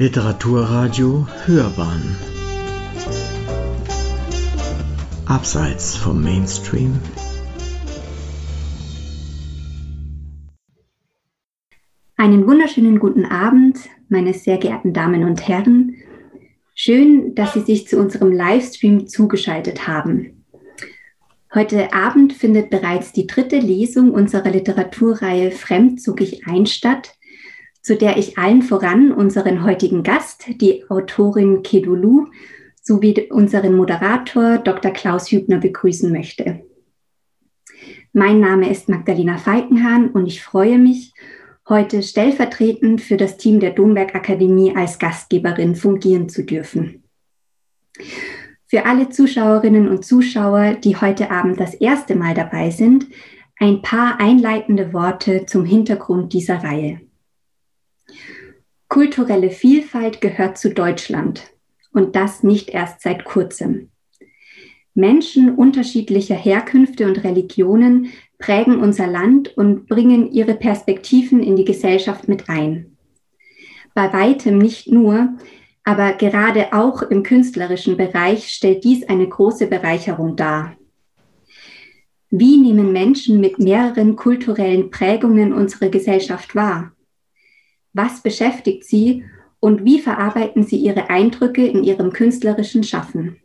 Literaturradio 0.00 1.26
Hörbahn 1.44 2.16
Abseits 5.26 5.96
vom 5.96 6.22
Mainstream 6.22 7.00
Einen 12.16 12.46
wunderschönen 12.46 13.00
guten 13.00 13.24
Abend, 13.24 13.76
meine 14.08 14.34
sehr 14.34 14.58
geehrten 14.58 14.92
Damen 14.92 15.24
und 15.24 15.48
Herren. 15.48 15.96
Schön, 16.76 17.34
dass 17.34 17.54
Sie 17.54 17.62
sich 17.62 17.88
zu 17.88 17.98
unserem 17.98 18.30
Livestream 18.30 19.08
zugeschaltet 19.08 19.88
haben. 19.88 20.44
Heute 21.52 21.92
Abend 21.92 22.34
findet 22.34 22.70
bereits 22.70 23.12
die 23.12 23.26
dritte 23.26 23.58
Lesung 23.58 24.12
unserer 24.12 24.50
Literaturreihe 24.50 25.50
Fremdzugig 25.50 26.46
ein 26.46 26.66
statt, 26.66 27.17
zu 27.88 27.96
der 27.96 28.18
ich 28.18 28.36
allen 28.36 28.60
voran 28.60 29.12
unseren 29.12 29.64
heutigen 29.64 30.02
Gast, 30.02 30.44
die 30.60 30.84
Autorin 30.90 31.62
Kedulu, 31.62 32.26
sowie 32.82 33.30
unseren 33.30 33.76
Moderator 33.76 34.58
Dr. 34.58 34.90
Klaus 34.90 35.32
Hübner 35.32 35.56
begrüßen 35.56 36.12
möchte. 36.12 36.66
Mein 38.12 38.40
Name 38.40 38.68
ist 38.68 38.90
Magdalena 38.90 39.38
Falkenhahn 39.38 40.10
und 40.10 40.26
ich 40.26 40.42
freue 40.42 40.76
mich, 40.78 41.14
heute 41.66 42.02
stellvertretend 42.02 43.00
für 43.00 43.16
das 43.16 43.38
Team 43.38 43.58
der 43.58 43.70
Domberg 43.70 44.14
Akademie 44.14 44.76
als 44.76 44.98
Gastgeberin 44.98 45.74
fungieren 45.74 46.28
zu 46.28 46.44
dürfen. 46.44 47.04
Für 48.66 48.84
alle 48.84 49.08
Zuschauerinnen 49.08 49.88
und 49.88 50.04
Zuschauer, 50.04 50.74
die 50.74 50.96
heute 50.96 51.30
Abend 51.30 51.58
das 51.58 51.72
erste 51.72 52.16
Mal 52.16 52.34
dabei 52.34 52.68
sind, 52.68 53.06
ein 53.58 53.80
paar 53.80 54.20
einleitende 54.20 54.92
Worte 54.92 55.46
zum 55.46 55.64
Hintergrund 55.64 56.34
dieser 56.34 56.62
Reihe. 56.62 57.07
Kulturelle 58.88 59.50
Vielfalt 59.50 60.22
gehört 60.22 60.56
zu 60.56 60.72
Deutschland 60.72 61.52
und 61.92 62.16
das 62.16 62.42
nicht 62.42 62.70
erst 62.70 63.02
seit 63.02 63.24
kurzem. 63.24 63.90
Menschen 64.94 65.54
unterschiedlicher 65.54 66.34
Herkünfte 66.34 67.06
und 67.06 67.22
Religionen 67.22 68.08
prägen 68.38 68.80
unser 68.80 69.06
Land 69.06 69.56
und 69.56 69.86
bringen 69.88 70.32
ihre 70.32 70.54
Perspektiven 70.54 71.42
in 71.42 71.54
die 71.54 71.66
Gesellschaft 71.66 72.28
mit 72.28 72.48
ein. 72.48 72.96
Bei 73.94 74.12
weitem 74.12 74.56
nicht 74.58 74.90
nur, 74.90 75.34
aber 75.84 76.14
gerade 76.14 76.72
auch 76.72 77.02
im 77.02 77.22
künstlerischen 77.22 77.96
Bereich 77.96 78.48
stellt 78.48 78.84
dies 78.84 79.06
eine 79.08 79.28
große 79.28 79.66
Bereicherung 79.66 80.34
dar. 80.34 80.76
Wie 82.30 82.56
nehmen 82.56 82.92
Menschen 82.92 83.38
mit 83.40 83.58
mehreren 83.58 84.16
kulturellen 84.16 84.90
Prägungen 84.90 85.52
unsere 85.52 85.90
Gesellschaft 85.90 86.54
wahr? 86.54 86.92
Was 87.92 88.22
beschäftigt 88.22 88.84
Sie 88.84 89.24
und 89.60 89.84
wie 89.84 90.00
verarbeiten 90.00 90.62
Sie 90.62 90.76
Ihre 90.76 91.10
Eindrücke 91.10 91.66
in 91.66 91.84
Ihrem 91.84 92.12
künstlerischen 92.12 92.84
Schaffen? 92.84 93.38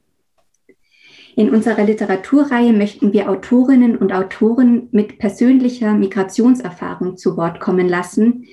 In 1.35 1.49
unserer 1.49 1.83
Literaturreihe 1.83 2.73
möchten 2.73 3.11
wir 3.11 3.29
Autorinnen 3.29 3.97
und 3.97 4.13
Autoren 4.13 4.89
mit 4.91 5.17
persönlicher 5.17 5.93
Migrationserfahrung 5.93 7.17
zu 7.17 7.37
Wort 7.37 7.59
kommen 7.59 7.89
lassen, 7.89 8.45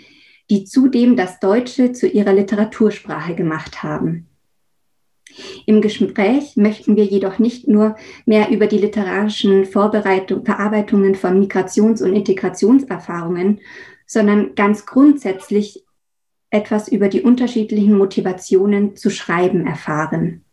die 0.49 0.65
zudem 0.65 1.15
das 1.17 1.41
Deutsche 1.41 1.93
zu 1.93 2.09
ihrer 2.09 2.33
Literatursprache 2.33 3.35
gemacht 3.35 3.83
haben. 3.83 4.27
Im 5.67 5.81
Gespräch 5.81 6.57
möchten 6.57 6.97
wir 6.97 7.05
jedoch 7.05 7.39
nicht 7.39 7.69
nur 7.69 7.97
mehr 8.27 8.51
über 8.51 8.67
die 8.67 8.79
literarischen 8.79 9.65
Vorbereitung, 9.65 10.45
Verarbeitungen 10.45 11.15
von 11.15 11.39
Migrations- 11.39 12.03
und 12.03 12.15
Integrationserfahrungen, 12.15 13.61
sondern 14.11 14.57
ganz 14.57 14.87
grundsätzlich 14.87 15.85
etwas 16.51 16.89
über 16.89 17.07
die 17.07 17.23
unterschiedlichen 17.23 17.97
Motivationen 17.97 18.97
zu 18.97 19.09
schreiben 19.09 19.69
erfahren. 19.69 20.45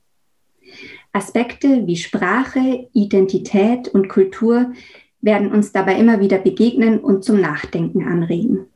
Aspekte 1.12 1.88
wie 1.88 1.98
Sprache, 1.98 2.88
Identität 2.94 3.88
und 3.88 4.10
Kultur 4.10 4.74
werden 5.22 5.52
uns 5.52 5.72
dabei 5.72 5.98
immer 5.98 6.20
wieder 6.20 6.38
begegnen 6.38 7.00
und 7.00 7.24
zum 7.24 7.42
Nachdenken 7.42 8.08
anregen. 8.08 8.68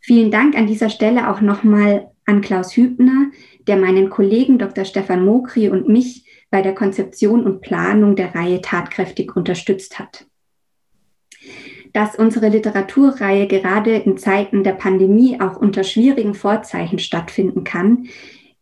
Vielen 0.00 0.32
Dank 0.32 0.56
an 0.56 0.66
dieser 0.66 0.90
Stelle 0.90 1.30
auch 1.30 1.40
nochmal 1.40 2.10
an 2.26 2.40
Klaus 2.40 2.76
Hübner, 2.76 3.30
der 3.68 3.76
meinen 3.76 4.10
Kollegen 4.10 4.58
Dr. 4.58 4.84
Stefan 4.84 5.24
Mokri 5.24 5.68
und 5.68 5.88
mich 5.88 6.26
bei 6.50 6.62
der 6.62 6.74
Konzeption 6.74 7.44
und 7.44 7.60
Planung 7.60 8.16
der 8.16 8.34
Reihe 8.34 8.60
tatkräftig 8.60 9.36
unterstützt 9.36 10.00
hat 10.00 10.26
dass 11.92 12.16
unsere 12.16 12.48
Literaturreihe 12.48 13.46
gerade 13.46 13.96
in 13.96 14.16
Zeiten 14.16 14.62
der 14.62 14.72
Pandemie 14.72 15.40
auch 15.40 15.56
unter 15.56 15.84
schwierigen 15.84 16.34
Vorzeichen 16.34 16.98
stattfinden 16.98 17.64
kann, 17.64 18.06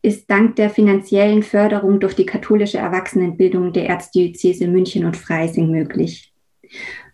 ist 0.03 0.31
dank 0.31 0.57
der 0.57 0.71
finanziellen 0.71 1.43
Förderung 1.43 2.01
durch 2.01 2.15
die 2.15 2.27
katholische 2.27 2.79
Erwachsenenbildung 2.79 3.73
der 3.73 3.89
Erzdiözese 3.89 4.69
München 4.69 5.05
und 5.05 5.17
Freising 5.17 5.71
möglich. 5.71 6.33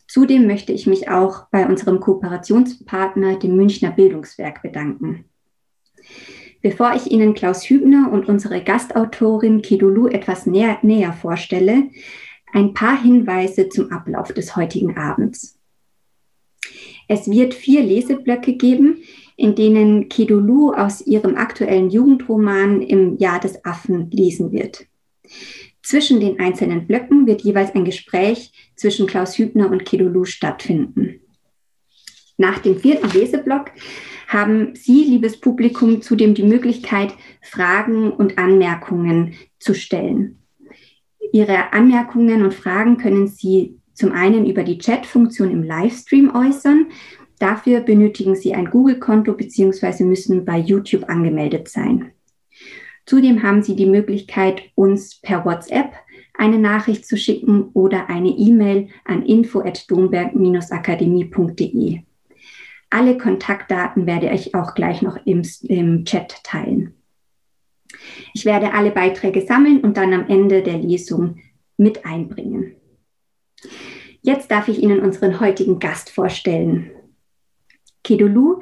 Zudem 0.06 0.46
möchte 0.46 0.72
ich 0.72 0.86
mich 0.86 1.08
auch 1.08 1.46
bei 1.50 1.66
unserem 1.66 1.98
Kooperationspartner, 1.98 3.38
dem 3.38 3.56
Münchner 3.56 3.90
Bildungswerk, 3.90 4.62
bedanken. 4.62 5.24
Bevor 6.60 6.94
ich 6.94 7.10
Ihnen 7.10 7.34
Klaus 7.34 7.64
Hübner 7.68 8.10
und 8.12 8.28
unsere 8.28 8.62
Gastautorin 8.62 9.60
Kidulu 9.62 10.08
etwas 10.08 10.46
näher, 10.46 10.78
näher 10.82 11.12
vorstelle, 11.12 11.90
ein 12.52 12.74
paar 12.74 13.02
Hinweise 13.02 13.68
zum 13.68 13.90
Ablauf 13.90 14.32
des 14.32 14.54
heutigen 14.56 14.96
Abends. 14.96 15.58
Es 17.08 17.30
wird 17.30 17.54
vier 17.54 17.82
Leseblöcke 17.82 18.54
geben, 18.54 18.98
in 19.36 19.54
denen 19.54 20.08
Kedulu 20.08 20.72
aus 20.72 21.06
ihrem 21.06 21.36
aktuellen 21.36 21.90
Jugendroman 21.90 22.82
im 22.82 23.18
Jahr 23.18 23.40
des 23.40 23.64
Affen 23.64 24.10
lesen 24.10 24.52
wird. 24.52 24.86
Zwischen 25.82 26.20
den 26.20 26.40
einzelnen 26.40 26.86
Blöcken 26.86 27.26
wird 27.26 27.42
jeweils 27.42 27.74
ein 27.74 27.84
Gespräch 27.84 28.52
zwischen 28.74 29.06
Klaus 29.06 29.36
Hübner 29.36 29.70
und 29.70 29.84
Kedulu 29.84 30.24
stattfinden. 30.24 31.20
Nach 32.38 32.58
dem 32.58 32.78
vierten 32.78 33.10
Leseblock 33.10 33.70
haben 34.26 34.74
Sie, 34.74 35.04
liebes 35.04 35.38
Publikum, 35.38 36.00
zudem 36.00 36.34
die 36.34 36.42
Möglichkeit, 36.42 37.14
Fragen 37.42 38.10
und 38.10 38.38
Anmerkungen 38.38 39.34
zu 39.58 39.74
stellen. 39.74 40.38
Ihre 41.32 41.72
Anmerkungen 41.72 42.42
und 42.42 42.54
Fragen 42.54 42.96
können 42.96 43.28
Sie 43.28 43.78
zum 43.94 44.12
einen 44.12 44.46
über 44.46 44.62
die 44.62 44.78
Chat-Funktion 44.78 45.50
im 45.50 45.62
Livestream 45.62 46.34
äußern. 46.34 46.88
Dafür 47.38 47.80
benötigen 47.80 48.36
Sie 48.36 48.54
ein 48.54 48.70
Google-Konto 48.70 49.32
bzw. 49.32 50.04
müssen 50.04 50.44
bei 50.44 50.58
YouTube 50.58 51.08
angemeldet 51.08 51.68
sein. 51.68 52.12
Zudem 53.06 53.42
haben 53.42 53.62
Sie 53.62 53.76
die 53.76 53.86
Möglichkeit, 53.86 54.62
uns 54.74 55.20
per 55.20 55.44
WhatsApp 55.44 55.92
eine 56.36 56.58
Nachricht 56.58 57.06
zu 57.06 57.16
schicken 57.16 57.70
oder 57.74 58.10
eine 58.10 58.30
E-Mail 58.30 58.88
an 59.04 59.24
info@domberg-akademie.de. 59.24 62.00
Alle 62.90 63.16
Kontaktdaten 63.18 64.06
werde 64.06 64.30
ich 64.30 64.54
auch 64.54 64.74
gleich 64.74 65.02
noch 65.02 65.18
im, 65.26 65.42
im 65.62 66.04
Chat 66.04 66.42
teilen. 66.44 66.94
Ich 68.32 68.44
werde 68.44 68.72
alle 68.72 68.90
Beiträge 68.90 69.42
sammeln 69.42 69.80
und 69.80 69.96
dann 69.96 70.12
am 70.12 70.26
Ende 70.28 70.62
der 70.62 70.78
Lesung 70.78 71.36
mit 71.76 72.04
einbringen. 72.04 72.74
Jetzt 74.22 74.50
darf 74.50 74.68
ich 74.68 74.82
Ihnen 74.82 75.00
unseren 75.00 75.40
heutigen 75.40 75.78
Gast 75.78 76.10
vorstellen. 76.10 76.90
Kedulu 78.02 78.60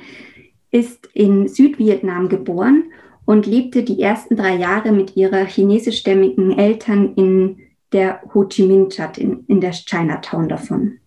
ist 0.71 1.09
in 1.15 1.49
Südvietnam 1.49 2.29
geboren 2.29 2.93
und 3.25 3.47
lebte 3.47 3.83
die 3.83 4.01
ersten 4.01 4.37
drei 4.37 4.57
Jahre 4.57 4.93
mit 4.93 5.17
ihrer 5.17 5.45
chinesischstämmigen 5.45 6.59
Eltern 6.59 7.15
in 7.15 7.59
der 7.93 8.23
Ho 8.35 8.45
Chi 8.45 8.67
Minh 8.67 8.91
Stadt 8.91 9.19
in, 9.19 9.45
in 9.47 9.61
der 9.61 9.73
Chinatown 9.73 10.49
davon. 10.49 10.99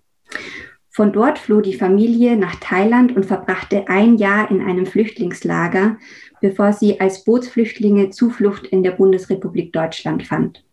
Von 0.89 1.12
dort 1.12 1.39
floh 1.39 1.59
die 1.59 1.73
Familie 1.73 2.38
nach 2.38 2.56
Thailand 2.56 3.13
und 3.15 3.25
verbrachte 3.25 3.89
ein 3.89 4.15
Jahr 4.15 4.50
in 4.50 4.62
einem 4.62 4.86
Flüchtlingslager, 4.86 5.97
bevor 6.39 6.71
sie 6.71 7.01
als 7.01 7.25
Bootsflüchtlinge 7.25 8.12
Zuflucht 8.12 8.68
in 8.68 8.81
der 8.81 8.92
Bundesrepublik 8.92 9.74
Deutschland 9.74 10.24
fand. 10.24 10.63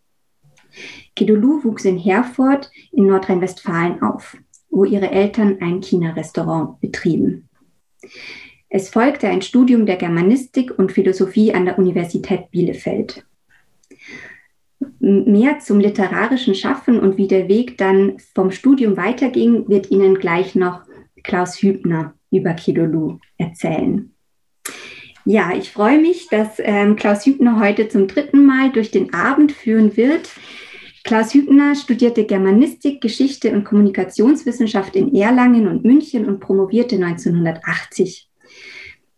Kedulu 1.15 1.63
wuchs 1.63 1.85
in 1.85 1.97
Herford 1.97 2.71
in 2.91 3.07
Nordrhein-Westfalen 3.07 4.01
auf, 4.01 4.37
wo 4.69 4.85
ihre 4.85 5.11
Eltern 5.11 5.57
ein 5.61 5.81
China-Restaurant 5.81 6.79
betrieben. 6.81 7.49
Es 8.69 8.89
folgte 8.89 9.27
ein 9.27 9.41
Studium 9.43 9.85
der 9.85 9.97
Germanistik 9.97 10.77
und 10.77 10.91
Philosophie 10.91 11.53
an 11.53 11.65
der 11.65 11.77
Universität 11.77 12.49
Bielefeld. 12.49 13.23
Mehr 14.99 15.59
zum 15.59 15.79
literarischen 15.79 16.55
Schaffen 16.55 16.99
und 16.99 17.17
wie 17.17 17.27
der 17.27 17.47
Weg 17.47 17.77
dann 17.77 18.17
vom 18.33 18.51
Studium 18.51 18.97
weiterging, 18.97 19.69
wird 19.69 19.91
Ihnen 19.91 20.15
gleich 20.15 20.55
noch 20.55 20.81
Klaus 21.23 21.61
Hübner 21.61 22.15
über 22.31 22.53
Kedulu 22.53 23.19
erzählen. 23.37 24.13
Ja, 25.25 25.53
ich 25.55 25.71
freue 25.71 25.99
mich, 25.99 26.27
dass 26.27 26.59
ähm, 26.59 26.97
Klaus 26.97 27.25
Hübner 27.25 27.59
heute 27.59 27.87
zum 27.87 28.07
dritten 28.07 28.45
Mal 28.45 28.71
durch 28.71 28.91
den 28.91 29.13
Abend 29.13 29.53
führen 29.53 29.95
wird. 29.95 30.29
Klaus 31.05 31.33
Hübner 31.33 31.75
studierte 31.75 32.25
Germanistik, 32.25 32.99
Geschichte 32.99 33.51
und 33.51 33.63
Kommunikationswissenschaft 33.63 34.95
in 34.97 35.15
Erlangen 35.15 35.67
und 35.67 35.85
München 35.85 36.27
und 36.27 36.41
promovierte 36.41 36.95
1980. 36.95 38.29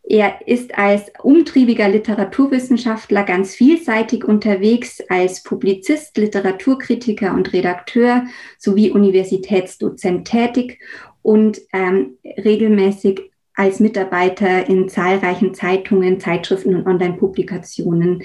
Er 0.08 0.48
ist 0.48 0.78
als 0.78 1.12
umtriebiger 1.24 1.90
Literaturwissenschaftler 1.90 3.24
ganz 3.24 3.56
vielseitig 3.56 4.24
unterwegs, 4.24 5.02
als 5.10 5.42
Publizist, 5.42 6.16
Literaturkritiker 6.18 7.34
und 7.34 7.52
Redakteur 7.54 8.26
sowie 8.60 8.92
Universitätsdozent 8.92 10.28
tätig 10.28 10.80
und 11.24 11.60
ähm, 11.74 12.18
regelmäßig 12.24 13.32
als 13.56 13.80
Mitarbeiter 13.80 14.68
in 14.68 14.90
zahlreichen 14.90 15.54
Zeitungen, 15.54 16.20
Zeitschriften 16.20 16.76
und 16.76 16.88
Online-Publikationen 16.88 18.24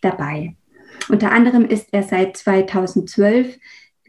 dabei. 0.00 0.54
Unter 1.08 1.32
anderem 1.32 1.64
ist 1.64 1.88
er 1.92 2.02
seit 2.02 2.36
2012 2.36 3.58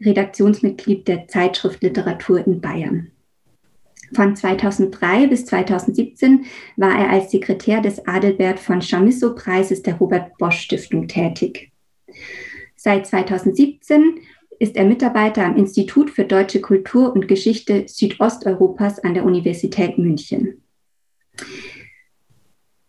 Redaktionsmitglied 0.00 1.08
der 1.08 1.28
Zeitschrift 1.28 1.82
Literatur 1.82 2.46
in 2.46 2.60
Bayern. 2.60 3.10
Von 4.12 4.34
2003 4.34 5.28
bis 5.28 5.46
2017 5.46 6.46
war 6.76 6.98
er 6.98 7.10
als 7.10 7.30
Sekretär 7.30 7.80
des 7.80 8.06
Adelbert 8.08 8.58
von 8.58 8.80
Chamisso-Preises 8.80 9.82
der 9.82 9.94
Robert 9.94 10.36
Bosch 10.38 10.60
Stiftung 10.60 11.06
tätig. 11.06 11.70
Seit 12.74 13.06
2017 13.06 14.20
ist 14.60 14.76
er 14.76 14.84
Mitarbeiter 14.84 15.44
am 15.44 15.56
Institut 15.56 16.10
für 16.10 16.24
Deutsche 16.24 16.60
Kultur 16.60 17.12
und 17.14 17.26
Geschichte 17.26 17.86
Südosteuropas 17.88 18.98
an 19.00 19.14
der 19.14 19.24
Universität 19.24 19.96
München. 19.96 20.62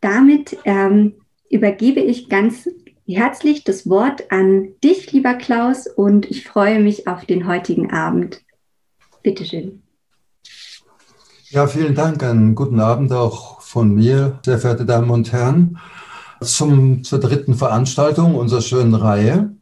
Damit 0.02 0.58
ähm, 0.66 1.14
übergebe 1.50 2.02
ich 2.02 2.28
ganz 2.28 2.68
herzlich 3.08 3.64
das 3.64 3.90
Wort 3.90 4.32
an 4.32 4.74
dich, 4.84 5.14
lieber 5.14 5.34
Klaus, 5.36 5.88
und 5.88 6.30
ich 6.30 6.44
freue 6.44 6.82
mich 6.82 7.08
auf 7.08 7.26
den 7.26 7.48
heutigen 7.48 7.92
Abend. 7.92 8.42
Bitte 9.24 9.46
schön. 9.46 9.82
Ja, 11.50 11.68
vielen 11.68 11.96
Dank. 11.96 12.22
Einen 12.22 12.54
guten 12.54 12.82
Abend 12.82 13.14
auch 13.14 13.62
von 13.62 13.96
mir, 13.96 14.40
sehr 14.46 14.60
verehrte 14.60 14.86
Damen 14.86 15.10
und 15.10 15.32
Herren, 15.32 15.78
zum, 16.42 17.06
zur 17.06 17.20
dritten 17.20 17.54
Veranstaltung 17.54 18.36
unserer 18.36 18.62
schönen 18.62 18.96
Reihe. 18.96 19.56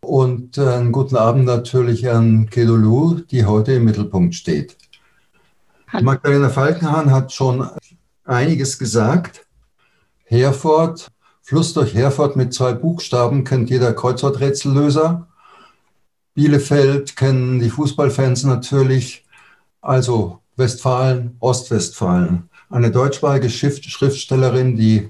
Und 0.00 0.58
äh, 0.58 0.68
einen 0.68 0.92
guten 0.92 1.16
Abend 1.16 1.44
natürlich 1.46 2.08
an 2.10 2.48
Kedulu, 2.48 3.20
die 3.30 3.44
heute 3.44 3.72
im 3.72 3.84
Mittelpunkt 3.84 4.34
steht. 4.34 4.76
Hallo. 5.88 6.04
Magdalena 6.04 6.48
Falkenhahn 6.48 7.10
hat 7.10 7.32
schon 7.32 7.68
einiges 8.24 8.78
gesagt. 8.78 9.46
Herford, 10.24 11.08
Fluss 11.42 11.72
durch 11.74 11.94
Herford 11.94 12.36
mit 12.36 12.52
zwei 12.52 12.72
Buchstaben 12.72 13.44
kennt 13.44 13.70
jeder 13.70 13.92
Kreuzworträtsellöser. 13.92 15.28
Bielefeld 16.34 17.16
kennen 17.16 17.60
die 17.60 17.70
Fußballfans 17.70 18.44
natürlich. 18.44 19.24
Also 19.80 20.40
Westfalen, 20.56 21.36
Ostwestfalen. 21.38 22.48
Eine 22.68 22.90
deutschsprachige 22.90 23.48
Schriftstellerin, 23.48 24.76
die 24.76 25.08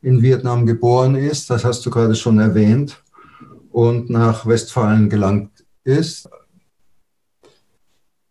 in 0.00 0.22
Vietnam 0.22 0.66
geboren 0.66 1.14
ist, 1.16 1.50
das 1.50 1.64
hast 1.64 1.84
du 1.84 1.90
gerade 1.90 2.14
schon 2.14 2.38
erwähnt, 2.38 3.02
und 3.74 4.08
nach 4.08 4.46
Westfalen 4.46 5.10
gelangt 5.10 5.64
ist. 5.82 6.28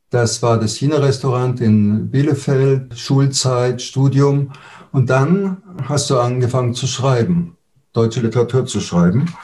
Das 0.10 0.42
war 0.42 0.58
das 0.58 0.78
China-Restaurant 0.78 1.60
in 1.60 2.10
Bielefeld, 2.10 2.98
Schulzeit, 2.98 3.82
Studium. 3.82 4.54
Und 4.94 5.10
dann 5.10 5.62
hast 5.84 6.10
du 6.10 6.18
angefangen 6.18 6.74
zu 6.74 6.88
schreiben, 6.88 7.58
deutsche 7.92 8.22
Literatur 8.22 8.66
zu 8.66 8.80
schreiben. 8.80 9.36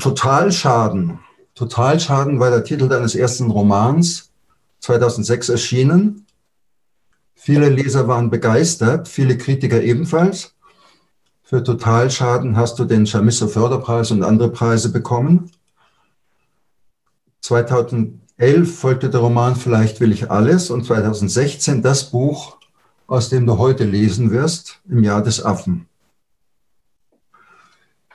Total 0.00 0.50
Schaden. 0.50 1.20
Total 1.54 2.00
Schaden 2.00 2.40
war 2.40 2.50
der 2.50 2.64
Titel 2.64 2.88
deines 2.88 3.14
ersten 3.14 3.52
Romans. 3.52 4.32
2006 4.80 5.50
erschienen. 5.50 6.26
Viele 7.34 7.68
Leser 7.68 8.08
waren 8.08 8.30
begeistert, 8.30 9.06
viele 9.06 9.38
Kritiker 9.38 9.80
ebenfalls. 9.80 10.56
Für 11.48 11.64
Totalschaden 11.64 12.58
hast 12.58 12.78
du 12.78 12.84
den 12.84 13.06
Chamisso 13.06 13.48
Förderpreis 13.48 14.10
und 14.10 14.22
andere 14.22 14.50
Preise 14.50 14.92
bekommen. 14.92 15.50
2011 17.40 18.78
folgte 18.78 19.08
der 19.08 19.20
Roman 19.20 19.56
Vielleicht 19.56 19.98
will 20.00 20.12
ich 20.12 20.30
alles 20.30 20.68
und 20.68 20.84
2016 20.84 21.80
das 21.80 22.10
Buch, 22.10 22.58
aus 23.06 23.30
dem 23.30 23.46
du 23.46 23.56
heute 23.56 23.84
lesen 23.84 24.30
wirst, 24.30 24.82
im 24.90 25.02
Jahr 25.02 25.22
des 25.22 25.42
Affen. 25.42 25.86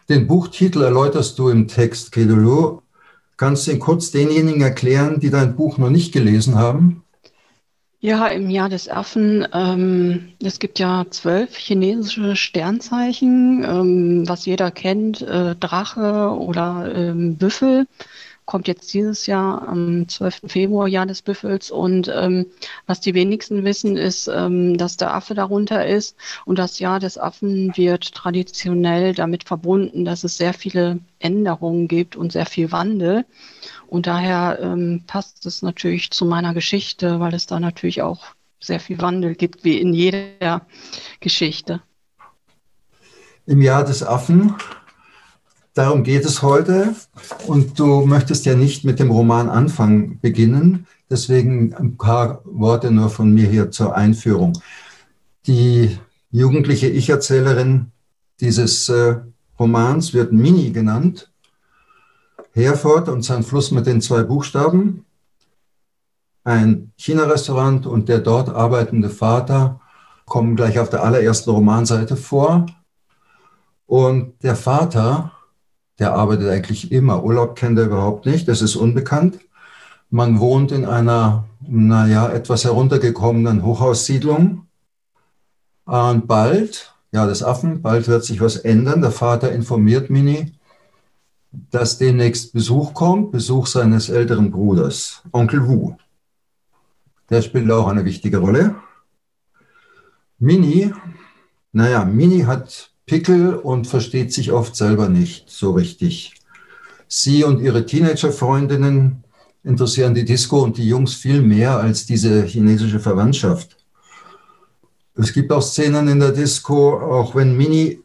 Den 0.10 0.28
Buchtitel 0.28 0.84
erläuterst 0.84 1.40
du 1.40 1.50
im 1.50 1.68
Text 1.68 2.12
Kedulu 2.12 2.82
Kannst 3.36 3.66
du 3.66 3.72
ihn 3.72 3.80
kurz 3.80 4.12
denjenigen 4.12 4.62
erklären, 4.62 5.20
die 5.20 5.32
dein 5.32 5.56
Buch 5.56 5.80
noch 5.80 5.90
nicht 5.90 6.14
gelesen 6.14 6.54
haben? 6.60 7.03
Ja, 8.06 8.28
im 8.28 8.50
Jahr 8.50 8.68
des 8.68 8.90
Affen, 8.90 9.48
ähm, 9.54 10.34
es 10.44 10.60
gibt 10.60 10.78
ja 10.78 11.06
zwölf 11.10 11.56
chinesische 11.56 12.36
Sternzeichen, 12.36 13.64
ähm, 13.64 14.28
was 14.28 14.46
jeder 14.46 14.72
kennt, 14.72 15.22
äh, 15.22 15.56
Drache 15.56 16.32
oder 16.38 16.94
ähm, 16.94 17.38
Büffel 17.38 17.88
kommt 18.45 18.68
jetzt 18.68 18.94
dieses 18.94 19.25
Jahr 19.25 19.68
am 19.68 20.07
12. 20.07 20.42
Februar, 20.48 20.88
Jahr 20.88 21.06
des 21.06 21.22
Büffels. 21.22 21.72
Und 21.72 22.12
ähm, 22.13 22.48
was 22.86 23.00
die 23.00 23.13
wenigsten 23.13 23.63
wissen, 23.63 23.98
ist, 23.98 24.28
ähm, 24.28 24.78
dass 24.78 24.98
der 24.98 25.13
Affe 25.13 25.34
darunter 25.34 25.86
ist. 25.86 26.16
Und 26.45 26.60
das 26.60 26.80
Jahr 26.80 27.00
des 27.00 27.18
Affen 27.18 27.75
wird 27.75 28.13
traditionell 28.13 29.13
damit 29.13 29.44
verbunden, 29.44 30.06
dass 30.06 30.24
es 30.24 30.38
sehr 30.38 30.54
viele 30.54 31.00
Änderungen 31.19 31.88
gibt 31.88 32.16
und 32.16 32.31
sehr 32.31 32.45
viel 32.45 32.72
Wandel. 32.72 33.25
Und 33.88 34.07
daher 34.07 34.60
ähm, 34.62 35.04
passt 35.07 35.46
es 35.46 35.62
natürlich 35.62 36.12
zu 36.12 36.25
meiner 36.25 36.54
Geschichte, 36.54 37.19
weil 37.19 37.34
es 37.34 37.46
da 37.46 37.60
natürlich 37.60 38.01
auch 38.01 38.25
sehr 38.60 38.80
viel 38.80 39.01
Wandel 39.01 39.36
gibt, 39.36 39.63
wie 39.63 39.80
in 39.80 39.94
jeder 39.94 40.66
Geschichte. 41.19 41.81
Im 43.46 43.62
Jahr 43.62 43.84
des 43.84 44.04
Affen 44.04 44.56
Darum 45.74 46.04
geht 46.04 46.24
es 46.25 46.42
heute. 46.44 46.96
Und 47.48 47.80
du 47.80 48.06
möchtest 48.06 48.46
ja 48.46 48.56
nicht 48.56 48.84
mit 48.84 49.00
dem 49.00 49.10
Roman 49.10 49.50
Anfang 49.50 50.20
beginnen. 50.20 50.86
Deswegen 51.10 51.74
ein 51.74 51.98
paar 51.98 52.42
Worte 52.46 52.92
nur 52.92 53.10
von 53.10 53.34
mir 53.34 53.48
hier 53.48 53.72
zur 53.72 53.96
Einführung. 53.96 54.54
Die 55.48 55.98
jugendliche 56.30 56.88
Ich-Erzählerin 56.88 57.92
dieses 58.40 58.88
äh, 58.90 59.18
Romans 59.60 60.14
wird 60.14 60.31
Mini 60.31 60.72
genannt. 60.72 61.31
Herford 62.54 63.10
und 63.10 63.24
sein 63.24 63.44
Fluss 63.44 63.72
mit 63.72 63.88
den 63.88 64.00
zwei 64.00 64.24
Buchstaben. 64.24 65.06
Ein 66.44 66.92
China-Restaurant 66.98 67.88
und 67.88 68.10
der 68.10 68.20
dort 68.20 68.50
arbeitende 68.50 69.10
Vater 69.10 69.80
kommen 70.25 70.56
gleich 70.56 70.77
auf 70.80 70.89
der 70.89 71.03
allerersten 71.03 71.50
Romanseite 71.50 72.15
vor. 72.15 72.68
Und 73.86 74.42
der 74.44 74.56
Vater 74.56 75.33
der 76.00 76.14
arbeitet 76.14 76.50
eigentlich 76.50 76.92
immer. 76.92 77.24
Urlaub 77.24 77.56
kennt 77.56 77.78
er 77.78 77.86
überhaupt 77.86 78.26
nicht, 78.26 78.48
das 78.48 78.62
ist 78.62 78.76
unbekannt. 78.76 79.40
Man 80.10 80.40
wohnt 80.40 80.72
in 80.72 80.86
einer, 80.86 81.46
naja, 81.62 82.30
etwas 82.30 82.66
heruntergekommenen 82.66 83.64
Hochhaussiedlung. 83.64 84.68
Und 85.86 86.28
bald, 86.28 86.94
ja, 87.12 87.26
das 87.26 87.44
Affen, 87.44 87.82
bald 87.82 88.08
wird 88.08 88.24
sich 88.24 88.40
was 88.40 88.58
ändern. 88.58 89.02
Der 89.02 89.12
Vater 89.12 89.52
informiert 89.52 90.10
Mini, 90.10 90.54
dass 91.52 91.98
demnächst 91.98 92.54
Besuch 92.54 92.94
kommt, 92.94 93.32
Besuch 93.32 93.68
seines 93.68 94.10
älteren 94.10 94.52
Bruders, 94.52 95.24
Onkel 95.32 95.68
Wu. 95.68 95.96
Der 97.30 97.42
spielt 97.42 97.70
auch 97.72 97.88
eine 97.88 98.06
wichtige 98.06 98.38
Rolle. 98.38 98.76
Mini, 100.40 100.94
naja, 101.72 102.06
Mini 102.06 102.42
hat 102.42 102.93
Pickel 103.05 103.55
und 103.55 103.88
versteht 103.88 104.33
sich 104.33 104.51
oft 104.51 104.75
selber 104.75 105.10
nicht 105.10 105.50
so 105.50 105.72
richtig. 105.72 106.36
Sie 107.07 107.43
und 107.43 107.60
ihre 107.60 107.86
Teenager-Freundinnen 107.86 109.24
interessieren 109.63 110.13
die 110.13 110.25
Disco 110.25 110.62
und 110.62 110.77
die 110.77 110.88
Jungs 110.88 111.13
viel 111.13 111.41
mehr 111.41 111.77
als 111.77 112.05
diese 112.05 112.43
chinesische 112.43 113.00
Verwandtschaft. 113.00 113.77
Es 115.15 115.31
gibt 115.31 115.51
auch 115.51 115.62
Szenen 115.62 116.07
in 116.07 116.19
der 116.19 116.31
Disco, 116.31 117.00
auch 117.00 117.36
wenn 117.36 117.55
Mini 117.55 118.01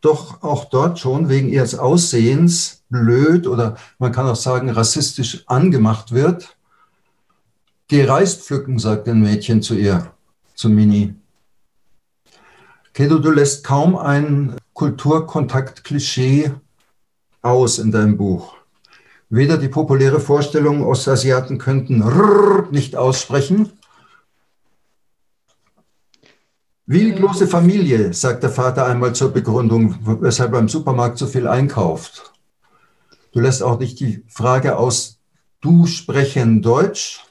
doch 0.00 0.42
auch 0.42 0.66
dort 0.66 0.98
schon 0.98 1.28
wegen 1.28 1.48
ihres 1.48 1.78
Aussehens 1.78 2.82
blöd 2.90 3.46
oder 3.46 3.76
man 3.98 4.12
kann 4.12 4.26
auch 4.26 4.36
sagen 4.36 4.70
rassistisch 4.70 5.44
angemacht 5.46 6.12
wird. 6.12 6.56
Geh 7.88 8.04
Reis 8.04 8.34
pflücken, 8.34 8.78
sagt 8.78 9.08
ein 9.08 9.20
Mädchen 9.20 9.62
zu 9.62 9.74
ihr, 9.74 10.12
zu 10.54 10.68
Mini. 10.68 11.14
Kedo, 12.92 13.18
du 13.18 13.30
lässt 13.30 13.62
kaum 13.62 13.96
ein 13.96 14.56
Kulturkontakt-Klischee 14.74 16.52
aus 17.40 17.78
in 17.78 17.92
deinem 17.92 18.16
Buch. 18.16 18.56
Weder 19.28 19.58
die 19.58 19.68
populäre 19.68 20.18
Vorstellung, 20.18 20.84
Ostasiaten 20.84 21.58
könnten 21.58 22.02
nicht 22.72 22.96
aussprechen. 22.96 23.70
Wie 26.84 27.14
große 27.14 27.46
Familie, 27.46 28.12
sagt 28.12 28.42
der 28.42 28.50
Vater 28.50 28.86
einmal 28.86 29.14
zur 29.14 29.32
Begründung, 29.32 29.94
weshalb 30.20 30.52
er 30.52 30.58
im 30.58 30.68
Supermarkt 30.68 31.18
so 31.18 31.28
viel 31.28 31.46
einkauft. 31.46 32.32
Du 33.32 33.38
lässt 33.38 33.62
auch 33.62 33.78
nicht 33.78 34.00
die 34.00 34.24
Frage 34.26 34.76
aus, 34.76 35.20
du 35.60 35.86
sprechen 35.86 36.60
Deutsch, 36.62 37.24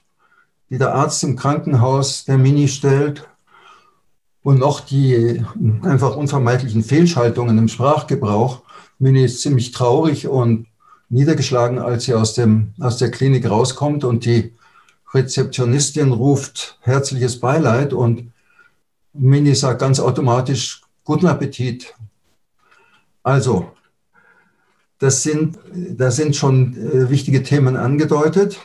die 0.69 0.77
der 0.77 0.95
Arzt 0.95 1.21
im 1.25 1.35
Krankenhaus 1.35 2.23
der 2.23 2.37
Mini 2.37 2.69
stellt 2.69 3.28
und 4.43 4.59
noch 4.59 4.79
die 4.79 5.43
einfach 5.83 6.15
unvermeidlichen 6.15 6.83
Fehlschaltungen 6.83 7.57
im 7.57 7.67
Sprachgebrauch. 7.67 8.61
Mini 8.97 9.25
ist 9.25 9.41
ziemlich 9.41 9.71
traurig 9.71 10.27
und 10.27 10.67
niedergeschlagen, 11.09 11.79
als 11.79 12.05
sie 12.05 12.13
aus, 12.13 12.33
dem, 12.35 12.73
aus 12.79 12.97
der 12.97 13.11
Klinik 13.11 13.49
rauskommt 13.49 14.03
und 14.03 14.25
die 14.25 14.53
Rezeptionistin 15.13 16.11
ruft 16.11 16.77
herzliches 16.81 17.39
Beileid 17.39 17.93
und 17.93 18.31
Mini 19.13 19.55
sagt 19.55 19.79
ganz 19.79 19.99
automatisch 19.99 20.81
guten 21.03 21.25
Appetit. 21.25 21.95
Also, 23.23 23.71
das 24.99 25.23
sind, 25.23 25.57
da 25.73 26.11
sind 26.11 26.35
schon 26.35 26.75
äh, 26.77 27.09
wichtige 27.09 27.41
Themen 27.41 27.75
angedeutet, 27.75 28.59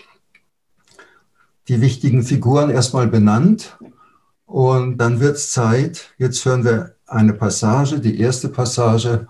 die 1.69 1.81
wichtigen 1.81 2.23
Figuren 2.23 2.71
erstmal 2.71 3.07
benannt 3.07 3.79
und 4.47 4.99
dann 4.99 5.21
wird 5.21 5.37
es 5.37 5.53
Zeit, 5.53 6.11
jetzt 6.19 6.45
hören 6.45 6.65
wir 6.65 6.95
eine 7.07 7.33
Passage, 7.33 8.01
die 8.01 8.21
erste 8.21 8.49
Passage 8.49 9.27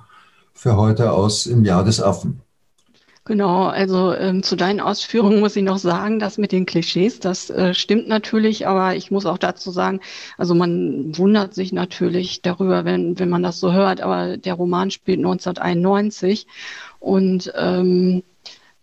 für 0.53 0.77
heute 0.77 1.13
aus 1.13 1.47
im 1.47 1.65
Jahr 1.65 1.85
des 1.85 2.01
Affen. 2.01 2.41
Genau, 3.27 3.65
also 3.69 4.13
ähm, 4.13 4.43
zu 4.43 4.55
deinen 4.55 4.81
Ausführungen 4.81 5.41
muss 5.41 5.57
ich 5.57 5.63
noch 5.63 5.79
sagen, 5.79 6.19
dass 6.19 6.37
mit 6.37 6.53
den 6.53 6.67
Klischees, 6.67 7.21
das 7.21 7.49
äh, 7.49 7.73
stimmt 7.73 8.07
natürlich, 8.07 8.67
aber 8.67 8.97
ich 8.97 9.11
muss 9.11 9.25
auch 9.25 9.39
dazu 9.39 9.71
sagen, 9.71 10.01
also 10.37 10.55
man 10.55 11.17
wundert 11.17 11.55
sich 11.55 11.73
natürlich 11.73 12.43
darüber, 12.43 12.85
wenn, 12.85 13.19
wenn 13.19 13.31
man 13.31 13.43
das 13.43 13.61
so 13.61 13.73
hört, 13.73 14.03
aber 14.03 14.37
der 14.37 14.53
Roman 14.53 14.91
spielt 14.91 15.21
1991 15.21 16.47
und 17.01 17.51
ähm, 17.57 18.23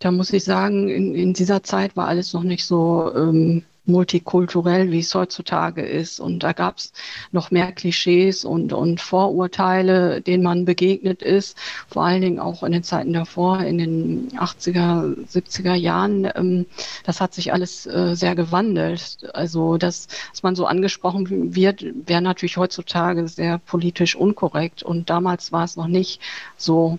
da 0.00 0.10
muss 0.10 0.32
ich 0.32 0.42
sagen, 0.42 0.88
in, 0.88 1.14
in 1.14 1.34
dieser 1.34 1.62
Zeit 1.62 1.96
war 1.96 2.08
alles 2.08 2.32
noch 2.32 2.42
nicht 2.42 2.66
so 2.66 3.12
ähm, 3.14 3.62
multikulturell, 3.84 4.90
wie 4.92 5.00
es 5.00 5.14
heutzutage 5.14 5.82
ist. 5.82 6.20
Und 6.20 6.40
da 6.40 6.52
gab 6.52 6.78
es 6.78 6.92
noch 7.32 7.50
mehr 7.50 7.72
Klischees 7.72 8.44
und, 8.44 8.72
und 8.72 9.00
Vorurteile, 9.00 10.20
denen 10.20 10.42
man 10.42 10.64
begegnet 10.64 11.22
ist, 11.22 11.56
vor 11.88 12.04
allen 12.04 12.22
Dingen 12.22 12.38
auch 12.38 12.62
in 12.62 12.72
den 12.72 12.84
Zeiten 12.84 13.12
davor, 13.12 13.60
in 13.60 13.78
den 13.78 14.28
80er, 14.36 15.16
70er 15.26 15.74
Jahren. 15.74 16.28
Ähm, 16.34 16.66
das 17.04 17.20
hat 17.20 17.34
sich 17.34 17.52
alles 17.52 17.86
äh, 17.86 18.14
sehr 18.14 18.34
gewandelt. 18.34 19.18
Also, 19.34 19.78
dass, 19.78 20.06
dass 20.30 20.42
man 20.42 20.54
so 20.54 20.66
angesprochen 20.66 21.54
wird, 21.54 21.84
wäre 22.06 22.22
natürlich 22.22 22.56
heutzutage 22.56 23.26
sehr 23.28 23.58
politisch 23.58 24.14
unkorrekt. 24.14 24.82
Und 24.82 25.10
damals 25.10 25.52
war 25.52 25.64
es 25.64 25.76
noch 25.76 25.88
nicht 25.88 26.20
so 26.56 26.98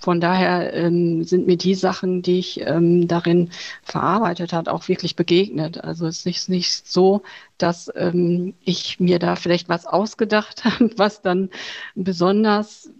von 0.00 0.20
daher 0.20 0.72
ähm, 0.72 1.24
sind 1.24 1.46
mir 1.46 1.56
die 1.56 1.74
Sachen, 1.74 2.22
die 2.22 2.38
ich 2.38 2.60
ähm, 2.62 3.06
darin 3.06 3.50
verarbeitet 3.82 4.52
hat, 4.52 4.68
auch 4.68 4.88
wirklich 4.88 5.14
begegnet. 5.14 5.84
Also 5.84 6.06
es 6.06 6.24
ist 6.24 6.48
nicht, 6.48 6.90
so, 6.90 7.22
dass 7.58 7.90
ähm, 7.94 8.54
ich 8.64 8.98
mir 8.98 9.18
da 9.18 9.36
vielleicht 9.36 9.68
was 9.68 9.86
ausgedacht 9.86 10.64
habe, 10.64 10.90
was 10.96 11.20
dann 11.20 11.50
besonders 11.94 12.90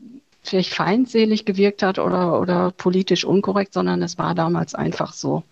vielleicht 0.43 0.75
feindselig 0.75 1.45
gewirkt 1.45 1.83
hat 1.83 1.99
oder, 1.99 2.41
oder 2.41 2.71
politisch 2.71 3.25
unkorrekt, 3.25 3.75
sondern 3.75 4.03
es 4.03 4.19
war 4.19 4.35
damals 4.35 4.75
einfach 4.75 5.13
so. 5.13 5.43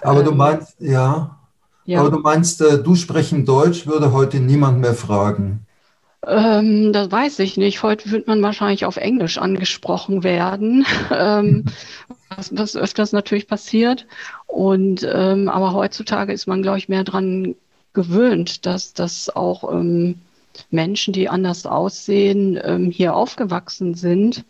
Aber 0.00 0.22
du 0.22 0.32
ähm, 0.32 0.36
meinst, 0.36 0.80
ja, 0.80 1.38
ja. 1.84 2.00
aber 2.00 2.10
du 2.10 2.18
meinst, 2.18 2.60
äh, 2.60 2.82
du 2.82 2.94
sprechen 2.96 3.44
Deutsch 3.44 3.86
würde 3.86 4.12
heute 4.12 4.40
niemand 4.40 4.80
mehr 4.80 4.94
fragen. 4.94 5.66
Ähm, 6.26 6.92
das 6.92 7.10
weiß 7.10 7.38
ich 7.40 7.56
nicht. 7.56 7.82
Heute 7.82 8.10
wird 8.10 8.26
man 8.28 8.42
wahrscheinlich 8.42 8.84
auf 8.84 8.96
Englisch 8.96 9.38
angesprochen 9.38 10.22
werden, 10.22 10.86
ähm, 11.10 11.64
was, 12.36 12.56
was, 12.56 12.76
öfters 12.76 13.12
natürlich 13.12 13.48
passiert. 13.48 14.06
Und 14.46 15.06
ähm, 15.10 15.48
aber 15.48 15.72
heutzutage 15.72 16.32
ist 16.32 16.46
man, 16.46 16.62
glaube 16.62 16.78
ich, 16.78 16.88
mehr 16.88 17.04
daran 17.04 17.56
gewöhnt, 17.92 18.66
dass 18.66 18.94
dass 18.94 19.30
auch 19.34 19.72
ähm, 19.72 20.20
Menschen, 20.70 21.12
die 21.12 21.28
anders 21.28 21.66
aussehen, 21.66 22.58
ähm, 22.62 22.90
hier 22.90 23.16
aufgewachsen 23.16 23.94
sind 23.94 24.44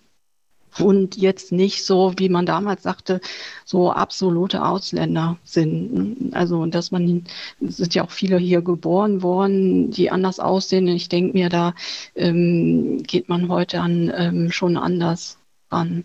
und 0.79 1.17
jetzt 1.17 1.53
nicht 1.53 1.85
so, 1.85 2.15
wie 2.17 2.29
man 2.29 2.47
damals 2.47 2.83
sagte, 2.83 3.21
so 3.65 3.93
absolute 3.93 4.65
Ausländer 4.65 5.37
sind. 5.45 6.31
Also, 6.33 6.67
dass 6.67 6.91
man, 6.91 7.25
es 7.61 7.77
sind 7.77 7.95
ja 7.95 8.05
auch 8.05 8.11
viele 8.11 8.39
hier 8.39 8.63
geboren 8.63 9.23
worden, 9.23 9.91
die 9.91 10.11
anders 10.11 10.41
aussehen. 10.41 10.89
Ich 10.89 11.09
denke 11.09 11.37
mir, 11.37 11.49
da 11.49 11.75
ähm, 12.15 13.03
geht 13.03 13.29
man 13.29 13.49
heute 13.49 13.81
an 13.81 14.13
ähm, 14.17 14.51
schon 14.51 14.77
anders 14.77 15.39
ran. 15.71 16.05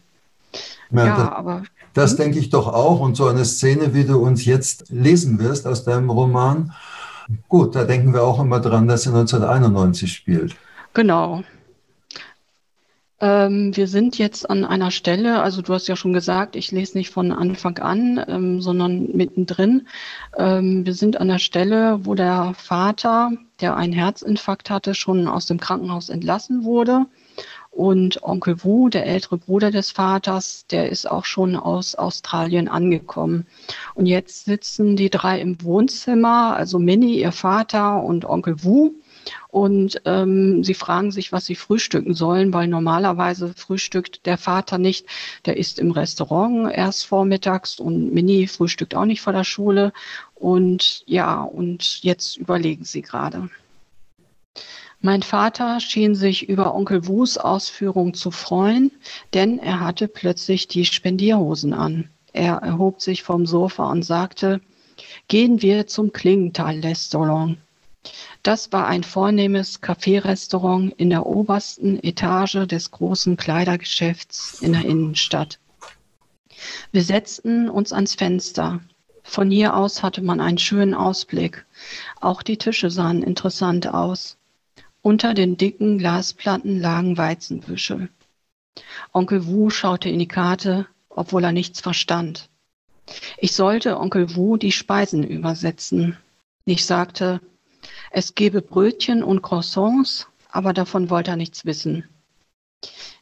Ja, 0.92 1.06
ja 1.06 1.18
das, 1.18 1.28
aber. 1.30 1.64
Das 1.94 2.12
hm? 2.12 2.18
denke 2.18 2.40
ich 2.40 2.50
doch 2.50 2.68
auch. 2.68 3.00
Und 3.00 3.16
so 3.16 3.28
eine 3.28 3.46
Szene, 3.46 3.94
wie 3.94 4.04
du 4.04 4.18
uns 4.20 4.46
jetzt 4.46 4.90
lesen 4.90 5.40
wirst 5.40 5.68
aus 5.68 5.84
deinem 5.84 6.10
Roman, 6.10 6.74
gut, 7.48 7.76
da 7.76 7.84
denken 7.84 8.14
wir 8.14 8.24
auch 8.24 8.40
immer 8.40 8.60
dran, 8.60 8.88
dass 8.88 9.04
sie 9.04 9.10
1991 9.10 10.12
spielt. 10.12 10.56
Genau, 10.94 11.44
ähm, 13.20 13.76
wir 13.76 13.88
sind 13.88 14.18
jetzt 14.20 14.48
an 14.50 14.64
einer 14.64 14.92
Stelle, 14.92 15.42
also 15.42 15.62
du 15.64 15.74
hast 15.74 15.88
ja 15.88 15.96
schon 15.96 16.14
gesagt, 16.14 16.56
ich 16.56 16.72
lese 16.72 16.98
nicht 16.98 17.10
von 17.10 17.32
Anfang 17.32 17.80
an, 17.80 18.24
ähm, 18.28 18.62
sondern 18.62 19.10
mittendrin. 19.14 19.88
Ähm, 20.38 20.86
wir 20.86 20.94
sind 20.94 21.20
an 21.20 21.28
der 21.28 21.40
Stelle, 21.40 22.06
wo 22.06 22.14
der 22.14 22.54
Vater, 22.56 23.32
der 23.60 23.76
einen 23.76 23.94
Herzinfarkt 23.94 24.70
hatte, 24.70 24.94
schon 24.94 25.28
aus 25.28 25.48
dem 25.48 25.60
Krankenhaus 25.60 26.10
entlassen 26.10 26.64
wurde. 26.64 27.08
Und 27.72 28.24
Onkel 28.24 28.64
Wu, 28.64 28.90
der 28.90 29.06
ältere 29.06 29.38
Bruder 29.38 29.72
des 29.72 29.92
Vaters, 29.92 30.66
der 30.68 30.90
ist 30.90 31.10
auch 31.10 31.26
schon 31.26 31.56
aus 31.56 31.96
Australien 31.96 32.68
angekommen. 32.68 33.46
Und 33.94 34.08
jetzt 34.08 34.46
sitzen 34.46 34.96
die 34.96 35.12
drei 35.12 35.40
im 35.42 35.62
Wohnzimmer, 35.64 36.56
also 36.56 36.80
Minnie, 36.80 37.20
ihr 37.20 37.32
Vater 37.32 38.04
und 38.04 38.26
Onkel 38.26 38.64
Wu. 38.64 38.94
Und 39.50 40.02
ähm, 40.06 40.64
sie 40.64 40.74
fragen 40.74 41.12
sich, 41.12 41.32
was 41.32 41.46
sie 41.46 41.56
frühstücken 41.56 42.14
sollen, 42.14 42.54
weil 42.54 42.68
normalerweise 42.68 43.54
frühstückt 43.56 44.26
der 44.26 44.38
Vater 44.38 44.78
nicht. 44.78 45.06
Der 45.46 45.58
ist 45.58 45.80
im 45.80 45.92
Restaurant 45.92 46.72
erst 46.74 47.06
vormittags 47.06 47.80
und 47.80 48.14
Mini 48.14 48.48
frühstückt 48.48 48.96
auch 48.96 49.06
nicht 49.06 49.22
vor 49.22 49.34
der 49.34 49.44
Schule. 49.44 49.94
Und 50.36 51.04
ja, 51.06 51.42
und 51.42 52.04
jetzt 52.04 52.38
überlegen 52.38 52.84
sie 52.84 53.02
gerade. 53.02 53.50
Mein 55.00 55.22
Vater 55.22 55.80
schien 55.80 56.16
sich 56.16 56.50
über 56.50 56.74
Onkel 56.74 57.08
Wus 57.08 57.38
Ausführung 57.38 58.16
zu 58.16 58.32
freuen, 58.32 58.92
denn 59.34 59.60
er 59.60 59.80
hatte 59.80 60.08
plötzlich 60.08 60.68
die 60.68 60.86
Spendierhosen 60.86 61.74
an. 61.74 62.10
Er 62.34 62.56
erhob 62.56 63.02
sich 63.02 63.24
vom 63.24 63.46
Sofa 63.46 63.92
und 63.92 64.04
sagte, 64.04 64.60
gehen 65.28 65.62
wir 65.62 65.88
zum 65.88 66.12
Klingenthal-Restaurant. 66.14 67.58
Das 68.48 68.72
war 68.72 68.88
ein 68.88 69.04
vornehmes 69.04 69.82
Café-Restaurant 69.82 70.94
in 70.96 71.10
der 71.10 71.26
obersten 71.26 72.02
Etage 72.02 72.66
des 72.66 72.92
großen 72.92 73.36
Kleidergeschäfts 73.36 74.62
in 74.62 74.72
der 74.72 74.86
Innenstadt. 74.86 75.60
Wir 76.94 77.04
setzten 77.04 77.70
uns 77.70 77.92
ans 77.92 78.16
Fenster. 78.16 78.80
Von 79.22 79.52
hier 79.52 79.76
aus 79.76 80.02
hatte 80.02 80.22
man 80.22 80.40
einen 80.40 80.60
schönen 80.60 80.94
Ausblick. 80.94 81.66
Auch 82.22 82.42
die 82.42 82.56
Tische 82.56 82.90
sahen 82.90 83.22
interessant 83.22 83.86
aus. 83.86 84.38
Unter 85.02 85.34
den 85.34 85.58
dicken 85.58 85.98
Glasplatten 85.98 86.80
lagen 86.80 87.18
Weizenbüschel. 87.18 88.08
Onkel 89.12 89.46
Wu 89.46 89.70
schaute 89.70 90.08
in 90.08 90.20
die 90.20 90.28
Karte, 90.30 90.88
obwohl 91.10 91.44
er 91.44 91.52
nichts 91.52 91.82
verstand. 91.82 92.48
Ich 93.40 93.52
sollte 93.52 94.00
Onkel 94.00 94.38
Wu 94.38 94.56
die 94.56 94.72
Speisen 94.72 95.26
übersetzen. 95.26 96.16
Ich 96.64 96.86
sagte, 96.86 97.42
es 98.12 98.36
gebe 98.36 98.62
Brötchen 98.62 99.24
und 99.24 99.42
Croissants, 99.42 100.28
aber 100.50 100.74
davon 100.74 101.10
wollte 101.10 101.32
er 101.32 101.38
nichts 101.38 101.66
wissen. 101.66 102.04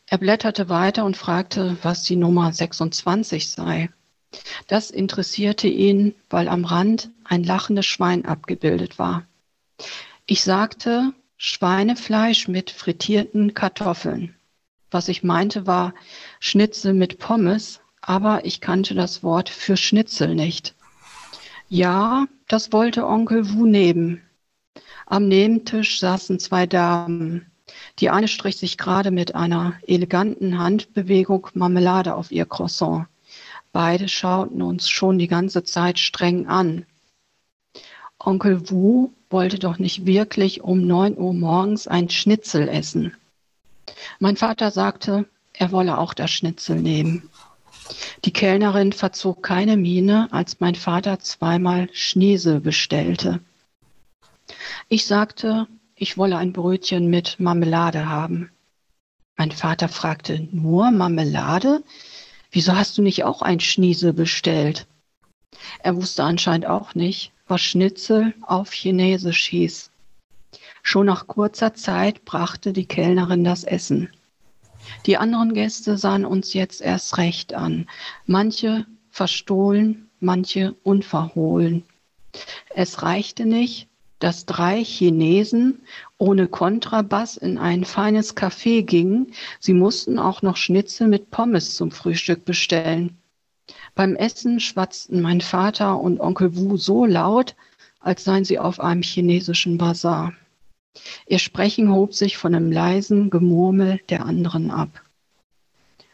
Er 0.07 0.17
blätterte 0.17 0.69
weiter 0.69 1.05
und 1.05 1.17
fragte, 1.17 1.77
was 1.81 2.03
die 2.03 2.15
Nummer 2.15 2.53
26 2.53 3.49
sei. 3.49 3.89
Das 4.67 4.91
interessierte 4.91 5.67
ihn, 5.67 6.13
weil 6.29 6.47
am 6.47 6.65
Rand 6.65 7.09
ein 7.23 7.43
lachendes 7.43 7.85
Schwein 7.85 8.25
abgebildet 8.25 8.99
war. 8.99 9.25
Ich 10.25 10.43
sagte 10.43 11.13
Schweinefleisch 11.37 12.47
mit 12.47 12.71
frittierten 12.71 13.53
Kartoffeln. 13.53 14.35
Was 14.91 15.07
ich 15.07 15.23
meinte 15.23 15.67
war 15.67 15.93
Schnitzel 16.39 16.93
mit 16.93 17.19
Pommes, 17.19 17.81
aber 18.01 18.45
ich 18.45 18.61
kannte 18.61 18.93
das 18.93 19.23
Wort 19.23 19.49
für 19.49 19.77
Schnitzel 19.77 20.35
nicht. 20.35 20.75
Ja, 21.67 22.27
das 22.47 22.71
wollte 22.71 23.07
Onkel 23.07 23.51
Wu 23.53 23.65
nehmen. 23.65 24.21
Am 25.05 25.27
Nebentisch 25.27 25.99
saßen 25.99 26.39
zwei 26.39 26.65
Damen. 26.65 27.51
Die 27.99 28.09
eine 28.09 28.27
strich 28.27 28.57
sich 28.57 28.77
gerade 28.77 29.11
mit 29.11 29.35
einer 29.35 29.73
eleganten 29.87 30.57
Handbewegung 30.57 31.47
Marmelade 31.53 32.15
auf 32.15 32.31
ihr 32.31 32.45
Croissant. 32.45 33.07
Beide 33.71 34.07
schauten 34.07 34.61
uns 34.61 34.89
schon 34.89 35.19
die 35.19 35.27
ganze 35.27 35.63
Zeit 35.63 35.99
streng 35.99 36.47
an. 36.47 36.85
Onkel 38.19 38.69
Wu 38.69 39.11
wollte 39.29 39.59
doch 39.59 39.77
nicht 39.77 40.05
wirklich 40.05 40.61
um 40.61 40.87
neun 40.87 41.17
Uhr 41.17 41.33
morgens 41.33 41.87
ein 41.87 42.09
Schnitzel 42.09 42.67
essen. 42.67 43.13
Mein 44.19 44.37
Vater 44.37 44.71
sagte, 44.71 45.25
er 45.53 45.71
wolle 45.71 45.97
auch 45.97 46.13
das 46.13 46.31
Schnitzel 46.31 46.81
nehmen. 46.81 47.29
Die 48.23 48.33
Kellnerin 48.33 48.93
verzog 48.93 49.43
keine 49.43 49.77
Miene, 49.77 50.29
als 50.31 50.59
mein 50.59 50.75
Vater 50.75 51.19
zweimal 51.19 51.89
Schniesel 51.93 52.59
bestellte. 52.59 53.41
Ich 54.87 55.07
sagte, 55.07 55.67
ich 55.95 56.15
wolle 56.15 56.37
ein 56.37 56.53
Brötchen 56.53 57.09
mit 57.09 57.39
Marmelade 57.39 58.07
haben. 58.07 58.51
Mein 59.35 59.51
Vater 59.51 59.89
fragte, 59.89 60.47
nur 60.51 60.91
Marmelade? 60.91 61.83
Wieso 62.51 62.75
hast 62.75 62.95
du 62.97 63.01
nicht 63.01 63.23
auch 63.23 63.41
ein 63.41 63.59
Schniese 63.59 64.13
bestellt? 64.13 64.85
Er 65.79 65.95
wusste 65.95 66.23
anscheinend 66.23 66.67
auch 66.67 66.93
nicht, 66.93 67.31
was 67.47 67.61
Schnitzel 67.61 68.35
auf 68.41 68.73
Chinesisch 68.73 69.47
hieß. 69.47 69.89
Schon 70.83 71.07
nach 71.07 71.25
kurzer 71.25 71.73
Zeit 71.73 72.23
brachte 72.23 72.71
die 72.71 72.85
Kellnerin 72.85 73.43
das 73.43 73.63
Essen. 73.63 74.11
Die 75.07 75.17
anderen 75.17 75.55
Gäste 75.55 75.97
sahen 75.97 76.25
uns 76.25 76.53
jetzt 76.53 76.79
erst 76.79 77.17
recht 77.17 77.55
an, 77.55 77.89
manche 78.27 78.85
verstohlen, 79.09 80.11
manche 80.19 80.75
unverhohlen. 80.83 81.83
Es 82.69 83.01
reichte 83.01 83.47
nicht, 83.47 83.87
dass 84.19 84.45
drei 84.45 84.83
Chinesen 84.83 85.81
ohne 86.17 86.47
Kontrabass 86.47 87.37
in 87.37 87.57
ein 87.57 87.83
feines 87.83 88.35
Café 88.35 88.83
gingen. 88.83 89.33
Sie 89.59 89.73
mussten 89.73 90.19
auch 90.19 90.41
noch 90.41 90.57
Schnitzel 90.57 91.07
mit 91.07 91.31
Pommes 91.31 91.75
zum 91.75 91.91
Frühstück 91.91 92.45
bestellen. 92.45 93.17
Beim 93.93 94.15
Essen 94.15 94.59
schwatzten 94.59 95.21
mein 95.21 95.41
Vater 95.41 95.99
und 95.99 96.19
Onkel 96.19 96.55
Wu 96.55 96.77
so 96.77 97.05
laut, 97.05 97.55
als 97.99 98.23
seien 98.23 98.45
sie 98.45 98.59
auf 98.59 98.79
einem 98.79 99.01
chinesischen 99.01 99.77
Bazar. 99.77 100.33
Ihr 101.27 101.39
Sprechen 101.39 101.91
hob 101.91 102.13
sich 102.13 102.37
von 102.37 102.55
einem 102.55 102.71
leisen 102.71 103.29
Gemurmel 103.29 103.99
der 104.09 104.25
anderen 104.25 104.71
ab. 104.71 105.01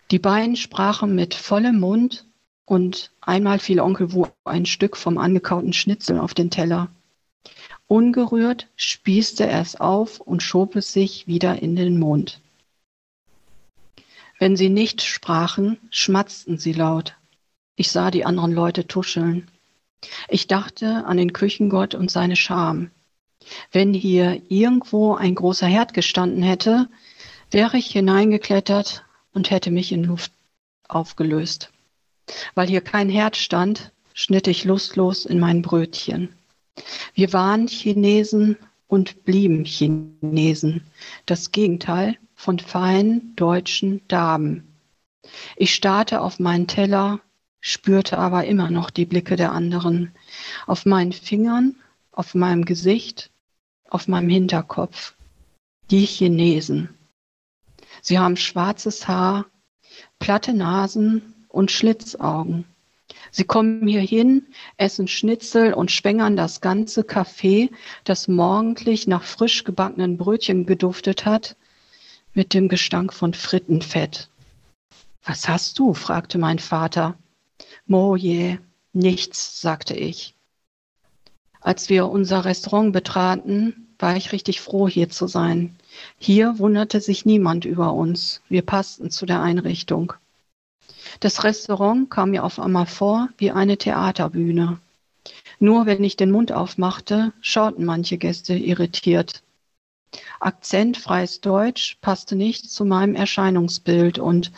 Die 0.10 0.20
beiden 0.20 0.55
sprachen 0.55 1.15
mit 1.15 1.34
vollem 1.34 1.79
Mund 1.79 2.25
und 2.65 3.12
einmal 3.22 3.60
fiel 3.60 3.79
Onkel 3.79 4.13
Wu 4.13 4.27
ein 4.43 4.65
Stück 4.65 4.98
vom 4.98 5.17
angekauten 5.17 5.74
Schnitzel 5.74 6.20
auf 6.20 6.34
den 6.34 6.50
Teller. 6.50 6.89
Ungerührt 7.91 8.67
spießte 8.77 9.45
er 9.45 9.60
es 9.60 9.75
auf 9.75 10.21
und 10.21 10.41
schob 10.41 10.77
es 10.77 10.93
sich 10.93 11.27
wieder 11.27 11.62
in 11.62 11.75
den 11.75 12.00
Mund. 12.00 12.39
Wenn 14.39 14.55
sie 14.55 14.69
nicht 14.69 15.01
sprachen, 15.01 15.77
schmatzten 15.89 16.57
sie 16.57 16.71
laut. 16.71 17.17
Ich 17.75 17.91
sah 17.91 18.10
die 18.10 18.24
anderen 18.24 18.53
Leute 18.53 18.88
tuscheln. 18.88 19.51
Ich 20.29 20.48
dachte 20.48 21.03
an 21.05 21.17
den 21.17 21.33
Küchengott 21.33 21.93
und 21.93 22.10
seine 22.10 22.38
Scham. 22.38 22.91
Wenn 23.74 23.93
hier 23.93 24.41
irgendwo 24.48 25.15
ein 25.15 25.36
großer 25.36 25.67
Herd 25.67 25.93
gestanden 25.93 26.43
hätte, 26.43 26.88
wäre 27.50 27.77
ich 27.77 27.88
hineingeklettert 27.88 29.03
und 29.33 29.51
hätte 29.51 29.69
mich 29.69 29.91
in 29.91 30.05
Luft 30.05 30.31
aufgelöst. 30.88 31.74
Weil 32.55 32.69
hier 32.69 32.79
kein 32.79 33.10
Herd 33.10 33.36
stand, 33.36 33.91
schnitt 34.13 34.48
ich 34.48 34.63
lustlos 34.63 35.25
in 35.25 35.41
mein 35.41 35.62
Brötchen. 35.62 36.33
Wir 37.13 37.33
waren 37.33 37.67
Chinesen 37.67 38.57
und 38.88 39.23
blieben 39.23 39.65
Chinesen, 39.65 40.83
das 41.25 41.51
Gegenteil 41.51 42.17
von 42.35 42.59
feinen 42.59 43.35
deutschen 43.35 44.07
Damen. 44.07 44.67
Ich 45.55 45.73
starrte 45.73 46.21
auf 46.21 46.39
meinen 46.39 46.67
Teller, 46.67 47.21
spürte 47.59 48.17
aber 48.17 48.45
immer 48.45 48.69
noch 48.69 48.89
die 48.89 49.05
Blicke 49.05 49.35
der 49.35 49.51
anderen, 49.51 50.11
auf 50.65 50.85
meinen 50.85 51.13
Fingern, 51.13 51.75
auf 52.11 52.35
meinem 52.35 52.65
Gesicht, 52.65 53.31
auf 53.89 54.07
meinem 54.07 54.29
Hinterkopf. 54.29 55.15
Die 55.89 56.05
Chinesen. 56.05 56.89
Sie 58.01 58.17
haben 58.17 58.38
schwarzes 58.38 59.07
Haar, 59.07 59.45
platte 60.19 60.53
Nasen 60.53 61.33
und 61.50 61.71
Schlitzaugen. 61.71 62.65
Sie 63.31 63.45
kommen 63.45 63.88
hier 63.88 64.01
hin, 64.01 64.47
essen 64.75 65.07
Schnitzel 65.07 65.73
und 65.73 65.89
schwängern 65.89 66.35
das 66.35 66.59
ganze 66.59 67.01
Café, 67.01 67.69
das 68.03 68.27
morgendlich 68.27 69.07
nach 69.07 69.23
frisch 69.23 69.63
gebackenen 69.63 70.17
Brötchen 70.17 70.65
geduftet 70.65 71.25
hat, 71.25 71.55
mit 72.33 72.53
dem 72.53 72.67
Gestank 72.67 73.13
von 73.13 73.33
Frittenfett. 73.33 74.29
Was 75.24 75.48
hast 75.48 75.79
du? 75.79 75.94
fragte 75.94 76.37
mein 76.37 76.59
Vater. 76.59 77.17
Moje, 77.85 78.59
nichts, 78.91 79.61
sagte 79.61 79.96
ich. 79.96 80.35
Als 81.61 81.89
wir 81.89 82.07
unser 82.07 82.44
Restaurant 82.44 82.91
betraten, 82.91 83.87
war 84.00 84.17
ich 84.17 84.31
richtig 84.31 84.59
froh, 84.61 84.87
hier 84.87 85.09
zu 85.09 85.27
sein. 85.27 85.77
Hier 86.17 86.57
wunderte 86.57 87.00
sich 87.00 87.25
niemand 87.25 87.65
über 87.65 87.94
uns. 87.94 88.41
Wir 88.50 88.63
passten 88.63 89.11
zu 89.11 89.25
der 89.25 89.41
Einrichtung. 89.41 90.13
Das 91.19 91.43
Restaurant 91.43 92.09
kam 92.09 92.31
mir 92.31 92.43
auf 92.43 92.59
einmal 92.59 92.85
vor 92.85 93.29
wie 93.37 93.51
eine 93.51 93.77
Theaterbühne. 93.77 94.79
Nur 95.59 95.85
wenn 95.85 96.03
ich 96.03 96.17
den 96.17 96.31
Mund 96.31 96.51
aufmachte, 96.51 97.33
schauten 97.41 97.85
manche 97.85 98.17
Gäste 98.17 98.55
irritiert. 98.55 99.43
Akzentfreies 100.39 101.41
Deutsch 101.41 101.97
passte 102.01 102.35
nicht 102.35 102.69
zu 102.71 102.83
meinem 102.83 103.15
Erscheinungsbild 103.15 104.17
und 104.19 104.51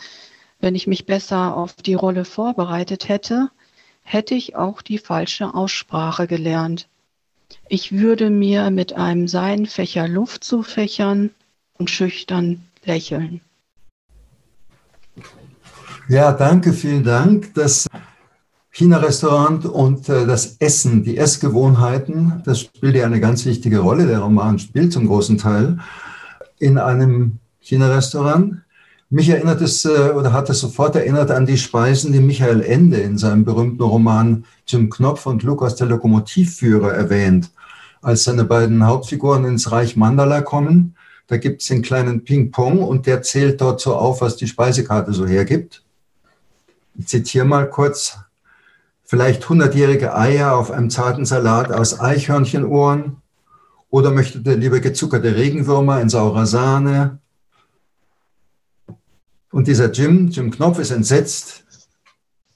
wenn 0.60 0.74
ich 0.74 0.86
mich 0.86 1.04
besser 1.04 1.56
auf 1.56 1.74
die 1.74 1.94
Rolle 1.94 2.24
vorbereitet 2.24 3.08
hätte, 3.08 3.50
hätte 4.02 4.34
ich 4.34 4.56
auch 4.56 4.80
die 4.80 4.98
falsche 4.98 5.54
Aussprache 5.54 6.26
gelernt. 6.26 6.88
Ich 7.68 7.92
würde 7.92 8.30
mir 8.30 8.70
mit 8.70 8.94
einem 8.94 9.28
Seidenfächer 9.28 10.08
Luft 10.08 10.44
zufächern 10.44 11.30
und 11.78 11.90
schüchtern 11.90 12.64
lächeln. 12.84 13.40
Ja, 16.08 16.32
danke, 16.32 16.74
vielen 16.74 17.02
Dank. 17.02 17.54
Das 17.54 17.86
China-Restaurant 18.70 19.64
und 19.64 20.06
äh, 20.10 20.26
das 20.26 20.56
Essen, 20.58 21.02
die 21.02 21.16
Essgewohnheiten, 21.16 22.42
das 22.44 22.60
spielt 22.60 22.96
ja 22.96 23.06
eine 23.06 23.20
ganz 23.20 23.46
wichtige 23.46 23.78
Rolle. 23.78 24.06
Der 24.06 24.18
Roman 24.18 24.58
spielt 24.58 24.92
zum 24.92 25.06
großen 25.06 25.38
Teil 25.38 25.78
in 26.58 26.76
einem 26.76 27.38
China-Restaurant. 27.60 28.56
Mich 29.08 29.30
erinnert 29.30 29.62
es 29.62 29.86
äh, 29.86 30.10
oder 30.10 30.34
hat 30.34 30.50
es 30.50 30.60
sofort 30.60 30.94
erinnert 30.94 31.30
an 31.30 31.46
die 31.46 31.56
Speisen, 31.56 32.12
die 32.12 32.20
Michael 32.20 32.60
Ende 32.60 32.98
in 32.98 33.16
seinem 33.16 33.46
berühmten 33.46 33.82
Roman 33.82 34.44
Jim 34.66 34.90
Knopf 34.90 35.24
und 35.24 35.42
Lukas 35.42 35.76
der 35.76 35.86
Lokomotivführer 35.86 36.92
erwähnt. 36.92 37.50
Als 38.02 38.24
seine 38.24 38.44
beiden 38.44 38.84
Hauptfiguren 38.84 39.46
ins 39.46 39.72
Reich 39.72 39.96
Mandala 39.96 40.42
kommen, 40.42 40.96
da 41.28 41.38
gibt 41.38 41.62
es 41.62 41.68
den 41.68 41.80
kleinen 41.80 42.24
Ping-Pong 42.24 42.80
und 42.82 43.06
der 43.06 43.22
zählt 43.22 43.62
dort 43.62 43.80
so 43.80 43.96
auf, 43.96 44.20
was 44.20 44.36
die 44.36 44.46
Speisekarte 44.46 45.14
so 45.14 45.26
hergibt. 45.26 45.84
Ich 46.96 47.08
zitiere 47.08 47.44
mal 47.44 47.68
kurz, 47.68 48.18
vielleicht 49.04 49.48
hundertjährige 49.48 50.14
Eier 50.14 50.56
auf 50.56 50.70
einem 50.70 50.90
zarten 50.90 51.24
Salat 51.24 51.72
aus 51.72 51.98
Eichhörnchenohren 52.00 53.16
oder 53.90 54.10
möchtet 54.10 54.46
ihr 54.46 54.56
lieber 54.56 54.80
gezuckerte 54.80 55.34
Regenwürmer 55.34 56.00
in 56.00 56.08
saurer 56.08 56.46
Sahne? 56.46 57.18
Und 59.50 59.68
dieser 59.68 59.90
Jim, 59.92 60.28
Jim 60.28 60.50
Knopf 60.50 60.78
ist 60.78 60.90
entsetzt, 60.90 61.64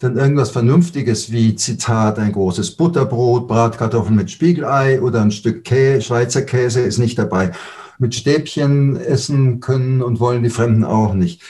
denn 0.03 0.17
irgendwas 0.17 0.51
Vernünftiges 0.51 1.33
wie 1.33 1.57
Zitat, 1.57 2.19
ein 2.19 2.33
großes 2.33 2.77
Butterbrot, 2.77 3.49
Bratkartoffeln 3.49 4.15
mit 4.15 4.31
Spiegelei 4.31 5.01
oder 5.01 5.23
ein 5.23 5.33
Stück 5.33 5.65
Kä 5.65 6.01
Schweizer 6.01 6.43
Käse 6.43 6.81
ist 6.81 6.99
nicht 6.99 7.19
dabei. 7.19 7.53
Mit 7.99 8.15
Stäbchen 8.15 8.97
essen 8.97 9.59
können 9.59 10.03
und 10.03 10.21
wollen 10.21 10.45
die 10.45 10.51
Fremden 10.51 10.85
auch 10.85 11.15
nicht. 11.15 11.43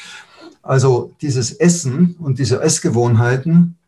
Also 0.69 1.15
dieses 1.23 1.53
Essen 1.53 2.15
und 2.19 2.39
diese 2.39 2.61
Essgewohnheiten, 2.61 3.79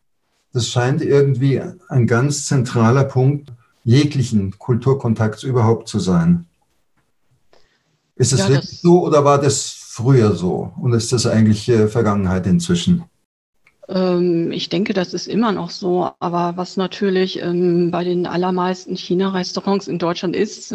das 0.51 0.67
scheint 0.67 1.03
irgendwie 1.03 1.61
ein 1.89 2.07
ganz 2.07 2.47
zentraler 2.47 3.03
Punkt 3.03 3.53
jeglichen 3.83 4.57
Kulturkontakts 4.57 5.43
überhaupt 5.43 5.87
zu 5.87 5.99
sein. 5.99 6.47
Ist 8.15 8.33
es 8.33 8.39
ja, 8.39 8.49
wirklich 8.49 8.81
so 8.81 9.05
oder 9.05 9.23
war 9.23 9.39
das 9.39 9.69
früher 9.69 10.33
so? 10.33 10.73
Und 10.81 10.93
ist 10.93 11.13
das 11.13 11.27
eigentlich 11.27 11.69
äh, 11.69 11.87
Vergangenheit 11.87 12.47
inzwischen? 12.47 13.03
Ähm, 13.87 14.51
ich 14.51 14.69
denke, 14.69 14.93
das 14.93 15.13
ist 15.13 15.27
immer 15.27 15.51
noch 15.51 15.69
so. 15.69 16.09
Aber 16.19 16.57
was 16.57 16.77
natürlich 16.77 17.43
ähm, 17.43 17.91
bei 17.91 18.03
den 18.03 18.25
allermeisten 18.25 18.97
China-Restaurants 18.97 19.87
in 19.87 19.99
Deutschland 19.99 20.35
ist, 20.35 20.73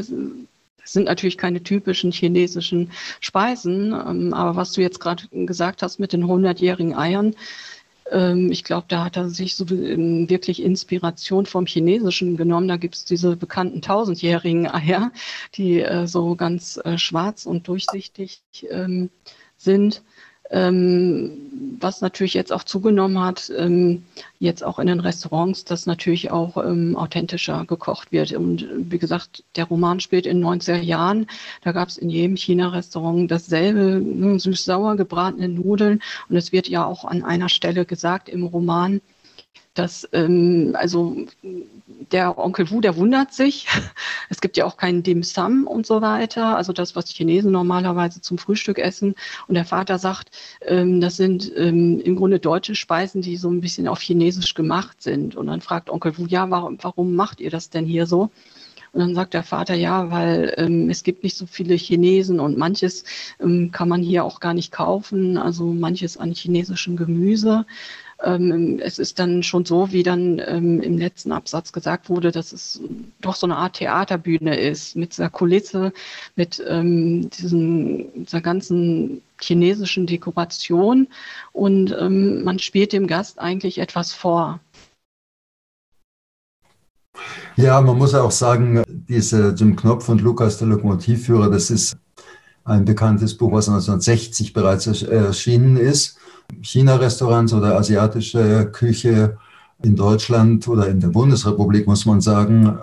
sind 0.87 1.05
natürlich 1.05 1.39
keine 1.39 1.63
typischen 1.63 2.13
chinesischen 2.13 2.93
Speisen, 3.21 3.93
ähm, 3.93 4.35
aber 4.35 4.57
was 4.57 4.73
du 4.73 4.81
jetzt 4.81 5.01
gerade 5.01 5.25
gesagt 5.31 5.83
hast 5.83 5.99
mit 5.99 6.13
den 6.13 6.25
100-jährigen 6.25 6.95
Eiern, 6.95 7.35
ähm, 8.11 8.51
ich 8.51 8.65
glaube, 8.65 8.87
da 8.89 9.05
hat 9.05 9.17
er 9.17 9.29
sich 9.29 9.57
so 9.57 9.67
ähm, 9.71 10.29
wirklich 10.31 10.63
Inspiration 10.63 11.47
vom 11.47 11.67
Chinesischen 11.67 12.37
genommen. 12.37 12.69
Da 12.69 12.77
gibt 12.77 12.95
es 12.95 13.05
diese 13.05 13.37
bekannten 13.37 13.83
tausendjährigen 13.83 14.69
Eier, 14.69 15.13
die 15.55 15.81
äh, 15.81 16.07
so 16.07 16.37
ganz 16.37 16.79
äh, 16.85 16.99
schwarz 16.99 17.47
und 17.47 17.69
durchsichtig 17.69 18.43
ähm, 18.71 19.11
sind. 19.57 20.03
Ähm, 20.51 21.31
was 21.81 22.01
natürlich 22.01 22.35
jetzt 22.35 22.53
auch 22.53 22.65
zugenommen 22.65 23.21
hat, 23.21 23.51
ähm, 23.57 24.05
jetzt 24.39 24.65
auch 24.65 24.79
in 24.79 24.87
den 24.87 25.01
Restaurants, 25.01 25.65
dass 25.65 25.87
natürlich 25.87 26.31
auch 26.31 26.57
ähm, 26.57 26.97
authentischer 26.97 27.65
gekocht 27.67 28.13
wird. 28.13 28.33
Und 28.33 28.67
wie 28.77 28.99
gesagt, 28.99 29.43
der 29.57 29.65
Roman 29.65 30.01
spielt 30.01 30.27
in 30.27 30.45
90er 30.45 30.81
Jahren. 30.81 31.27
Da 31.63 31.73
gab 31.73 31.89
es 31.89 31.99
in 31.99 32.11
jedem 32.11 32.37
China-Restaurant 32.37 33.31
dasselbe, 33.31 34.01
ne, 34.03 34.39
süß-sauer 34.39 34.97
gebratene 34.97 35.49
Nudeln. 35.49 36.01
Und 36.29 36.37
es 36.37 36.53
wird 36.53 36.69
ja 36.69 36.85
auch 36.85 37.05
an 37.05 37.23
einer 37.23 37.49
Stelle 37.49 37.85
gesagt 37.85 38.29
im 38.29 38.45
Roman, 38.45 39.01
dass 39.75 40.09
ähm, 40.13 40.75
also 40.75 41.17
der 42.13 42.39
Onkel 42.39 42.71
Wu, 42.71 42.81
der 42.81 42.97
wundert 42.97 43.33
sich. 43.33 43.67
Es 44.29 44.41
gibt 44.41 44.57
ja 44.57 44.65
auch 44.65 44.77
keinen 44.77 45.05
Dim 45.05 45.23
Sum 45.23 45.67
und 45.67 45.87
so 45.87 46.03
weiter, 46.03 46.57
also 46.57 46.73
das, 46.73 46.97
was 46.97 47.09
Chinesen 47.11 47.53
normalerweise 47.53 48.21
zum 48.21 48.39
Frühstück 48.39 48.79
essen. 48.79 49.15
Und 49.47 49.55
der 49.55 49.65
Vater 49.65 49.99
sagt, 49.99 50.31
ähm, 50.63 51.01
das 51.01 51.17
sind 51.17 51.53
ähm, 51.57 52.01
im 52.01 52.17
Grunde 52.17 52.41
deutsche 52.41 52.75
Speisen, 52.75 53.23
die 53.23 53.37
so 53.37 53.49
ein 53.49 53.61
bisschen 53.61 53.87
auf 53.87 54.01
Chinesisch 54.01 54.55
gemacht 54.55 55.01
sind. 55.01 55.37
Und 55.37 55.47
dann 55.47 55.61
fragt 55.61 55.91
Onkel 55.91 56.19
Wu, 56.19 56.27
ja, 56.27 56.51
warum, 56.51 56.79
warum 56.83 57.15
macht 57.15 57.41
ihr 57.41 57.51
das 57.51 57.71
denn 57.71 57.87
hier 57.87 58.07
so? 58.07 58.31
Und 58.97 59.01
dann 59.01 59.15
sagt 59.15 59.35
der 59.35 59.43
Vater, 59.43 59.75
ja, 59.75 60.11
weil 60.11 60.55
ähm, 60.57 60.89
es 60.89 61.03
gibt 61.03 61.23
nicht 61.23 61.37
so 61.37 61.45
viele 61.45 61.75
Chinesen 61.75 62.41
und 62.41 62.57
manches 62.57 63.05
ähm, 63.39 63.71
kann 63.71 63.91
man 63.91 64.03
hier 64.03 64.25
auch 64.25 64.41
gar 64.41 64.55
nicht 64.55 64.73
kaufen, 64.73 65.37
also 65.37 65.67
manches 65.67 66.17
an 66.17 66.33
chinesischem 66.33 66.97
Gemüse. 66.97 67.67
Ähm, 68.23 68.81
es 68.83 68.99
ist 68.99 69.19
dann 69.19 69.43
schon 69.43 69.65
so, 69.65 69.93
wie 69.93 70.03
dann 70.03 70.41
ähm, 70.47 70.81
im 70.81 70.97
letzten 70.97 71.33
Absatz 71.33 71.73
gesagt 71.73 72.09
wurde, 72.09 72.33
dass 72.33 72.53
es 72.53 72.81
doch 73.21 73.37
so 73.37 73.47
eine 73.47 73.57
Art 73.57 73.77
Theaterbühne 73.77 74.59
ist, 74.59 74.97
mit 74.97 75.13
dieser 75.13 75.29
Kulisse, 75.29 75.93
mit 76.35 76.63
ähm, 76.67 77.29
diesen, 77.31 78.25
dieser 78.25 78.41
ganzen 78.41 79.23
chinesischen 79.41 80.07
Dekoration 80.07 81.09
und 81.53 81.95
ähm, 81.99 82.43
man 82.43 82.59
spielt 82.59 82.93
dem 82.95 83.07
Gast 83.07 83.39
eigentlich 83.39 83.79
etwas 83.79 84.13
vor. 84.13 84.61
Ja, 87.57 87.81
man 87.81 87.99
muss 87.99 88.15
auch 88.15 88.31
sagen, 88.31 88.83
diese 88.87 89.55
Jim 89.57 89.77
Knopf 89.77 90.09
und 90.09 90.21
Lukas 90.21 90.59
der 90.59 90.69
Lokomotivführer, 90.69 91.51
das 91.51 91.71
ist 91.71 91.97
ein 92.65 92.85
bekanntes 92.85 93.37
Buch, 93.37 93.53
was 93.53 93.69
1960 93.69 94.53
bereits 94.53 94.87
erschienen 94.87 95.77
ist. 95.77 96.19
China-Restaurants 96.63 97.53
oder 97.53 97.77
asiatische 97.77 98.71
Küche 98.73 99.39
in 99.83 99.97
Deutschland 99.97 100.67
oder 100.69 100.89
in 100.89 101.01
der 101.01 101.09
Bundesrepublik, 101.09 101.87
muss 101.87 102.07
man 102.07 102.21
sagen, 102.21 102.79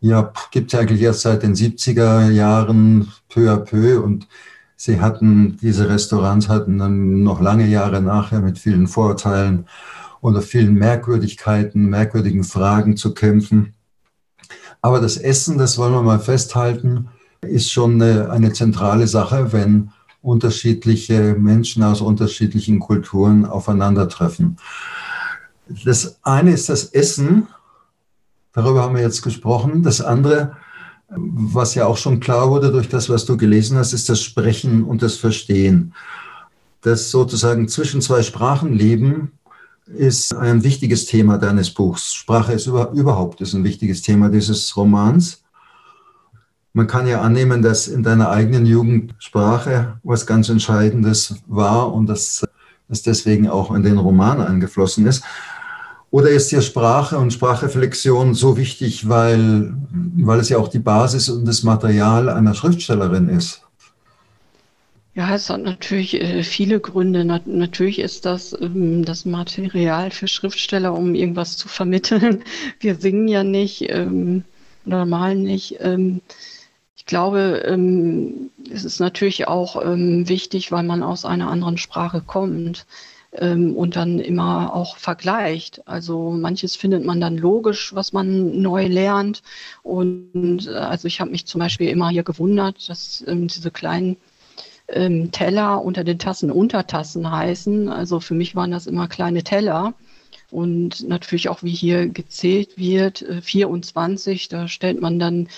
ja, 0.00 0.32
gibt 0.50 0.72
es 0.72 0.78
eigentlich 0.78 1.02
erst 1.02 1.22
seit 1.22 1.42
den 1.42 1.54
70er 1.54 2.30
Jahren 2.30 3.08
peu 3.28 3.50
à 3.52 3.56
peu 3.56 4.00
und 4.00 4.26
sie 4.76 5.00
hatten, 5.00 5.58
diese 5.60 5.88
Restaurants 5.88 6.48
hatten 6.48 6.78
dann 6.78 7.22
noch 7.22 7.40
lange 7.40 7.66
Jahre 7.66 8.00
nachher 8.00 8.40
mit 8.40 8.58
vielen 8.58 8.86
Vorurteilen 8.86 9.66
oder 10.22 10.40
vielen 10.40 10.74
Merkwürdigkeiten, 10.74 11.90
merkwürdigen 11.90 12.44
Fragen 12.44 12.96
zu 12.96 13.12
kämpfen. 13.12 13.74
Aber 14.82 15.00
das 15.00 15.18
Essen, 15.18 15.58
das 15.58 15.76
wollen 15.76 15.92
wir 15.92 16.02
mal 16.02 16.20
festhalten, 16.20 17.08
ist 17.42 17.70
schon 17.70 18.00
eine, 18.00 18.30
eine 18.30 18.52
zentrale 18.52 19.06
Sache, 19.06 19.52
wenn 19.52 19.90
unterschiedliche 20.22 21.34
Menschen 21.38 21.82
aus 21.82 22.00
unterschiedlichen 22.00 22.78
Kulturen 22.78 23.46
aufeinandertreffen. 23.46 24.58
Das 25.84 26.18
eine 26.22 26.52
ist 26.52 26.68
das 26.68 26.84
Essen, 26.86 27.46
darüber 28.52 28.82
haben 28.82 28.96
wir 28.96 29.02
jetzt 29.02 29.22
gesprochen. 29.22 29.82
Das 29.82 30.00
andere, 30.00 30.56
was 31.08 31.74
ja 31.74 31.86
auch 31.86 31.96
schon 31.96 32.20
klar 32.20 32.50
wurde 32.50 32.70
durch 32.72 32.88
das, 32.88 33.08
was 33.08 33.24
du 33.24 33.36
gelesen 33.36 33.78
hast, 33.78 33.92
ist 33.92 34.08
das 34.08 34.20
Sprechen 34.20 34.84
und 34.84 35.02
das 35.02 35.16
Verstehen. 35.16 35.94
Das 36.82 37.10
sozusagen 37.10 37.68
zwischen 37.68 38.00
zwei 38.00 38.22
Sprachen 38.22 38.72
leben 38.72 39.32
ist 39.86 40.34
ein 40.34 40.62
wichtiges 40.62 41.06
Thema 41.06 41.36
deines 41.36 41.70
Buchs. 41.70 42.14
Sprache 42.14 42.52
ist 42.52 42.66
über, 42.66 42.90
überhaupt 42.92 43.40
ist 43.40 43.54
ein 43.54 43.64
wichtiges 43.64 44.02
Thema 44.02 44.28
dieses 44.28 44.76
Romans. 44.76 45.39
Man 46.72 46.86
kann 46.86 47.06
ja 47.06 47.20
annehmen, 47.20 47.62
dass 47.62 47.88
in 47.88 48.02
deiner 48.02 48.30
eigenen 48.30 48.64
Jugendsprache 48.64 49.98
was 50.04 50.26
ganz 50.26 50.48
Entscheidendes 50.48 51.36
war 51.46 51.92
und 51.92 52.06
dass 52.06 52.46
es 52.88 53.02
deswegen 53.02 53.48
auch 53.48 53.74
in 53.74 53.82
den 53.82 53.98
Roman 53.98 54.40
eingeflossen 54.40 55.06
ist. 55.06 55.24
Oder 56.12 56.30
ist 56.30 56.50
dir 56.50 56.60
Sprache 56.60 57.18
und 57.18 57.32
Sprachreflexion 57.32 58.34
so 58.34 58.56
wichtig, 58.56 59.08
weil, 59.08 59.74
weil 59.90 60.40
es 60.40 60.48
ja 60.48 60.58
auch 60.58 60.68
die 60.68 60.80
Basis 60.80 61.28
und 61.28 61.44
das 61.44 61.62
Material 61.62 62.28
einer 62.28 62.54
Schriftstellerin 62.54 63.28
ist? 63.28 63.62
Ja, 65.14 65.34
es 65.34 65.50
hat 65.50 65.62
natürlich 65.62 66.20
äh, 66.20 66.42
viele 66.42 66.80
Gründe. 66.80 67.24
natürlich 67.24 67.98
ist 67.98 68.26
das 68.26 68.56
ähm, 68.60 69.04
das 69.04 69.24
Material 69.24 70.10
für 70.10 70.28
Schriftsteller, 70.28 70.94
um 70.94 71.14
irgendwas 71.14 71.56
zu 71.56 71.68
vermitteln. 71.68 72.42
Wir 72.80 72.94
singen 72.94 73.28
ja 73.28 73.44
nicht 73.44 73.90
ähm, 73.90 74.44
oder 74.86 75.06
malen 75.06 75.42
nicht. 75.42 75.78
Ich 77.10 77.12
glaube, 77.12 77.64
ähm, 77.66 78.52
es 78.72 78.84
ist 78.84 79.00
natürlich 79.00 79.48
auch 79.48 79.84
ähm, 79.84 80.28
wichtig, 80.28 80.70
weil 80.70 80.84
man 80.84 81.02
aus 81.02 81.24
einer 81.24 81.50
anderen 81.50 81.76
Sprache 81.76 82.22
kommt 82.24 82.86
ähm, 83.32 83.74
und 83.74 83.96
dann 83.96 84.20
immer 84.20 84.72
auch 84.76 84.96
vergleicht. 84.96 85.88
Also 85.88 86.30
manches 86.30 86.76
findet 86.76 87.04
man 87.04 87.20
dann 87.20 87.36
logisch, 87.36 87.92
was 87.96 88.12
man 88.12 88.62
neu 88.62 88.86
lernt. 88.86 89.42
Und 89.82 90.68
äh, 90.68 90.70
also 90.70 91.08
ich 91.08 91.20
habe 91.20 91.32
mich 91.32 91.46
zum 91.46 91.58
Beispiel 91.58 91.88
immer 91.88 92.10
hier 92.10 92.22
gewundert, 92.22 92.88
dass 92.88 93.24
diese 93.26 93.72
kleinen 93.72 94.16
Teller 95.32 95.82
unter 95.82 96.04
den 96.04 96.20
Tassen 96.20 96.52
Untertassen 96.52 97.28
heißen. 97.28 97.88
Also 97.88 98.20
für 98.20 98.34
mich 98.34 98.54
waren 98.54 98.70
das 98.70 98.86
immer 98.86 99.08
kleine 99.08 99.42
Teller. 99.42 99.94
Und 100.52 101.08
natürlich 101.08 101.48
auch, 101.48 101.64
wie 101.64 101.70
hier 101.70 102.08
gezählt 102.08 102.78
wird, 102.78 103.22
äh, 103.22 103.40
24, 103.40 104.48
da 104.48 104.68
stellt 104.68 105.00
man 105.00 105.18
dann 105.18 105.48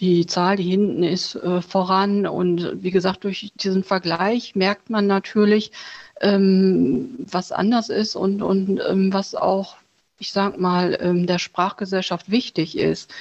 die 0.00 0.26
Zahl, 0.26 0.56
die 0.56 0.70
hinten 0.70 1.02
ist, 1.02 1.34
äh, 1.34 1.60
voran. 1.60 2.26
Und 2.26 2.82
wie 2.82 2.90
gesagt, 2.90 3.24
durch 3.24 3.52
diesen 3.56 3.84
Vergleich 3.84 4.54
merkt 4.54 4.90
man 4.90 5.06
natürlich, 5.06 5.72
ähm, 6.20 7.16
was 7.18 7.52
anders 7.52 7.88
ist 7.88 8.16
und, 8.16 8.42
und 8.42 8.80
ähm, 8.88 9.12
was 9.12 9.34
auch, 9.34 9.76
ich 10.18 10.32
sag 10.32 10.58
mal, 10.58 10.98
ähm, 11.00 11.26
der 11.26 11.38
Sprachgesellschaft 11.38 12.30
wichtig 12.30 12.78
ist. 12.78 13.12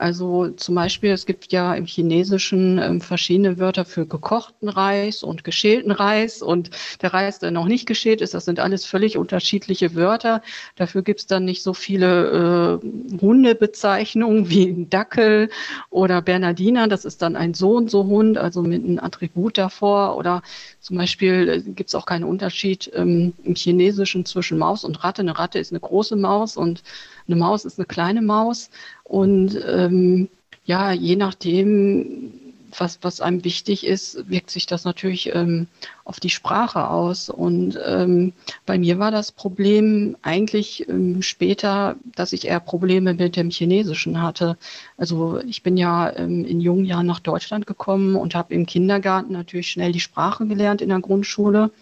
Also 0.00 0.48
zum 0.48 0.76
Beispiel, 0.76 1.10
es 1.10 1.26
gibt 1.26 1.52
ja 1.52 1.74
im 1.74 1.84
Chinesischen 1.84 2.78
ähm, 2.78 3.02
verschiedene 3.02 3.58
Wörter 3.58 3.84
für 3.84 4.06
gekochten 4.06 4.70
Reis 4.70 5.22
und 5.22 5.44
geschälten 5.44 5.90
Reis 5.90 6.40
und 6.40 6.70
der 7.02 7.12
Reis, 7.12 7.38
der 7.38 7.50
noch 7.50 7.66
nicht 7.66 7.84
geschält 7.84 8.22
ist, 8.22 8.32
das 8.32 8.46
sind 8.46 8.60
alles 8.60 8.86
völlig 8.86 9.18
unterschiedliche 9.18 9.94
Wörter. 9.94 10.40
Dafür 10.76 11.02
gibt 11.02 11.20
es 11.20 11.26
dann 11.26 11.44
nicht 11.44 11.62
so 11.62 11.74
viele 11.74 12.80
äh, 12.82 13.20
Hundebezeichnungen 13.20 14.48
wie 14.48 14.68
ein 14.68 14.88
Dackel 14.88 15.50
oder 15.90 16.22
Bernardiner, 16.22 16.88
das 16.88 17.04
ist 17.04 17.20
dann 17.20 17.36
ein 17.36 17.52
so 17.52 17.72
und 17.76 17.90
so 17.90 18.06
Hund, 18.06 18.38
also 18.38 18.62
mit 18.62 18.82
einem 18.82 19.00
Attribut 19.00 19.58
davor. 19.58 20.16
Oder 20.16 20.40
zum 20.80 20.96
Beispiel 20.96 21.48
äh, 21.48 21.60
gibt 21.72 21.90
es 21.90 21.94
auch 21.94 22.06
keinen 22.06 22.24
Unterschied 22.24 22.90
ähm, 22.94 23.34
im 23.44 23.54
Chinesischen 23.54 24.24
zwischen 24.24 24.56
Maus 24.56 24.82
und 24.82 25.04
Ratte. 25.04 25.20
Eine 25.20 25.38
Ratte 25.38 25.58
ist 25.58 25.72
eine 25.72 25.80
große 25.80 26.16
Maus 26.16 26.56
und 26.56 26.82
eine 27.26 27.36
Maus 27.36 27.66
ist 27.66 27.78
eine 27.78 27.86
kleine 27.86 28.22
Maus. 28.22 28.70
Und 29.10 29.60
ähm, 29.66 30.28
ja, 30.66 30.92
je 30.92 31.16
nachdem, 31.16 32.32
was, 32.78 33.00
was 33.02 33.20
einem 33.20 33.42
wichtig 33.42 33.84
ist, 33.84 34.30
wirkt 34.30 34.52
sich 34.52 34.66
das 34.66 34.84
natürlich 34.84 35.34
ähm, 35.34 35.66
auf 36.04 36.20
die 36.20 36.30
Sprache 36.30 36.88
aus. 36.88 37.28
Und 37.28 37.76
ähm, 37.84 38.34
bei 38.66 38.78
mir 38.78 39.00
war 39.00 39.10
das 39.10 39.32
Problem 39.32 40.16
eigentlich 40.22 40.88
ähm, 40.88 41.22
später, 41.22 41.96
dass 42.14 42.32
ich 42.32 42.46
eher 42.46 42.60
Probleme 42.60 43.14
mit 43.14 43.34
dem 43.34 43.50
Chinesischen 43.50 44.22
hatte. 44.22 44.56
Also 44.96 45.40
ich 45.40 45.64
bin 45.64 45.76
ja 45.76 46.16
ähm, 46.16 46.44
in 46.44 46.60
jungen 46.60 46.84
Jahren 46.84 47.06
nach 47.06 47.18
Deutschland 47.18 47.66
gekommen 47.66 48.14
und 48.14 48.36
habe 48.36 48.54
im 48.54 48.64
Kindergarten 48.64 49.32
natürlich 49.32 49.72
schnell 49.72 49.90
die 49.90 49.98
Sprache 49.98 50.46
gelernt 50.46 50.82
in 50.82 50.90
der 50.90 51.00
Grundschule 51.00 51.72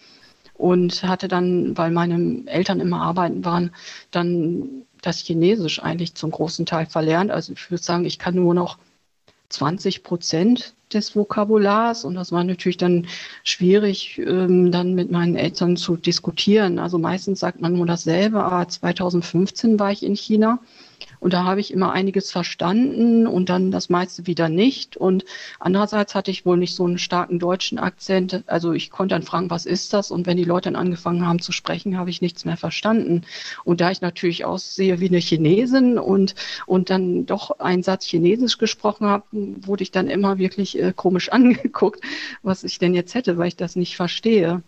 und 0.55 1.03
hatte 1.03 1.29
dann, 1.29 1.77
weil 1.77 1.91
meine 1.91 2.45
Eltern 2.47 2.81
immer 2.81 3.03
arbeiten 3.03 3.45
waren, 3.45 3.71
dann 4.11 4.87
das 5.09 5.21
Chinesisch 5.21 5.83
eigentlich 5.83 6.15
zum 6.15 6.31
großen 6.31 6.67
Teil 6.67 6.87
verlernt. 6.87 7.31
Also 7.31 7.53
ich 7.53 7.71
würde 7.71 7.83
sagen, 7.83 8.05
ich 8.05 8.19
kann 8.19 8.35
nur 8.35 8.55
noch 8.55 8.79
20 9.49 10.03
Prozent 10.03 10.75
des 10.93 11.17
Vokabulars 11.17 12.05
und 12.05 12.15
das 12.15 12.33
war 12.33 12.45
natürlich 12.45 12.77
dann 12.77 13.07
schwierig, 13.45 14.19
ähm, 14.19 14.71
dann 14.71 14.95
mit 14.95 15.11
meinen 15.11 15.37
Eltern 15.37 15.77
zu 15.77 15.97
diskutieren. 15.97 16.79
Also 16.79 16.99
meistens 16.99 17.41
sagt 17.41 17.61
man 17.61 17.75
nur 17.75 17.87
dasselbe, 17.87 18.43
aber 18.43 18.69
2015 18.69 19.79
war 19.79 19.93
ich 19.93 20.03
in 20.03 20.15
China 20.15 20.61
und 21.21 21.33
da 21.33 21.45
habe 21.45 21.61
ich 21.61 21.73
immer 21.73 21.93
einiges 21.93 22.31
verstanden 22.31 23.27
und 23.27 23.49
dann 23.49 23.71
das 23.71 23.89
meiste 23.89 24.27
wieder 24.27 24.49
nicht. 24.49 24.97
Und 24.97 25.25
andererseits 25.59 26.15
hatte 26.15 26.31
ich 26.31 26.47
wohl 26.47 26.57
nicht 26.57 26.75
so 26.75 26.85
einen 26.85 26.99
starken 26.99 27.39
deutschen 27.39 27.79
Akzent. 27.79 28.45
Also 28.47 28.73
ich 28.73 28.91
konnte 28.91 29.15
dann 29.15 29.23
fragen, 29.23 29.51
was 29.51 29.67
ist 29.67 29.93
das? 29.93 30.11
Und 30.11 30.27
wenn 30.27 30.37
die 30.37 30.45
Leute 30.45 30.69
dann 30.69 30.77
angefangen 30.77 31.27
haben 31.27 31.41
zu 31.41 31.53
sprechen, 31.53 31.99
habe 31.99 32.11
ich 32.11 32.21
nichts 32.21 32.45
mehr 32.45 32.57
verstanden. 32.57 33.23
Und 33.65 33.81
da 33.81 33.91
ich 33.91 34.01
natürlich 34.01 34.45
aussehe 34.45 35.01
wie 35.01 35.09
eine 35.09 35.19
Chinesin 35.19 35.99
und, 35.99 36.35
und 36.67 36.91
dann 36.91 37.27
doch 37.27 37.59
einen 37.59 37.83
Satz 37.83 38.05
Chinesisch 38.05 38.59
gesprochen 38.59 39.07
habe, 39.07 39.25
wurde 39.33 39.83
ich 39.83 39.91
dann 39.91 40.09
immer 40.09 40.39
wirklich 40.39 40.79
äh, 40.79 40.93
komisch 40.95 41.29
angeguckt, 41.33 42.05
was 42.43 42.65
ich 42.65 42.79
denn 42.79 42.95
jetzt 42.95 43.15
hätte, 43.15 43.39
weil 43.39 43.49
ich 43.49 43.57
das 43.57 43.77
nicht 43.77 43.97
verstehe. 43.97 44.63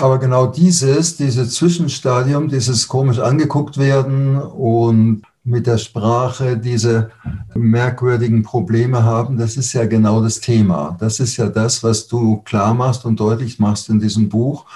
Aber 0.00 0.18
genau 0.18 0.46
dieses, 0.46 1.16
dieses 1.16 1.54
Zwischenstadium, 1.54 2.48
dieses 2.48 2.86
komisch 2.86 3.18
angeguckt 3.18 3.78
werden 3.78 4.40
und 4.40 5.22
mit 5.42 5.66
der 5.66 5.78
Sprache 5.78 6.56
diese 6.56 7.10
merkwürdigen 7.54 8.44
Probleme 8.44 9.02
haben, 9.02 9.38
das 9.38 9.56
ist 9.56 9.72
ja 9.72 9.86
genau 9.86 10.22
das 10.22 10.38
Thema. 10.38 10.96
Das 11.00 11.18
ist 11.18 11.36
ja 11.36 11.48
das, 11.48 11.82
was 11.82 12.06
du 12.06 12.42
klar 12.42 12.74
machst 12.74 13.04
und 13.04 13.18
deutlich 13.18 13.58
machst 13.58 13.88
in 13.88 13.98
diesem 13.98 14.28
Buch. 14.28 14.66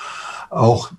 Auch 0.51 0.91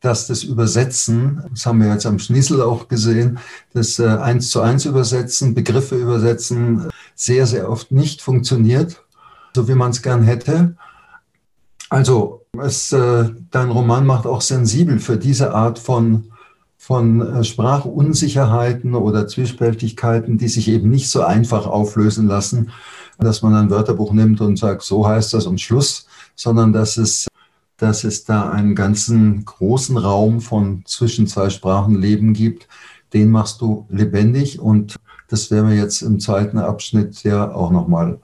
dass 0.00 0.28
das 0.28 0.44
Übersetzen, 0.44 1.42
das 1.50 1.66
haben 1.66 1.80
wir 1.80 1.92
jetzt 1.92 2.06
am 2.06 2.20
Schnissel 2.20 2.62
auch 2.62 2.86
gesehen, 2.86 3.40
das 3.72 3.98
äh, 3.98 4.06
eins 4.06 4.50
zu 4.50 4.60
eins 4.60 4.84
Übersetzen, 4.84 5.54
Begriffe 5.54 5.96
übersetzen, 5.96 6.88
sehr, 7.16 7.46
sehr 7.46 7.68
oft 7.68 7.90
nicht 7.90 8.22
funktioniert, 8.22 9.02
so 9.56 9.66
wie 9.66 9.74
man 9.74 9.90
es 9.90 10.02
gern 10.02 10.22
hätte. 10.22 10.76
Also 11.88 12.45
es, 12.60 12.92
äh, 12.92 13.30
dein 13.50 13.70
Roman 13.70 14.06
macht 14.06 14.26
auch 14.26 14.40
sensibel 14.40 14.98
für 14.98 15.16
diese 15.16 15.54
Art 15.54 15.78
von, 15.78 16.32
von 16.76 17.20
äh, 17.20 17.44
Sprachunsicherheiten 17.44 18.94
oder 18.94 19.28
Zwiespältigkeiten, 19.28 20.38
die 20.38 20.48
sich 20.48 20.68
eben 20.68 20.90
nicht 20.90 21.10
so 21.10 21.22
einfach 21.22 21.66
auflösen 21.66 22.26
lassen, 22.26 22.70
dass 23.18 23.42
man 23.42 23.54
ein 23.54 23.70
Wörterbuch 23.70 24.12
nimmt 24.12 24.40
und 24.40 24.58
sagt, 24.58 24.82
so 24.82 25.06
heißt 25.06 25.34
das 25.34 25.46
und 25.46 25.60
Schluss, 25.60 26.06
sondern 26.34 26.72
dass 26.72 26.96
es, 26.96 27.28
dass 27.76 28.04
es 28.04 28.24
da 28.24 28.50
einen 28.50 28.74
ganzen 28.74 29.44
großen 29.44 29.96
Raum 29.96 30.40
von 30.40 30.82
zwischen 30.86 31.26
zwei 31.26 31.50
Sprachen 31.50 32.00
Leben 32.00 32.34
gibt. 32.34 32.68
Den 33.12 33.30
machst 33.30 33.60
du 33.60 33.86
lebendig 33.88 34.60
und 34.60 34.96
das 35.28 35.50
werden 35.50 35.70
wir 35.70 35.76
jetzt 35.76 36.02
im 36.02 36.20
zweiten 36.20 36.58
Abschnitt 36.58 37.22
ja 37.22 37.52
auch 37.52 37.70
nochmal 37.70 38.20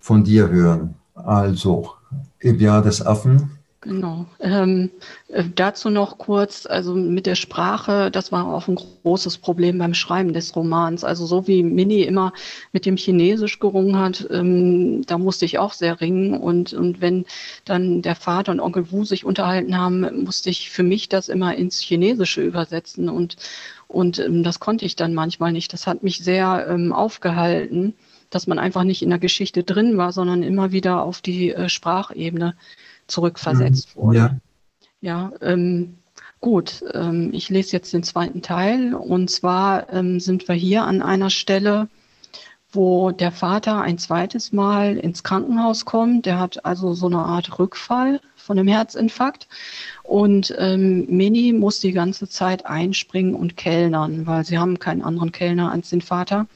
von 0.00 0.24
dir 0.24 0.48
hören. 0.48 0.94
Also, 1.14 1.92
im 2.38 2.58
Jahr 2.58 2.82
des 2.82 3.04
Affen 3.04 3.60
Genau. 3.82 4.26
Ähm, 4.40 4.90
äh, 5.28 5.44
dazu 5.54 5.88
noch 5.88 6.18
kurz, 6.18 6.66
also 6.66 6.94
mit 6.94 7.24
der 7.24 7.34
Sprache, 7.34 8.10
das 8.10 8.30
war 8.30 8.46
auch 8.46 8.68
ein 8.68 8.74
großes 8.74 9.38
Problem 9.38 9.78
beim 9.78 9.94
Schreiben 9.94 10.34
des 10.34 10.54
Romans. 10.54 11.02
Also 11.02 11.24
so 11.24 11.46
wie 11.46 11.62
Mini 11.62 12.02
immer 12.02 12.34
mit 12.72 12.84
dem 12.84 12.98
Chinesisch 12.98 13.58
gerungen 13.58 13.98
hat, 13.98 14.28
ähm, 14.30 15.00
da 15.06 15.16
musste 15.16 15.46
ich 15.46 15.58
auch 15.58 15.72
sehr 15.72 15.98
ringen. 16.02 16.34
Und, 16.34 16.74
und 16.74 17.00
wenn 17.00 17.24
dann 17.64 18.02
der 18.02 18.16
Vater 18.16 18.52
und 18.52 18.60
Onkel 18.60 18.92
Wu 18.92 19.04
sich 19.04 19.24
unterhalten 19.24 19.78
haben, 19.78 20.24
musste 20.24 20.50
ich 20.50 20.68
für 20.68 20.82
mich 20.82 21.08
das 21.08 21.30
immer 21.30 21.54
ins 21.54 21.80
Chinesische 21.80 22.42
übersetzen. 22.42 23.08
Und, 23.08 23.36
und 23.88 24.18
ähm, 24.18 24.42
das 24.42 24.60
konnte 24.60 24.84
ich 24.84 24.94
dann 24.94 25.14
manchmal 25.14 25.52
nicht. 25.52 25.72
Das 25.72 25.86
hat 25.86 26.02
mich 26.02 26.18
sehr 26.18 26.66
ähm, 26.68 26.92
aufgehalten, 26.92 27.94
dass 28.30 28.46
man 28.46 28.58
einfach 28.58 28.84
nicht 28.84 29.02
in 29.02 29.10
der 29.10 29.18
Geschichte 29.18 29.64
drin 29.64 29.98
war, 29.98 30.12
sondern 30.12 30.42
immer 30.42 30.72
wieder 30.72 31.02
auf 31.02 31.20
die 31.20 31.50
äh, 31.50 31.68
Sprachebene 31.68 32.54
zurückversetzt 33.06 33.96
mhm. 33.96 34.00
wurde. 34.00 34.18
Ja, 34.18 34.40
ja 35.00 35.32
ähm, 35.42 35.98
gut. 36.40 36.82
Ähm, 36.94 37.30
ich 37.32 37.48
lese 37.48 37.72
jetzt 37.72 37.92
den 37.92 38.02
zweiten 38.02 38.42
Teil. 38.42 38.94
Und 38.94 39.30
zwar 39.30 39.92
ähm, 39.92 40.20
sind 40.20 40.48
wir 40.48 40.54
hier 40.54 40.84
an 40.84 41.02
einer 41.02 41.30
Stelle, 41.30 41.88
wo 42.72 43.10
der 43.10 43.32
Vater 43.32 43.80
ein 43.80 43.98
zweites 43.98 44.52
Mal 44.52 44.96
ins 44.96 45.24
Krankenhaus 45.24 45.84
kommt. 45.84 46.26
Der 46.26 46.38
hat 46.38 46.64
also 46.64 46.94
so 46.94 47.06
eine 47.06 47.18
Art 47.18 47.58
Rückfall 47.58 48.20
von 48.36 48.58
einem 48.58 48.68
Herzinfarkt. 48.68 49.48
Und 50.04 50.54
ähm, 50.56 51.06
Mini 51.08 51.52
muss 51.52 51.80
die 51.80 51.92
ganze 51.92 52.28
Zeit 52.28 52.66
einspringen 52.66 53.34
und 53.34 53.56
kellnern, 53.56 54.26
weil 54.26 54.44
sie 54.44 54.58
haben 54.58 54.78
keinen 54.78 55.02
anderen 55.02 55.32
Kellner 55.32 55.72
als 55.72 55.90
den 55.90 56.00
Vater. 56.00 56.46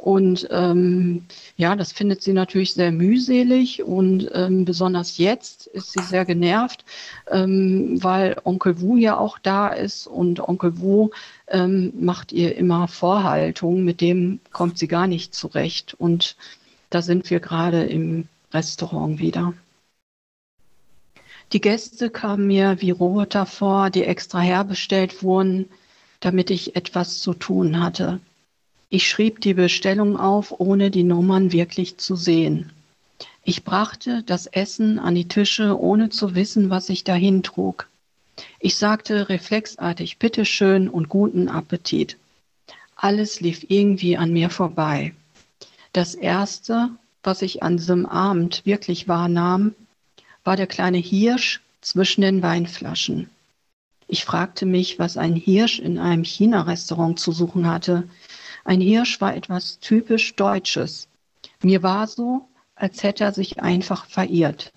Und 0.00 0.48
ähm, 0.50 1.26
ja, 1.58 1.76
das 1.76 1.92
findet 1.92 2.22
sie 2.22 2.32
natürlich 2.32 2.72
sehr 2.72 2.90
mühselig 2.90 3.82
und 3.82 4.30
ähm, 4.32 4.64
besonders 4.64 5.18
jetzt 5.18 5.66
ist 5.66 5.92
sie 5.92 6.02
sehr 6.02 6.24
genervt, 6.24 6.86
ähm, 7.30 8.02
weil 8.02 8.38
Onkel 8.44 8.80
Wu 8.80 8.96
ja 8.96 9.18
auch 9.18 9.38
da 9.38 9.68
ist 9.68 10.06
und 10.06 10.40
Onkel 10.40 10.80
Wu 10.80 11.10
ähm, 11.48 11.92
macht 12.00 12.32
ihr 12.32 12.56
immer 12.56 12.88
Vorhaltungen, 12.88 13.84
mit 13.84 14.00
dem 14.00 14.40
kommt 14.52 14.78
sie 14.78 14.88
gar 14.88 15.06
nicht 15.06 15.34
zurecht. 15.34 15.92
Und 15.98 16.34
da 16.88 17.02
sind 17.02 17.28
wir 17.28 17.40
gerade 17.40 17.84
im 17.84 18.26
Restaurant 18.54 19.18
wieder. 19.18 19.52
Die 21.52 21.60
Gäste 21.60 22.08
kamen 22.08 22.46
mir 22.46 22.80
wie 22.80 22.90
Roboter 22.90 23.44
vor, 23.44 23.90
die 23.90 24.04
extra 24.04 24.40
herbestellt 24.40 25.22
wurden, 25.22 25.68
damit 26.20 26.48
ich 26.48 26.74
etwas 26.74 27.20
zu 27.20 27.34
tun 27.34 27.82
hatte. 27.82 28.18
Ich 28.92 29.08
schrieb 29.08 29.40
die 29.40 29.54
Bestellung 29.54 30.16
auf, 30.16 30.52
ohne 30.58 30.90
die 30.90 31.04
Nummern 31.04 31.52
wirklich 31.52 31.98
zu 31.98 32.16
sehen. 32.16 32.72
Ich 33.44 33.62
brachte 33.62 34.24
das 34.24 34.46
Essen 34.48 34.98
an 34.98 35.14
die 35.14 35.28
Tische, 35.28 35.78
ohne 35.80 36.10
zu 36.10 36.34
wissen, 36.34 36.70
was 36.70 36.88
ich 36.88 37.04
dahin 37.04 37.44
trug. 37.44 37.88
Ich 38.58 38.74
sagte 38.74 39.28
reflexartig 39.28 40.18
Bitteschön 40.18 40.88
und 40.88 41.08
guten 41.08 41.48
Appetit. 41.48 42.16
Alles 42.96 43.40
lief 43.40 43.64
irgendwie 43.68 44.16
an 44.16 44.32
mir 44.32 44.50
vorbei. 44.50 45.14
Das 45.92 46.16
Erste, 46.16 46.90
was 47.22 47.42
ich 47.42 47.62
an 47.62 47.76
diesem 47.76 48.06
Abend 48.06 48.66
wirklich 48.66 49.06
wahrnahm, 49.06 49.72
war 50.42 50.56
der 50.56 50.66
kleine 50.66 50.98
Hirsch 50.98 51.60
zwischen 51.80 52.22
den 52.22 52.42
Weinflaschen. 52.42 53.30
Ich 54.08 54.24
fragte 54.24 54.66
mich, 54.66 54.98
was 54.98 55.16
ein 55.16 55.36
Hirsch 55.36 55.78
in 55.78 55.96
einem 55.96 56.24
China-Restaurant 56.24 57.20
zu 57.20 57.30
suchen 57.30 57.68
hatte, 57.68 58.08
ein 58.64 58.80
Hirsch 58.80 59.20
war 59.20 59.34
etwas 59.34 59.78
typisch 59.80 60.36
Deutsches. 60.36 61.08
Mir 61.62 61.82
war 61.82 62.06
so, 62.06 62.48
als 62.74 63.02
hätte 63.02 63.24
er 63.24 63.32
sich 63.32 63.60
einfach 63.60 64.06
verirrt. 64.06 64.72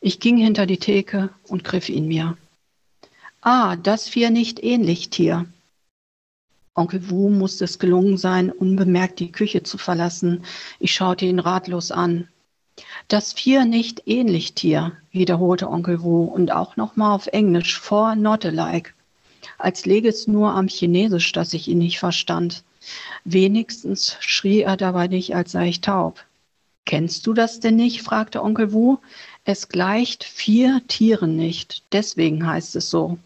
Ich 0.00 0.20
ging 0.20 0.36
hinter 0.36 0.66
die 0.66 0.78
Theke 0.78 1.30
und 1.48 1.64
griff 1.64 1.88
ihn 1.88 2.08
mir. 2.08 2.36
Ah, 3.40 3.76
das 3.76 4.08
vier 4.08 4.30
nicht 4.30 4.62
ähnlich, 4.62 5.10
Tier. 5.10 5.46
Onkel 6.74 7.10
Wu 7.10 7.28
musste 7.28 7.64
es 7.64 7.78
gelungen 7.78 8.16
sein, 8.16 8.50
unbemerkt 8.50 9.20
die 9.20 9.30
Küche 9.30 9.62
zu 9.62 9.78
verlassen. 9.78 10.44
Ich 10.78 10.94
schaute 10.94 11.26
ihn 11.26 11.38
ratlos 11.38 11.90
an. 11.90 12.28
Das 13.08 13.32
vier 13.32 13.64
nicht 13.64 14.02
ähnlich, 14.06 14.54
Tier, 14.54 14.92
wiederholte 15.10 15.68
Onkel 15.68 16.02
Wu 16.02 16.24
und 16.24 16.50
auch 16.50 16.76
nochmal 16.76 17.14
auf 17.14 17.26
Englisch 17.26 17.78
vor 17.78 18.16
not 18.16 18.46
alike. 18.46 18.92
Als 19.58 19.84
läge 19.84 20.08
es 20.08 20.26
nur 20.26 20.52
am 20.52 20.68
Chinesisch, 20.68 21.32
dass 21.32 21.52
ich 21.52 21.68
ihn 21.68 21.78
nicht 21.78 21.98
verstand. 21.98 22.64
Wenigstens 23.24 24.16
schrie 24.20 24.62
er 24.62 24.76
dabei 24.76 25.08
nicht, 25.08 25.34
als 25.34 25.52
sei 25.52 25.68
ich 25.68 25.80
taub. 25.80 26.24
Kennst 26.84 27.26
du 27.26 27.32
das 27.32 27.60
denn 27.60 27.76
nicht? 27.76 28.02
fragte 28.02 28.42
Onkel 28.42 28.72
Wu. 28.72 28.98
Es 29.44 29.68
gleicht 29.68 30.24
vier 30.24 30.82
Tieren 30.88 31.36
nicht, 31.36 31.84
deswegen 31.92 32.46
heißt 32.46 32.76
es 32.76 32.90
so. 32.90 33.18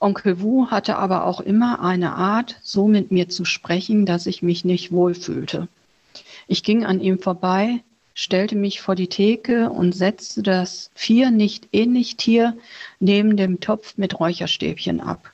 Onkel 0.00 0.40
Wu 0.40 0.68
hatte 0.68 0.96
aber 0.96 1.26
auch 1.26 1.40
immer 1.40 1.82
eine 1.82 2.14
Art, 2.14 2.58
so 2.62 2.86
mit 2.88 3.10
mir 3.10 3.28
zu 3.28 3.44
sprechen, 3.44 4.06
dass 4.06 4.26
ich 4.26 4.42
mich 4.42 4.64
nicht 4.64 4.92
wohlfühlte. 4.92 5.68
Ich 6.46 6.62
ging 6.62 6.84
an 6.84 7.00
ihm 7.00 7.18
vorbei, 7.18 7.82
stellte 8.14 8.56
mich 8.56 8.80
vor 8.80 8.94
die 8.94 9.08
Theke 9.08 9.70
und 9.70 9.92
setzte 9.92 10.42
das 10.42 10.90
vier 10.94 11.30
nicht 11.30 11.68
ähnlich 11.72 12.16
Tier 12.16 12.56
neben 12.98 13.36
dem 13.36 13.60
Topf 13.60 13.98
mit 13.98 14.18
Räucherstäbchen 14.18 15.00
ab. 15.00 15.32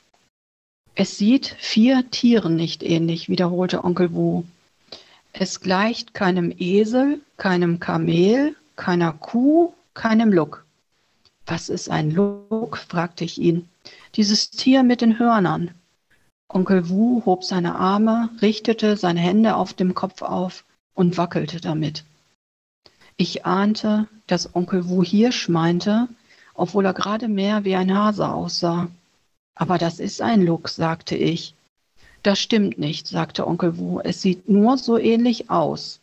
Es 0.98 1.18
sieht 1.18 1.54
vier 1.58 2.10
Tieren 2.10 2.56
nicht 2.56 2.82
ähnlich, 2.82 3.28
wiederholte 3.28 3.84
Onkel 3.84 4.14
Wu. 4.14 4.44
Es 5.34 5.60
gleicht 5.60 6.14
keinem 6.14 6.54
Esel, 6.56 7.20
keinem 7.36 7.80
Kamel, 7.80 8.56
keiner 8.76 9.12
Kuh, 9.12 9.74
keinem 9.92 10.32
Luck. 10.32 10.64
Was 11.44 11.68
ist 11.68 11.90
ein 11.90 12.12
Luck? 12.12 12.78
fragte 12.78 13.24
ich 13.24 13.38
ihn. 13.38 13.68
Dieses 14.14 14.48
Tier 14.48 14.82
mit 14.84 15.02
den 15.02 15.18
Hörnern. 15.18 15.72
Onkel 16.48 16.88
Wu 16.88 17.22
hob 17.26 17.44
seine 17.44 17.74
Arme, 17.74 18.30
richtete 18.40 18.96
seine 18.96 19.20
Hände 19.20 19.56
auf 19.56 19.74
dem 19.74 19.94
Kopf 19.94 20.22
auf 20.22 20.64
und 20.94 21.18
wackelte 21.18 21.60
damit. 21.60 22.04
Ich 23.18 23.44
ahnte, 23.44 24.08
dass 24.26 24.56
Onkel 24.56 24.88
Wu 24.88 25.04
Hirsch 25.04 25.50
meinte, 25.50 26.08
obwohl 26.54 26.86
er 26.86 26.94
gerade 26.94 27.28
mehr 27.28 27.64
wie 27.64 27.76
ein 27.76 27.94
Hase 27.94 28.30
aussah. 28.30 28.88
Aber 29.56 29.78
das 29.78 29.98
ist 29.98 30.20
ein 30.22 30.42
Look, 30.42 30.68
sagte 30.68 31.16
ich. 31.16 31.54
Das 32.22 32.38
stimmt 32.38 32.78
nicht, 32.78 33.08
sagte 33.08 33.46
Onkel 33.46 33.78
Wu. 33.78 34.00
Es 34.00 34.22
sieht 34.22 34.48
nur 34.48 34.78
so 34.78 34.98
ähnlich 34.98 35.50
aus. 35.50 36.00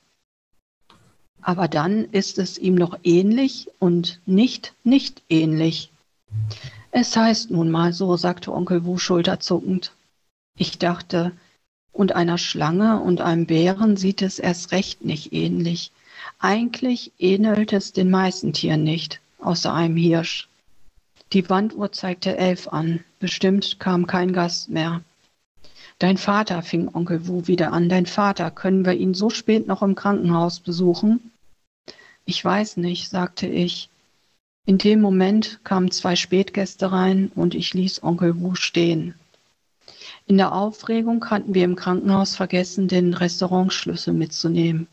Aber 1.42 1.68
dann 1.68 2.06
ist 2.12 2.40
es 2.40 2.58
ihm 2.58 2.76
noch 2.76 2.98
ähnlich 3.04 3.70
und 3.80 4.20
nicht 4.26 4.74
nicht 4.84 5.22
ähnlich. 5.30 5.92
Es 6.92 7.16
heißt 7.16 7.52
nun 7.52 7.70
mal 7.70 7.94
so, 7.94 8.18
sagte 8.18 8.52
Onkel 8.52 8.86
Wu 8.86 8.98
schulterzuckend. 8.98 9.94
Ich 10.58 10.80
dachte, 10.80 11.32
und 11.92 12.16
einer 12.16 12.40
Schlange 12.40 13.00
und 13.02 13.22
einem 13.22 13.46
Bären 13.46 13.98
sieht 13.98 14.24
es 14.24 14.40
erst 14.40 14.72
recht 14.72 15.06
nicht 15.06 15.32
ähnlich. 15.32 15.92
Eigentlich 16.40 17.12
ähnelt 17.20 17.72
es 17.72 17.94
den 17.94 18.10
meisten 18.10 18.54
Tieren 18.54 18.84
nicht, 18.84 19.22
außer 19.40 19.72
einem 19.72 19.96
Hirsch. 19.96 20.50
Die 21.34 21.50
Wanduhr 21.50 21.92
zeigte 21.92 22.38
elf 22.38 22.68
an. 22.68 23.04
Bestimmt 23.18 23.80
kam 23.80 24.06
kein 24.06 24.34
Gast 24.34 24.70
mehr. 24.70 25.02
Dein 25.98 26.18
Vater, 26.18 26.62
fing 26.62 26.94
Onkel 26.94 27.28
Wu 27.28 27.48
wieder 27.48 27.74
an, 27.74 27.90
dein 27.90 28.06
Vater, 28.06 28.52
können 28.52 28.86
wir 28.86 28.94
ihn 28.94 29.16
so 29.16 29.32
spät 29.32 29.66
noch 29.66 29.82
im 29.82 29.96
Krankenhaus 29.96 30.60
besuchen? 30.60 31.32
Ich 32.26 32.46
weiß 32.46 32.78
nicht, 32.78 33.10
sagte 33.10 33.48
ich. 33.48 33.90
In 34.68 34.78
dem 34.78 35.02
Moment 35.02 35.60
kamen 35.64 35.90
zwei 35.90 36.16
Spätgäste 36.16 36.92
rein 36.92 37.32
und 37.34 37.56
ich 37.56 37.74
ließ 37.74 38.04
Onkel 38.04 38.40
Wu 38.40 38.54
stehen. 38.54 39.16
In 40.28 40.38
der 40.38 40.54
Aufregung 40.54 41.30
hatten 41.32 41.56
wir 41.56 41.66
im 41.66 41.76
Krankenhaus 41.76 42.36
vergessen, 42.36 42.88
den 42.88 43.16
Restaurantschlüssel 43.16 44.14
mitzunehmen. 44.14 44.88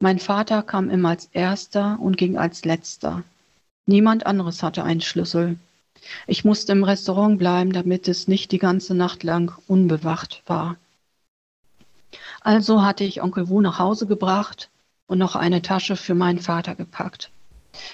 Mein 0.00 0.18
Vater 0.18 0.62
kam 0.64 0.90
immer 0.90 1.10
als 1.10 1.26
erster 1.32 2.00
und 2.00 2.16
ging 2.16 2.36
als 2.36 2.64
letzter. 2.64 3.22
Niemand 3.86 4.26
anderes 4.26 4.62
hatte 4.62 4.84
einen 4.84 5.00
Schlüssel. 5.00 5.58
Ich 6.26 6.44
musste 6.44 6.72
im 6.72 6.84
Restaurant 6.84 7.38
bleiben, 7.38 7.72
damit 7.72 8.08
es 8.08 8.28
nicht 8.28 8.52
die 8.52 8.58
ganze 8.58 8.94
Nacht 8.94 9.22
lang 9.22 9.56
unbewacht 9.66 10.42
war. 10.46 10.76
Also 12.40 12.82
hatte 12.82 13.04
ich 13.04 13.22
Onkel 13.22 13.48
Wu 13.48 13.60
nach 13.60 13.78
Hause 13.78 14.06
gebracht 14.06 14.68
und 15.06 15.18
noch 15.18 15.36
eine 15.36 15.62
Tasche 15.62 15.96
für 15.96 16.14
meinen 16.14 16.40
Vater 16.40 16.74
gepackt. 16.74 17.30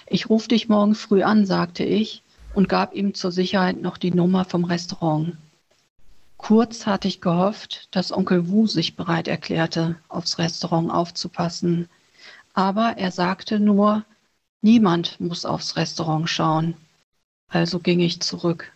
Ich 0.06 0.28
rufe 0.28 0.48
dich 0.48 0.68
morgen 0.68 0.94
früh 0.94 1.22
an, 1.22 1.46
sagte 1.46 1.84
ich 1.84 2.22
und 2.54 2.68
gab 2.68 2.94
ihm 2.94 3.14
zur 3.14 3.32
Sicherheit 3.32 3.80
noch 3.80 3.96
die 3.98 4.10
Nummer 4.10 4.44
vom 4.44 4.64
Restaurant. 4.64 5.36
Kurz 6.36 6.86
hatte 6.86 7.08
ich 7.08 7.20
gehofft, 7.20 7.88
dass 7.90 8.12
Onkel 8.12 8.48
Wu 8.48 8.66
sich 8.66 8.96
bereit 8.96 9.28
erklärte, 9.28 9.96
aufs 10.08 10.38
Restaurant 10.38 10.90
aufzupassen. 10.90 11.88
Aber 12.54 12.96
er 12.96 13.10
sagte 13.10 13.60
nur, 13.60 14.04
niemand 14.62 15.20
muss 15.20 15.44
aufs 15.44 15.76
Restaurant 15.76 16.28
schauen. 16.28 16.74
Also 17.48 17.78
ging 17.78 18.00
ich 18.00 18.20
zurück. 18.20 18.72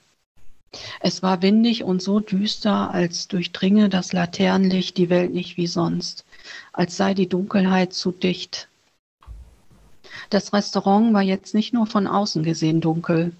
Es 1.00 1.22
war 1.22 1.42
windig 1.42 1.84
und 1.84 2.00
so 2.00 2.20
düster, 2.20 2.90
als 2.92 3.28
durchdringe 3.28 3.90
das 3.90 4.12
Laternenlicht 4.14 4.96
die 4.96 5.10
Welt 5.10 5.34
nicht 5.34 5.58
wie 5.58 5.66
sonst, 5.66 6.24
als 6.72 6.96
sei 6.96 7.12
die 7.12 7.28
Dunkelheit 7.28 7.92
zu 7.92 8.10
dicht. 8.10 8.68
Das 10.30 10.54
Restaurant 10.54 11.12
war 11.12 11.20
jetzt 11.20 11.54
nicht 11.54 11.74
nur 11.74 11.86
von 11.86 12.06
außen 12.06 12.42
gesehen 12.42 12.80
dunkel. 12.80 13.32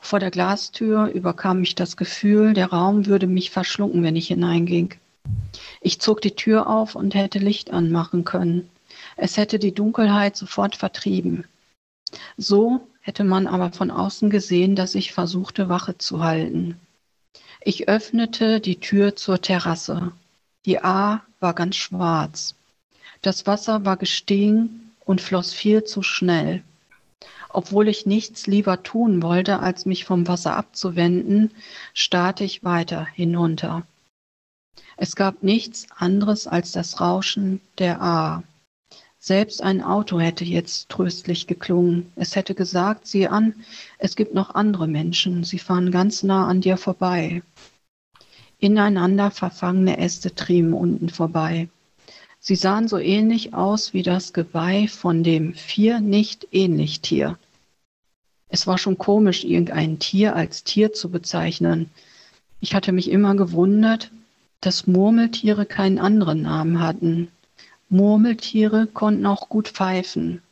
Vor 0.00 0.18
der 0.18 0.30
Glastür 0.30 1.06
überkam 1.06 1.60
mich 1.60 1.74
das 1.74 1.96
Gefühl, 1.96 2.52
der 2.52 2.66
Raum 2.66 3.06
würde 3.06 3.26
mich 3.26 3.50
verschlucken, 3.50 4.02
wenn 4.02 4.16
ich 4.16 4.28
hineinging. 4.28 4.94
Ich 5.80 6.00
zog 6.00 6.20
die 6.20 6.34
Tür 6.34 6.68
auf 6.68 6.94
und 6.94 7.14
hätte 7.14 7.38
Licht 7.38 7.70
anmachen 7.70 8.24
können. 8.24 8.68
Es 9.16 9.38
hätte 9.38 9.58
die 9.58 9.72
Dunkelheit 9.72 10.36
sofort 10.36 10.76
vertrieben. 10.76 11.44
So 12.36 12.88
hätte 13.00 13.24
man 13.24 13.46
aber 13.46 13.72
von 13.72 13.90
außen 13.90 14.30
gesehen, 14.30 14.76
dass 14.76 14.94
ich 14.94 15.12
versuchte, 15.12 15.68
Wache 15.68 15.98
zu 15.98 16.22
halten. 16.22 16.78
Ich 17.62 17.88
öffnete 17.88 18.60
die 18.60 18.80
Tür 18.80 19.16
zur 19.16 19.40
Terrasse. 19.40 20.12
Die 20.64 20.82
A 20.82 21.22
war 21.40 21.54
ganz 21.54 21.76
schwarz. 21.76 22.54
Das 23.22 23.46
Wasser 23.46 23.84
war 23.84 23.96
gestiegen 23.96 24.92
und 25.04 25.20
floss 25.20 25.52
viel 25.52 25.84
zu 25.84 26.02
schnell. 26.02 26.62
Obwohl 27.50 27.88
ich 27.88 28.06
nichts 28.06 28.46
lieber 28.46 28.82
tun 28.82 29.22
wollte, 29.22 29.58
als 29.58 29.84
mich 29.84 30.04
vom 30.04 30.28
Wasser 30.28 30.56
abzuwenden, 30.56 31.50
starrte 31.94 32.44
ich 32.44 32.64
weiter 32.64 33.04
hinunter. 33.04 33.86
Es 34.96 35.16
gab 35.16 35.42
nichts 35.42 35.86
anderes 35.96 36.46
als 36.46 36.72
das 36.72 37.00
Rauschen 37.00 37.60
der 37.78 38.00
A. 38.00 38.42
Selbst 39.22 39.62
ein 39.62 39.82
Auto 39.82 40.18
hätte 40.18 40.46
jetzt 40.46 40.88
tröstlich 40.88 41.46
geklungen. 41.46 42.10
Es 42.16 42.36
hätte 42.36 42.54
gesagt, 42.54 43.06
sieh 43.06 43.26
an, 43.26 43.54
es 43.98 44.16
gibt 44.16 44.32
noch 44.32 44.54
andere 44.54 44.88
Menschen, 44.88 45.44
sie 45.44 45.58
fahren 45.58 45.90
ganz 45.90 46.22
nah 46.22 46.48
an 46.48 46.62
dir 46.62 46.78
vorbei. 46.78 47.42
Ineinander 48.58 49.30
verfangene 49.30 49.98
Äste 49.98 50.34
trieben 50.34 50.72
unten 50.72 51.10
vorbei. 51.10 51.68
Sie 52.38 52.56
sahen 52.56 52.88
so 52.88 52.96
ähnlich 52.96 53.52
aus 53.52 53.92
wie 53.92 54.02
das 54.02 54.32
Geweih 54.32 54.88
von 54.88 55.22
dem 55.22 55.52
vier 55.52 56.00
nicht 56.00 56.48
ähnlich 56.50 57.02
Tier. 57.02 57.38
Es 58.48 58.66
war 58.66 58.78
schon 58.78 58.96
komisch, 58.96 59.44
irgendein 59.44 59.98
Tier 59.98 60.34
als 60.34 60.64
Tier 60.64 60.94
zu 60.94 61.10
bezeichnen. 61.10 61.90
Ich 62.60 62.74
hatte 62.74 62.92
mich 62.92 63.10
immer 63.10 63.34
gewundert, 63.34 64.10
dass 64.62 64.86
Murmeltiere 64.86 65.66
keinen 65.66 65.98
anderen 65.98 66.40
Namen 66.40 66.80
hatten. 66.80 67.28
Murmeltiere 67.90 68.86
konnten 68.86 69.26
auch 69.26 69.48
gut 69.48 69.68
pfeifen, 69.68 70.42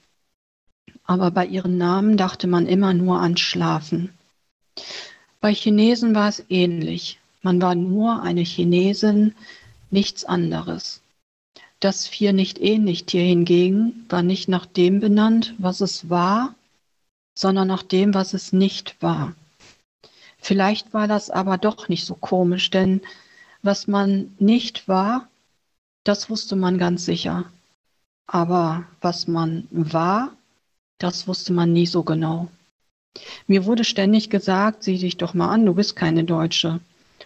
aber 1.04 1.30
bei 1.30 1.46
ihren 1.46 1.78
Namen 1.78 2.16
dachte 2.16 2.48
man 2.48 2.66
immer 2.66 2.92
nur 2.94 3.20
an 3.20 3.36
Schlafen. 3.36 4.12
Bei 5.40 5.54
Chinesen 5.54 6.16
war 6.16 6.28
es 6.28 6.44
ähnlich. 6.48 7.20
Man 7.42 7.62
war 7.62 7.76
nur 7.76 8.22
eine 8.22 8.42
Chinesin, 8.42 9.36
nichts 9.90 10.24
anderes. 10.24 11.00
Das 11.78 12.08
vier 12.08 12.32
nicht 12.32 12.60
ähnlich 12.60 13.04
Tier 13.04 13.22
hingegen 13.22 14.04
war 14.08 14.22
nicht 14.22 14.48
nach 14.48 14.66
dem 14.66 14.98
benannt, 14.98 15.54
was 15.58 15.80
es 15.80 16.10
war, 16.10 16.56
sondern 17.36 17.68
nach 17.68 17.84
dem, 17.84 18.14
was 18.14 18.34
es 18.34 18.52
nicht 18.52 19.00
war. 19.00 19.32
Vielleicht 20.38 20.92
war 20.92 21.06
das 21.06 21.30
aber 21.30 21.56
doch 21.56 21.88
nicht 21.88 22.04
so 22.04 22.16
komisch, 22.16 22.70
denn 22.70 23.00
was 23.62 23.86
man 23.86 24.34
nicht 24.40 24.88
war, 24.88 25.28
das 26.04 26.30
wusste 26.30 26.56
man 26.56 26.78
ganz 26.78 27.04
sicher. 27.04 27.44
Aber 28.26 28.84
was 29.00 29.26
man 29.26 29.66
war, 29.70 30.32
das 30.98 31.28
wusste 31.28 31.52
man 31.52 31.72
nie 31.72 31.86
so 31.86 32.02
genau. 32.02 32.48
Mir 33.46 33.64
wurde 33.64 33.84
ständig 33.84 34.30
gesagt, 34.30 34.82
sieh 34.82 34.98
dich 34.98 35.16
doch 35.16 35.34
mal 35.34 35.50
an, 35.50 35.64
du 35.66 35.74
bist 35.74 35.96
keine 35.96 36.24
Deutsche. 36.24 36.80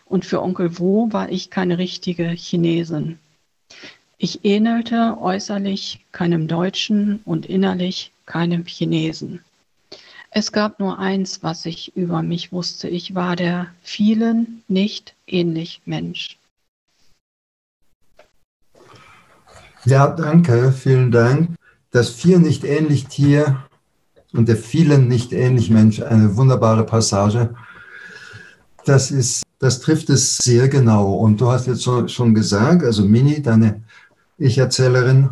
Und 0.05 0.25
für 0.25 0.43
Onkel 0.43 0.79
Wo 0.79 1.13
war 1.13 1.31
ich 1.31 1.51
keine 1.51 1.79
richtige 1.79 2.29
Chinesin. 2.29 3.19
Ich 4.19 4.45
ähnelte 4.45 5.19
äußerlich 5.21 6.05
keinem 6.13 6.47
Deutschen 6.47 7.21
und 7.25 7.47
innerlich 7.47 8.13
keinem 8.27 8.65
Chinesen. 8.67 9.41
Es 10.31 10.53
gab 10.53 10.79
nur 10.79 10.99
eins, 10.99 11.43
was 11.43 11.67
ich 11.67 11.97
über 11.97 12.23
mich 12.23 12.53
wusste. 12.53 12.89
Ich 12.89 13.15
war 13.15 13.37
der 13.37 13.75
vielen 13.83 14.63
nicht 14.69 15.15
ähnlich 15.27 15.83
Mensch. 15.85 16.39
Ja, 19.85 20.07
danke, 20.07 20.71
vielen 20.71 21.11
Dank. 21.11 21.57
Das 21.91 22.11
Vier 22.11 22.39
nicht 22.39 22.63
ähnlich 22.63 23.09
Tier 23.09 23.65
und 24.33 24.49
der 24.49 24.57
vielen 24.57 25.09
nicht 25.09 25.33
ähnlich 25.33 25.71
Mensch, 25.71 26.01
eine 26.01 26.37
wunderbare 26.37 26.87
Passage. 26.87 27.53
Das 28.85 29.11
ist, 29.11 29.43
das 29.59 29.81
trifft 29.81 30.09
es 30.09 30.37
sehr 30.39 30.69
genau. 30.69 31.15
Und 31.15 31.41
du 31.41 31.51
hast 31.51 31.67
jetzt 31.67 31.83
schon 31.83 32.33
gesagt, 32.35 32.85
also 32.85 33.05
Mini, 33.05 33.43
deine 33.43 33.83
Ich-Erzählerin, 34.39 35.31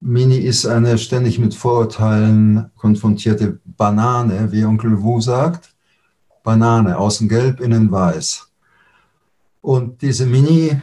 Mini 0.00 0.38
ist 0.38 0.66
eine 0.66 0.96
ständig 0.96 1.38
mit 1.38 1.54
Vorurteilen 1.54 2.70
konfrontierte 2.76 3.58
Banane, 3.64 4.50
wie 4.50 4.64
Onkel 4.64 5.02
Wu 5.02 5.20
sagt. 5.20 5.74
Banane, 6.42 6.96
außen 6.96 7.28
gelb, 7.28 7.60
innen 7.60 7.90
weiß. 7.90 8.48
Und 9.60 10.00
diese 10.00 10.24
Mini 10.24 10.80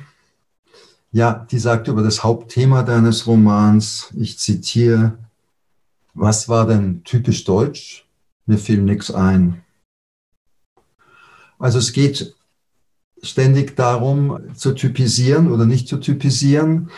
ja, 1.13 1.45
die 1.49 1.59
sagt 1.59 1.87
über 1.87 2.01
das 2.01 2.23
Hauptthema 2.23 2.81
deines 2.81 3.27
Romans, 3.27 4.09
ich 4.17 4.39
zitiere, 4.39 5.13
was 6.15 6.49
war 6.49 6.65
denn 6.65 7.03
typisch 7.03 7.43
deutsch? 7.43 8.05
Mir 8.47 8.57
fiel 8.57 8.81
nichts 8.81 9.11
ein. 9.11 9.63
Also 11.59 11.77
es 11.77 11.93
geht 11.93 12.35
ständig 13.21 13.75
darum, 13.75 14.39
zu 14.55 14.73
typisieren 14.73 15.51
oder 15.51 15.65
nicht 15.65 15.87
zu 15.87 15.97
typisieren. 15.97 16.89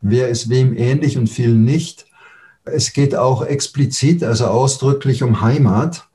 Wer 0.00 0.30
ist 0.30 0.48
wem 0.48 0.74
ähnlich 0.74 1.18
und 1.18 1.28
viel 1.28 1.54
nicht. 1.54 2.06
Es 2.64 2.94
geht 2.94 3.14
auch 3.14 3.42
explizit, 3.42 4.24
also 4.24 4.46
ausdrücklich 4.46 5.22
um 5.22 5.42
Heimat 5.42 6.08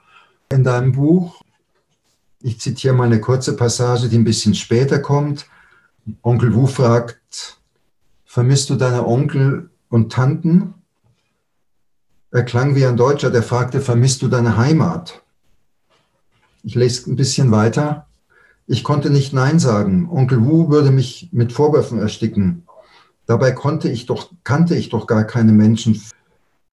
in 0.49 0.63
deinem 0.63 0.93
Buch. 0.93 1.41
Ich 2.41 2.59
zitiere 2.59 2.95
mal 2.95 3.05
eine 3.05 3.21
kurze 3.21 3.55
Passage, 3.55 4.09
die 4.09 4.17
ein 4.17 4.23
bisschen 4.23 4.55
später 4.55 4.97
kommt. 4.97 5.45
Onkel 6.21 6.53
Wu 6.53 6.67
fragt, 6.67 7.57
vermisst 8.25 8.69
du 8.69 8.75
deine 8.75 9.07
Onkel 9.07 9.71
und 9.89 10.11
Tanten? 10.11 10.75
Er 12.31 12.43
klang 12.43 12.75
wie 12.75 12.85
ein 12.85 12.97
Deutscher, 12.97 13.31
der 13.31 13.41
fragte, 13.41 13.81
vermisst 13.81 14.21
du 14.21 14.27
deine 14.27 14.57
Heimat? 14.57 15.23
Ich 16.63 16.75
lese 16.75 17.09
ein 17.09 17.15
bisschen 17.15 17.51
weiter. 17.51 18.07
Ich 18.67 18.83
konnte 18.83 19.09
nicht 19.09 19.33
Nein 19.33 19.59
sagen. 19.59 20.09
Onkel 20.09 20.43
Wu 20.45 20.69
würde 20.69 20.91
mich 20.91 21.29
mit 21.31 21.53
Vorwürfen 21.53 21.99
ersticken. 21.99 22.67
Dabei 23.25 23.51
konnte 23.51 23.89
ich 23.89 24.05
doch, 24.05 24.31
kannte 24.43 24.75
ich 24.75 24.89
doch 24.89 25.07
gar 25.07 25.23
keine 25.23 25.53
Menschen. 25.53 26.01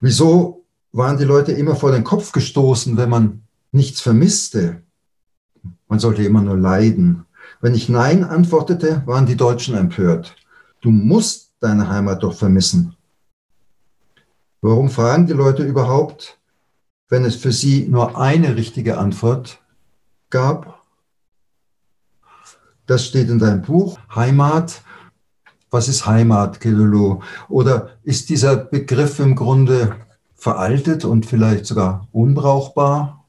Wieso 0.01 0.65
waren 0.93 1.17
die 1.17 1.25
Leute 1.25 1.53
immer 1.53 1.77
vor 1.77 1.93
den 1.93 2.05
Kopf 2.05 2.33
gestoßen, 2.33 2.97
wenn 2.97 3.09
man 3.09 3.43
nichts 3.71 4.03
vermisste? 4.03 4.83
Man 5.89 5.99
sollte 5.99 6.23
immer 6.23 6.43
nur 6.43 6.57
leiden. 6.57 7.25
Wenn 7.63 7.77
ich 7.77 7.89
Nein 7.89 8.25
antwortete, 8.25 9.03
waren 9.07 9.25
die 9.25 9.37
Deutschen 9.37 9.77
empört. 9.77 10.35
Du 10.81 10.91
musst 10.91 11.53
deine 11.61 11.89
Heimat 11.89 12.25
doch 12.25 12.35
vermissen. 12.35 12.97
Warum 14.61 14.91
fragen 14.91 15.29
die 15.29 15.33
Leute 15.33 15.63
überhaupt, 15.63 16.41
wenn 17.09 17.25
es 17.25 17.37
für 17.37 17.53
sie 17.53 17.87
nur 17.89 18.19
eine 18.21 18.57
richtige 18.57 18.99
Antwort 18.99 19.63
gab? 20.29 20.83
Das 22.87 23.07
steht 23.07 23.31
in 23.31 23.39
deinem 23.39 23.63
Buch, 23.63 23.97
Heimat. 24.13 24.83
Was 25.71 25.87
ist 25.87 26.05
Heimat, 26.05 26.59
Kelulu? 26.59 27.21
Oder 27.49 27.91
ist 28.03 28.29
dieser 28.29 28.57
Begriff 28.57 29.21
im 29.21 29.37
Grunde 29.37 29.95
veraltet 30.35 31.05
und 31.05 31.27
vielleicht 31.27 31.67
sogar 31.67 32.09
unbrauchbar? 32.11 33.22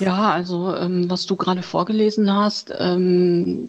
Ja, 0.00 0.30
also 0.30 0.74
ähm, 0.74 1.10
was 1.10 1.26
du 1.26 1.36
gerade 1.36 1.62
vorgelesen 1.62 2.34
hast, 2.34 2.72
ähm, 2.78 3.68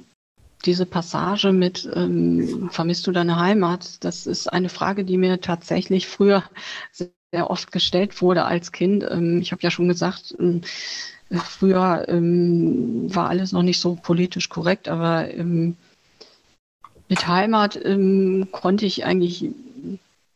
diese 0.65 0.85
Passage 0.85 1.51
mit 1.51 1.89
ähm, 1.93 2.69
vermisst 2.71 3.05
du 3.07 3.11
deine 3.11 3.37
Heimat, 3.37 4.03
das 4.03 4.27
ist 4.27 4.47
eine 4.47 4.69
Frage, 4.69 5.03
die 5.03 5.17
mir 5.17 5.41
tatsächlich 5.41 6.07
früher 6.07 6.43
sehr 6.91 7.49
oft 7.49 7.71
gestellt 7.71 8.21
wurde 8.21 8.45
als 8.45 8.71
Kind. 8.71 9.05
Ähm, 9.09 9.41
ich 9.41 9.51
habe 9.51 9.61
ja 9.61 9.71
schon 9.71 9.87
gesagt, 9.87 10.35
ähm, 10.39 10.61
früher 11.29 12.05
ähm, 12.07 13.13
war 13.13 13.29
alles 13.29 13.51
noch 13.51 13.63
nicht 13.63 13.81
so 13.81 13.95
politisch 13.95 14.49
korrekt, 14.49 14.87
aber 14.87 15.27
mit 17.09 17.27
Heimat 17.27 17.79
konnte 18.51 18.85
ich 18.85 19.05
eigentlich 19.05 19.49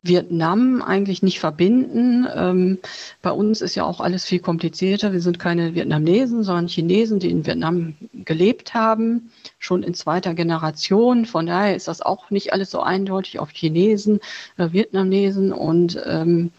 Vietnam 0.06 0.82
eigentlich 0.82 1.24
nicht 1.24 1.40
verbinden. 1.40 2.28
Ähm, 2.34 2.80
bei 3.22 3.32
uns 3.32 3.62
ist 3.62 3.76
ja 3.76 3.84
auch 3.84 4.00
alles 4.00 4.26
viel 4.26 4.40
komplizierter. 4.40 5.14
Wir 5.14 5.22
sind 5.22 5.40
keine 5.40 5.76
Vietnamesen, 5.76 6.44
sondern 6.44 6.68
Chinesen, 6.68 7.20
die 7.20 7.32
in 7.32 7.46
Vietnam 7.46 7.96
gelebt 8.14 8.74
haben, 8.74 9.32
schon 9.60 9.84
in 9.84 9.94
zweiter 9.94 10.34
Generation. 10.34 11.26
Von 11.26 11.48
daher 11.48 11.76
ist 11.76 11.88
das 11.88 12.02
auch 12.02 12.30
nicht 12.30 12.54
alles 12.54 12.72
so 12.72 12.82
eindeutig 12.82 13.40
auf 13.40 13.50
Chinesen, 13.50 14.20
äh, 14.58 14.72
Vietnamesen 14.72 15.52
und 15.52 16.00
ähm, 16.06 16.52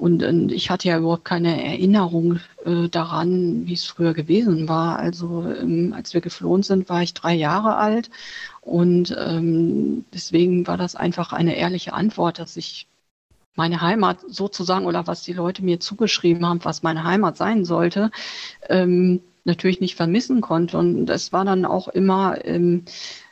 und, 0.00 0.22
und, 0.22 0.50
ich 0.50 0.70
hatte 0.70 0.88
ja 0.88 0.96
überhaupt 0.98 1.26
keine 1.26 1.62
Erinnerung 1.62 2.40
äh, 2.64 2.88
daran, 2.88 3.66
wie 3.66 3.74
es 3.74 3.84
früher 3.84 4.14
gewesen 4.14 4.66
war. 4.66 4.98
Also 4.98 5.44
ähm, 5.60 5.92
als 5.94 6.14
wir 6.14 6.22
geflohen 6.22 6.62
sind, 6.62 6.88
war 6.88 7.02
ich 7.02 7.12
drei 7.12 7.34
Jahre 7.34 7.76
alt. 7.76 8.08
Und 8.60 9.16
ähm, 9.18 10.04
deswegen 10.12 10.66
war 10.66 10.76
das 10.76 10.96
einfach 10.96 11.32
eine 11.32 11.56
ehrliche 11.56 11.92
Antwort, 11.92 12.38
dass 12.38 12.56
ich 12.56 12.86
meine 13.56 13.80
Heimat 13.80 14.18
sozusagen 14.28 14.86
oder 14.86 15.06
was 15.06 15.22
die 15.22 15.32
Leute 15.32 15.64
mir 15.64 15.80
zugeschrieben 15.80 16.46
haben, 16.46 16.64
was 16.64 16.82
meine 16.82 17.04
Heimat 17.04 17.36
sein 17.36 17.64
sollte, 17.64 18.10
ähm, 18.68 19.20
natürlich 19.44 19.80
nicht 19.80 19.96
vermissen 19.96 20.40
konnte. 20.40 20.78
Und 20.78 21.06
das 21.06 21.32
war 21.32 21.44
dann 21.44 21.64
auch 21.64 21.88
immer, 21.88 22.44
ähm, 22.44 22.84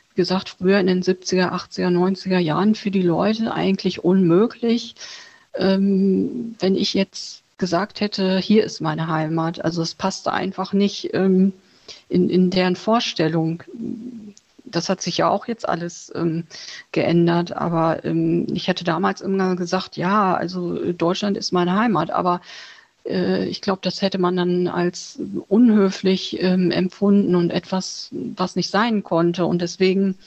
wie 0.09 0.15
gesagt, 0.15 0.49
früher 0.49 0.79
in 0.79 0.87
den 0.87 1.03
70er, 1.03 1.51
80er, 1.51 1.89
90er 1.89 2.39
Jahren 2.39 2.75
für 2.75 2.91
die 2.91 3.01
Leute 3.01 3.53
eigentlich 3.53 4.03
unmöglich 4.03 4.95
ähm, 5.53 6.55
wenn 6.59 6.75
ich 6.75 6.93
jetzt 6.93 7.43
gesagt 7.57 7.99
hätte, 7.99 8.39
hier 8.39 8.63
ist 8.63 8.79
meine 8.79 9.07
Heimat. 9.07 9.63
Also 9.63 9.81
es 9.81 9.95
passte 9.95 10.31
einfach 10.31 10.73
nicht 10.73 11.13
ähm, 11.13 11.53
in, 12.07 12.29
in 12.29 12.49
deren 12.49 12.75
Vorstellung. 12.75 13.63
Das 14.71 14.89
hat 14.89 15.01
sich 15.01 15.17
ja 15.17 15.29
auch 15.29 15.47
jetzt 15.47 15.67
alles 15.67 16.11
ähm, 16.15 16.45
geändert, 16.91 17.51
aber 17.51 18.03
ähm, 18.05 18.47
ich 18.53 18.67
hätte 18.67 18.83
damals 18.83 19.21
immer 19.21 19.55
gesagt, 19.55 19.97
ja, 19.97 20.35
also 20.35 20.91
Deutschland 20.93 21.37
ist 21.37 21.51
meine 21.51 21.75
Heimat, 21.75 22.11
aber 22.11 22.41
äh, 23.05 23.45
ich 23.45 23.61
glaube, 23.61 23.79
das 23.83 24.01
hätte 24.01 24.17
man 24.19 24.35
dann 24.37 24.67
als 24.67 25.19
unhöflich 25.47 26.41
ähm, 26.41 26.71
empfunden 26.71 27.35
und 27.35 27.51
etwas, 27.51 28.09
was 28.11 28.55
nicht 28.55 28.69
sein 28.69 29.03
konnte. 29.03 29.45
Und 29.45 29.61
deswegen 29.61 30.17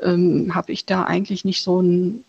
ähm, 0.00 0.54
habe 0.54 0.72
ich 0.72 0.86
da 0.86 1.04
eigentlich 1.04 1.44
nicht 1.44 1.62
so 1.62 1.80
ein 1.80 2.24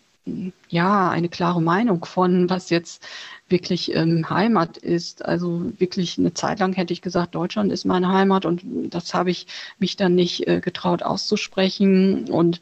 ja, 0.68 1.10
eine 1.10 1.28
klare 1.28 1.60
Meinung 1.60 2.04
von, 2.04 2.48
was 2.48 2.70
jetzt 2.70 3.06
wirklich 3.48 3.94
ähm, 3.94 4.28
Heimat 4.30 4.76
ist. 4.76 5.24
Also 5.24 5.72
wirklich 5.78 6.18
eine 6.18 6.34
Zeit 6.34 6.60
lang 6.60 6.72
hätte 6.72 6.92
ich 6.92 7.02
gesagt, 7.02 7.34
Deutschland 7.34 7.72
ist 7.72 7.84
meine 7.84 8.08
Heimat 8.08 8.46
und 8.46 8.62
das 8.90 9.14
habe 9.14 9.30
ich 9.30 9.46
mich 9.78 9.96
dann 9.96 10.14
nicht 10.14 10.46
äh, 10.48 10.60
getraut 10.60 11.02
auszusprechen 11.02 12.30
und 12.30 12.60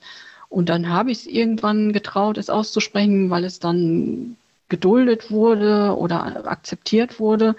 und 0.48 0.68
dann 0.68 0.90
habe 0.90 1.10
ich 1.10 1.20
es 1.20 1.26
irgendwann 1.26 1.94
getraut, 1.94 2.36
es 2.36 2.50
auszusprechen, 2.50 3.30
weil 3.30 3.44
es 3.44 3.58
dann 3.58 4.36
geduldet 4.68 5.30
wurde 5.30 5.96
oder 5.96 6.46
akzeptiert 6.46 7.18
wurde. 7.18 7.56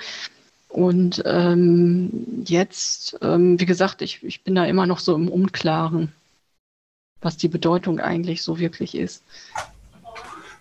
Und 0.69 1.23
ähm, 1.25 2.43
jetzt, 2.45 3.17
ähm, 3.23 3.59
wie 3.59 3.65
gesagt, 3.65 4.03
ich, 4.03 4.23
ich 4.23 4.43
bin 4.43 4.53
da 4.53 4.65
immer 4.65 4.85
noch 4.85 4.99
so 4.99 5.15
im 5.15 5.27
Unklaren, 5.27 6.11
was 7.19 7.35
die 7.35 7.47
Bedeutung 7.47 7.99
eigentlich 7.99 8.43
so 8.43 8.59
wirklich 8.59 8.93
ist. 8.93 9.23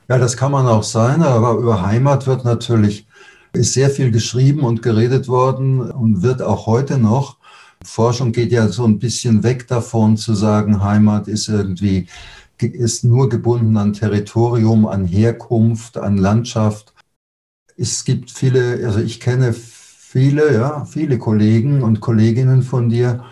Ja, 0.09 0.19
das 0.19 0.37
kann 0.37 0.53
man 0.53 0.67
auch 0.67 0.83
sein, 0.83 1.23
aber 1.23 1.53
über 1.53 1.83
Heimat 1.83 2.27
wird 2.27 2.45
natürlich, 2.45 3.07
ist 3.53 3.73
sehr 3.73 3.91
viel 3.91 4.11
geschrieben 4.11 4.61
und 4.61 4.83
geredet 4.83 5.29
worden 5.29 5.81
und 5.91 6.23
wird 6.23 6.43
auch 6.43 6.67
heute 6.67 6.99
noch. 6.99 7.37
Forschung 7.85 8.33
geht 8.33 8.53
ja 8.53 8.69
so 8.69 8.85
ein 8.85 8.99
bisschen 8.99 9.43
weg 9.43 9.69
davon 9.69 10.17
zu 10.17 10.35
sagen, 10.35 10.83
Heimat 10.83 11.29
ist 11.29 11.49
irgendwie, 11.49 12.09
ist 12.59 13.05
nur 13.05 13.29
gebunden 13.29 13.77
an 13.77 13.93
Territorium, 13.93 14.87
an 14.87 15.05
Herkunft, 15.05 15.99
an 15.99 16.17
Landschaft. 16.17 16.95
Es 17.77 18.05
gibt 18.05 18.31
viele, 18.31 18.85
also 18.85 19.01
ich 19.01 19.21
kenne 19.21 19.53
viele, 19.53 20.55
ja, 20.55 20.85
viele 20.85 21.19
Kollegen 21.19 21.83
und 21.83 22.01
Kolleginnen 22.01 22.63
von 22.63 22.89
dir, 22.89 23.25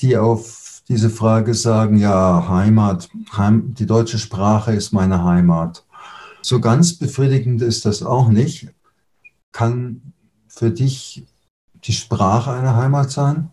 die 0.00 0.16
auf 0.16 0.69
diese 0.90 1.08
Frage 1.08 1.54
sagen, 1.54 1.98
ja, 1.98 2.48
Heimat, 2.48 3.08
Heim, 3.32 3.74
die 3.74 3.86
deutsche 3.86 4.18
Sprache 4.18 4.72
ist 4.72 4.92
meine 4.92 5.22
Heimat. 5.22 5.84
So 6.42 6.60
ganz 6.60 6.94
befriedigend 6.94 7.62
ist 7.62 7.86
das 7.86 8.02
auch 8.02 8.28
nicht. 8.28 8.70
Kann 9.52 10.12
für 10.48 10.72
dich 10.72 11.22
die 11.84 11.92
Sprache 11.92 12.50
eine 12.50 12.74
Heimat 12.74 13.12
sein? 13.12 13.50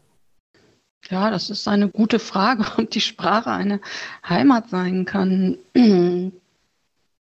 Ja, 1.11 1.29
das 1.29 1.51
ist 1.51 1.67
eine 1.67 1.89
gute 1.89 2.17
Frage, 2.17 2.65
ob 2.77 2.89
die 2.89 3.01
Sprache 3.01 3.51
eine 3.51 3.81
Heimat 4.27 4.71
sein 4.71 5.05
kann. 5.05 5.59
da 5.73 6.31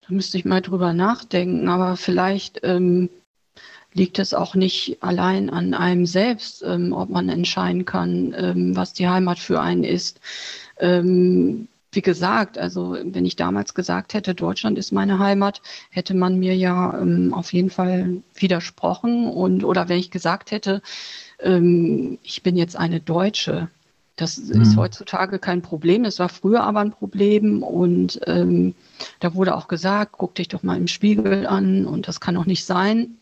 müsste 0.10 0.38
ich 0.38 0.46
mal 0.46 0.62
drüber 0.62 0.94
nachdenken, 0.94 1.68
aber 1.70 1.98
vielleicht 1.98 2.60
ähm, 2.62 3.10
liegt 3.94 4.20
es 4.20 4.34
auch 4.34 4.56
nicht 4.56 4.98
allein 5.02 5.50
an 5.50 5.74
einem 5.74 6.06
selbst, 6.06 6.64
ähm, 6.64 6.94
ob 6.94 7.10
man 7.10 7.30
entscheiden 7.30 7.86
kann, 7.86 8.34
ähm, 8.38 8.76
was 8.76 8.94
die 8.94 9.08
Heimat 9.08 9.40
für 9.40 9.62
einen 9.62 9.84
ist. 9.84 10.20
Ähm, 10.80 11.68
wie 11.92 12.02
gesagt, 12.02 12.58
also 12.58 12.98
wenn 13.04 13.26
ich 13.26 13.36
damals 13.36 13.74
gesagt 13.76 14.14
hätte, 14.14 14.34
Deutschland 14.34 14.78
ist 14.78 14.92
meine 14.92 15.20
Heimat, 15.20 15.62
hätte 15.92 16.16
man 16.16 16.40
mir 16.40 16.56
ja 16.56 17.00
ähm, 17.00 17.34
auf 17.34 17.54
jeden 17.54 17.70
Fall 17.70 18.24
widersprochen 18.34 19.28
und 19.28 19.64
oder 19.64 19.90
wenn 19.90 20.00
ich 20.00 20.10
gesagt 20.10 20.52
hätte, 20.52 20.82
ähm, 21.40 22.18
ich 22.24 22.42
bin 22.42 22.58
jetzt 22.58 22.76
eine 22.76 23.00
Deutsche, 23.00 23.70
das 24.16 24.38
mhm. 24.38 24.62
ist 24.62 24.78
heutzutage 24.78 25.40
kein 25.40 25.62
Problem. 25.62 26.06
Es 26.06 26.20
war 26.20 26.30
früher 26.30 26.64
aber 26.64 26.82
ein 26.82 26.92
Problem 26.92 27.64
und 27.64 28.20
ähm, 28.28 28.76
da 29.20 29.34
wurde 29.34 29.56
auch 29.56 29.68
gesagt, 29.68 30.14
guck 30.18 30.36
dich 30.36 30.48
doch 30.48 30.64
mal 30.64 30.78
im 30.78 30.88
Spiegel 30.88 31.48
an 31.48 31.86
und 31.86 32.08
das 32.08 32.20
kann 32.20 32.36
doch 32.36 32.46
nicht 32.46 32.66
sein. 32.66 33.18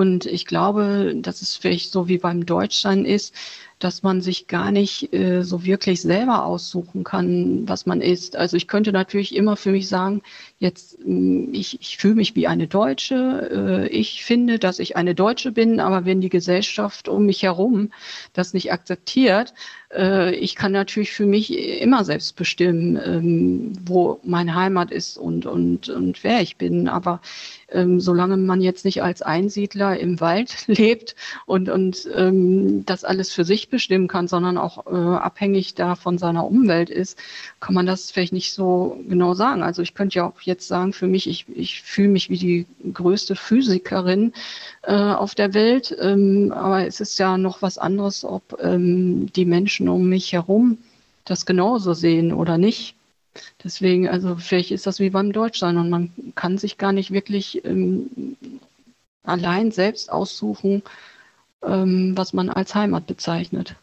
Und 0.00 0.24
ich 0.24 0.46
glaube, 0.46 1.14
dass 1.14 1.42
es 1.42 1.56
vielleicht 1.56 1.92
so 1.92 2.08
wie 2.08 2.16
beim 2.16 2.46
Deutschsein 2.46 3.04
ist, 3.04 3.34
dass 3.78 4.02
man 4.02 4.22
sich 4.22 4.46
gar 4.46 4.70
nicht 4.72 5.12
äh, 5.12 5.42
so 5.42 5.62
wirklich 5.66 6.00
selber 6.00 6.46
aussuchen 6.46 7.04
kann, 7.04 7.68
was 7.68 7.84
man 7.84 8.00
ist. 8.00 8.34
Also 8.34 8.56
ich 8.56 8.66
könnte 8.66 8.92
natürlich 8.92 9.36
immer 9.36 9.58
für 9.58 9.72
mich 9.72 9.88
sagen, 9.88 10.22
jetzt 10.58 10.96
hm, 11.04 11.52
ich, 11.52 11.82
ich 11.82 11.98
fühle 11.98 12.14
mich 12.14 12.34
wie 12.34 12.46
eine 12.46 12.66
Deutsche, 12.66 13.50
äh, 13.52 13.88
ich 13.88 14.24
finde, 14.24 14.58
dass 14.58 14.78
ich 14.78 14.96
eine 14.96 15.14
Deutsche 15.14 15.52
bin, 15.52 15.80
aber 15.80 16.06
wenn 16.06 16.22
die 16.22 16.30
Gesellschaft 16.30 17.06
um 17.06 17.26
mich 17.26 17.42
herum 17.42 17.92
das 18.32 18.54
nicht 18.54 18.72
akzeptiert, 18.72 19.52
äh, 19.92 20.34
ich 20.34 20.54
kann 20.54 20.72
natürlich 20.72 21.12
für 21.12 21.26
mich 21.26 21.56
immer 21.56 22.04
selbst 22.04 22.36
bestimmen, 22.36 22.96
ähm, 23.04 23.72
wo 23.84 24.20
meine 24.22 24.54
Heimat 24.54 24.90
ist 24.90 25.16
und, 25.16 25.46
und, 25.46 25.88
und 25.88 26.22
wer 26.22 26.40
ich 26.40 26.56
bin. 26.56 26.88
Aber 26.88 27.20
ähm, 27.68 28.00
solange 28.00 28.36
man 28.36 28.60
jetzt 28.60 28.84
nicht 28.84 29.02
als 29.02 29.22
Einsiedler 29.22 29.98
im 29.98 30.20
Wald 30.20 30.56
lebt 30.66 31.16
und, 31.46 31.68
und 31.68 32.08
ähm, 32.14 32.84
das 32.86 33.04
alles 33.04 33.32
für 33.32 33.44
sich 33.44 33.68
bestimmen 33.68 34.08
kann, 34.08 34.28
sondern 34.28 34.58
auch 34.58 34.86
äh, 34.86 34.90
abhängig 34.90 35.74
da 35.74 35.94
von 35.94 36.18
seiner 36.18 36.46
Umwelt 36.46 36.90
ist, 36.90 37.18
kann 37.60 37.74
man 37.74 37.86
das 37.86 38.10
vielleicht 38.10 38.32
nicht 38.32 38.52
so 38.52 39.00
genau 39.08 39.34
sagen. 39.34 39.62
Also 39.62 39.82
ich 39.82 39.94
könnte 39.94 40.18
ja 40.18 40.26
auch 40.26 40.40
jetzt 40.42 40.68
sagen, 40.68 40.92
für 40.92 41.06
mich, 41.06 41.28
ich, 41.28 41.46
ich 41.54 41.82
fühle 41.82 42.08
mich 42.08 42.30
wie 42.30 42.38
die 42.38 42.66
größte 42.92 43.36
Physikerin 43.36 44.32
äh, 44.82 44.94
auf 44.94 45.34
der 45.34 45.54
Welt, 45.54 45.94
ähm, 46.00 46.52
aber 46.54 46.86
es 46.86 47.00
ist 47.00 47.18
ja 47.18 47.36
noch 47.36 47.62
was 47.62 47.78
anderes, 47.78 48.24
ob 48.24 48.58
ähm, 48.62 49.30
die 49.32 49.44
Menschen 49.44 49.88
um 49.88 50.08
mich 50.08 50.32
herum 50.32 50.78
das 51.24 51.46
genauso 51.46 51.94
sehen 51.94 52.32
oder 52.32 52.58
nicht. 52.58 52.96
Deswegen, 53.62 54.08
also 54.08 54.36
vielleicht 54.36 54.70
ist 54.70 54.86
das 54.86 54.98
wie 54.98 55.10
beim 55.10 55.32
Deutschsein 55.32 55.76
und 55.76 55.90
man 55.90 56.10
kann 56.34 56.58
sich 56.58 56.78
gar 56.78 56.92
nicht 56.92 57.10
wirklich 57.10 57.64
ähm, 57.64 58.36
allein 59.22 59.70
selbst 59.70 60.10
aussuchen, 60.10 60.82
ähm, 61.62 62.12
was 62.16 62.32
man 62.32 62.48
als 62.48 62.74
Heimat 62.74 63.06
bezeichnet. 63.06 63.76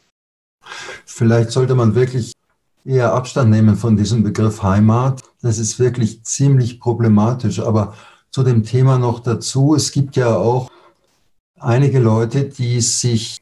Vielleicht 1.06 1.52
sollte 1.52 1.76
man 1.76 1.96
wirklich 1.96 2.34
eher 2.84 3.14
Abstand 3.14 3.52
nehmen 3.52 3.76
von 3.76 3.96
diesem 3.96 4.24
Begriff 4.24 4.64
Heimat. 4.64 5.22
Das 5.42 5.60
ist 5.60 5.80
wirklich 5.80 6.24
ziemlich 6.24 6.80
problematisch. 6.80 7.60
Aber 7.60 7.94
zu 8.32 8.44
dem 8.44 8.64
Thema 8.64 8.98
noch 8.98 9.20
dazu, 9.20 9.76
es 9.76 9.92
gibt 9.92 10.16
ja 10.16 10.36
auch 10.36 10.70
einige 11.60 12.00
Leute, 12.00 12.46
die 12.46 12.82
sich, 12.82 13.42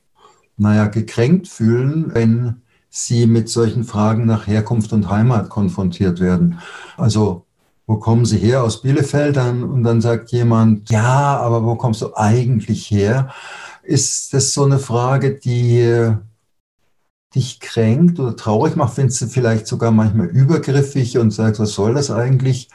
naja, 0.57 0.87
gekränkt 0.87 1.47
fühlen, 1.47 2.13
wenn 2.13 2.61
sie 2.89 3.27
mit 3.27 3.49
solchen 3.49 3.83
Fragen 3.83 4.25
nach 4.25 4.47
Herkunft 4.47 4.93
und 4.93 5.09
Heimat 5.09 5.49
konfrontiert 5.49 6.19
werden. 6.19 6.59
Also, 6.97 7.45
wo 7.87 7.97
kommen 7.97 8.25
Sie 8.25 8.37
her? 8.37 8.63
Aus 8.63 8.81
Bielefeld? 8.81 9.37
und 9.37 9.83
dann 9.83 10.01
sagt 10.01 10.31
jemand, 10.31 10.89
ja, 10.89 11.37
aber 11.37 11.63
wo 11.63 11.75
kommst 11.75 12.01
du 12.01 12.15
eigentlich 12.15 12.89
her? 12.89 13.29
Ist 13.83 14.33
das 14.33 14.53
so 14.53 14.63
eine 14.63 14.79
Frage, 14.79 15.35
die 15.35 16.15
dich 17.35 17.59
kränkt 17.59 18.19
oder 18.19 18.35
traurig 18.35 18.75
macht? 18.75 18.95
Findest 18.95 19.21
du 19.21 19.27
vielleicht 19.27 19.67
sogar 19.67 19.91
manchmal 19.91 20.27
übergriffig 20.27 21.17
und 21.17 21.31
sagst, 21.31 21.59
was 21.59 21.73
soll 21.73 21.93
das 21.93 22.09
eigentlich? 22.09 22.69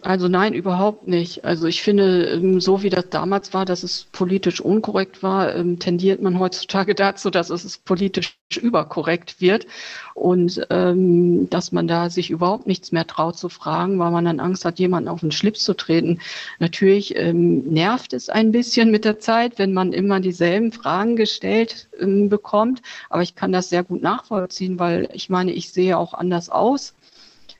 Also 0.00 0.28
nein, 0.28 0.54
überhaupt 0.54 1.08
nicht. 1.08 1.44
Also 1.44 1.66
ich 1.66 1.82
finde, 1.82 2.24
ähm, 2.30 2.58
so 2.58 2.82
wie 2.82 2.88
das 2.88 3.10
damals 3.10 3.52
war, 3.52 3.66
dass 3.66 3.82
es 3.82 4.04
politisch 4.12 4.62
unkorrekt 4.62 5.22
war, 5.22 5.54
ähm, 5.54 5.78
tendiert 5.78 6.22
man 6.22 6.38
heutzutage 6.38 6.94
dazu, 6.94 7.28
dass 7.28 7.50
es 7.50 7.76
politisch 7.76 8.38
überkorrekt 8.56 9.42
wird 9.42 9.66
und 10.14 10.66
ähm, 10.70 11.50
dass 11.50 11.70
man 11.70 11.86
da 11.86 12.08
sich 12.08 12.30
überhaupt 12.30 12.66
nichts 12.66 12.92
mehr 12.92 13.06
traut 13.06 13.36
zu 13.36 13.50
fragen, 13.50 13.98
weil 13.98 14.10
man 14.10 14.24
dann 14.24 14.40
Angst 14.40 14.64
hat, 14.64 14.78
jemanden 14.78 15.08
auf 15.10 15.20
den 15.20 15.32
Schlips 15.32 15.64
zu 15.64 15.74
treten. 15.74 16.20
Natürlich 16.60 17.14
ähm, 17.16 17.64
nervt 17.64 18.14
es 18.14 18.30
ein 18.30 18.52
bisschen 18.52 18.90
mit 18.90 19.04
der 19.04 19.18
Zeit, 19.18 19.58
wenn 19.58 19.74
man 19.74 19.92
immer 19.92 20.20
dieselben 20.20 20.72
Fragen 20.72 21.14
gestellt 21.14 21.88
ähm, 22.00 22.30
bekommt, 22.30 22.80
aber 23.10 23.20
ich 23.22 23.34
kann 23.34 23.52
das 23.52 23.68
sehr 23.68 23.84
gut 23.84 24.00
nachvollziehen, 24.00 24.78
weil 24.78 25.10
ich 25.12 25.28
meine, 25.28 25.52
ich 25.52 25.72
sehe 25.72 25.98
auch 25.98 26.14
anders 26.14 26.48
aus 26.48 26.94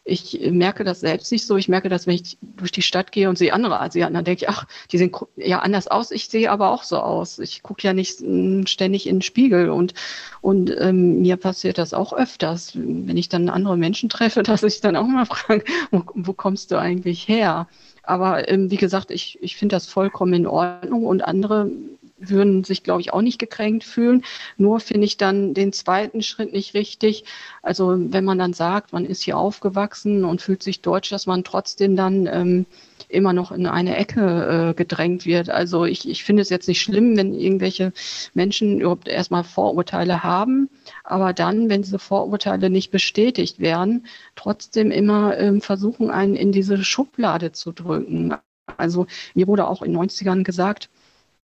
ich 0.06 0.38
merke 0.50 0.84
das 0.84 1.00
selbst 1.00 1.32
nicht 1.32 1.46
so. 1.46 1.56
Ich 1.56 1.68
merke 1.68 1.88
das, 1.88 2.06
wenn 2.06 2.14
ich 2.14 2.36
durch 2.42 2.72
die 2.72 2.82
Stadt 2.82 3.10
gehe 3.10 3.28
und 3.30 3.38
sehe 3.38 3.54
andere 3.54 3.80
Asiaten, 3.80 4.12
dann 4.12 4.24
denke 4.24 4.44
ich, 4.44 4.50
ach, 4.50 4.66
die 4.92 4.98
sehen 4.98 5.12
ja 5.36 5.60
anders 5.60 5.88
aus. 5.88 6.10
Ich 6.10 6.28
sehe 6.28 6.50
aber 6.50 6.70
auch 6.70 6.82
so 6.82 6.98
aus. 6.98 7.38
Ich 7.38 7.62
gucke 7.62 7.86
ja 7.86 7.94
nicht 7.94 8.20
hm, 8.20 8.66
ständig 8.66 9.06
in 9.06 9.16
den 9.16 9.22
Spiegel 9.22 9.70
und, 9.70 9.94
und 10.42 10.70
ähm, 10.78 11.22
mir 11.22 11.38
passiert 11.38 11.78
das 11.78 11.94
auch 11.94 12.12
öfters, 12.12 12.72
wenn 12.74 13.16
ich 13.16 13.30
dann 13.30 13.48
andere 13.48 13.78
Menschen 13.78 14.10
treffe, 14.10 14.42
dass 14.44 14.62
ich 14.62 14.82
dann 14.82 14.96
auch 14.96 15.06
mal 15.06 15.24
frage, 15.24 15.64
wo, 15.90 16.02
wo 16.14 16.34
kommst 16.34 16.70
du 16.70 16.78
eigentlich 16.78 17.26
her? 17.26 17.66
Aber 18.02 18.46
ähm, 18.50 18.70
wie 18.70 18.76
gesagt, 18.76 19.10
ich, 19.10 19.38
ich 19.40 19.56
finde 19.56 19.76
das 19.76 19.86
vollkommen 19.86 20.34
in 20.34 20.46
Ordnung 20.46 21.06
und 21.06 21.24
andere 21.24 21.70
würden 22.16 22.64
sich, 22.64 22.82
glaube 22.82 23.00
ich, 23.00 23.12
auch 23.12 23.22
nicht 23.22 23.38
gekränkt 23.38 23.84
fühlen. 23.84 24.24
Nur 24.56 24.80
finde 24.80 25.06
ich 25.06 25.16
dann 25.16 25.54
den 25.54 25.72
zweiten 25.72 26.22
Schritt 26.22 26.52
nicht 26.52 26.74
richtig. 26.74 27.24
Also 27.62 27.94
wenn 27.96 28.24
man 28.24 28.38
dann 28.38 28.52
sagt, 28.52 28.92
man 28.92 29.04
ist 29.04 29.22
hier 29.22 29.36
aufgewachsen 29.36 30.24
und 30.24 30.42
fühlt 30.42 30.62
sich 30.62 30.80
deutsch, 30.80 31.10
dass 31.10 31.26
man 31.26 31.44
trotzdem 31.44 31.96
dann 31.96 32.26
ähm, 32.26 32.66
immer 33.08 33.32
noch 33.32 33.52
in 33.52 33.66
eine 33.66 33.96
Ecke 33.96 34.70
äh, 34.70 34.74
gedrängt 34.74 35.26
wird. 35.26 35.50
Also 35.50 35.84
ich, 35.84 36.08
ich 36.08 36.24
finde 36.24 36.42
es 36.42 36.50
jetzt 36.50 36.68
nicht 36.68 36.82
schlimm, 36.82 37.16
wenn 37.16 37.34
irgendwelche 37.34 37.92
Menschen 38.34 38.80
überhaupt 38.80 39.08
erstmal 39.08 39.44
Vorurteile 39.44 40.22
haben, 40.22 40.68
aber 41.04 41.32
dann, 41.32 41.68
wenn 41.68 41.82
diese 41.82 41.98
Vorurteile 41.98 42.70
nicht 42.70 42.90
bestätigt 42.90 43.60
werden, 43.60 44.06
trotzdem 44.36 44.90
immer 44.90 45.36
ähm, 45.38 45.60
versuchen, 45.60 46.10
einen 46.10 46.34
in 46.34 46.52
diese 46.52 46.82
Schublade 46.82 47.52
zu 47.52 47.72
drücken. 47.72 48.34
Also 48.76 49.06
mir 49.34 49.46
wurde 49.46 49.68
auch 49.68 49.82
in 49.82 49.92
den 49.92 50.00
90ern 50.00 50.42
gesagt, 50.42 50.88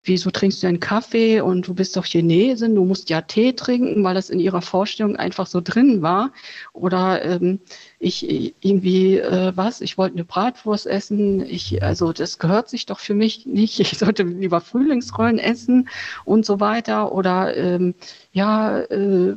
wieso 0.03 0.31
trinkst 0.31 0.63
du 0.63 0.67
einen 0.67 0.79
Kaffee 0.79 1.41
und 1.41 1.67
du 1.67 1.73
bist 1.73 1.95
doch 1.95 2.05
Chinesin, 2.05 2.75
du 2.75 2.85
musst 2.85 3.09
ja 3.09 3.21
Tee 3.21 3.53
trinken, 3.53 4.03
weil 4.03 4.15
das 4.15 4.29
in 4.29 4.39
ihrer 4.39 4.61
Vorstellung 4.61 5.15
einfach 5.15 5.45
so 5.47 5.61
drin 5.61 6.01
war. 6.01 6.31
Oder 6.73 7.23
ähm, 7.23 7.59
ich 7.99 8.55
irgendwie 8.61 9.17
äh, 9.17 9.51
was, 9.55 9.81
ich 9.81 9.97
wollte 9.97 10.15
eine 10.15 10.25
Bratwurst 10.25 10.87
essen, 10.87 11.45
ich, 11.45 11.83
also 11.83 12.13
das 12.13 12.39
gehört 12.39 12.69
sich 12.69 12.85
doch 12.85 12.99
für 12.99 13.13
mich 13.13 13.45
nicht, 13.45 13.79
ich 13.79 13.97
sollte 13.97 14.23
lieber 14.23 14.61
Frühlingsrollen 14.61 15.37
essen 15.37 15.89
und 16.25 16.45
so 16.45 16.59
weiter. 16.59 17.11
Oder 17.11 17.55
ähm, 17.55 17.93
ja, 18.33 18.79
äh, 18.79 19.35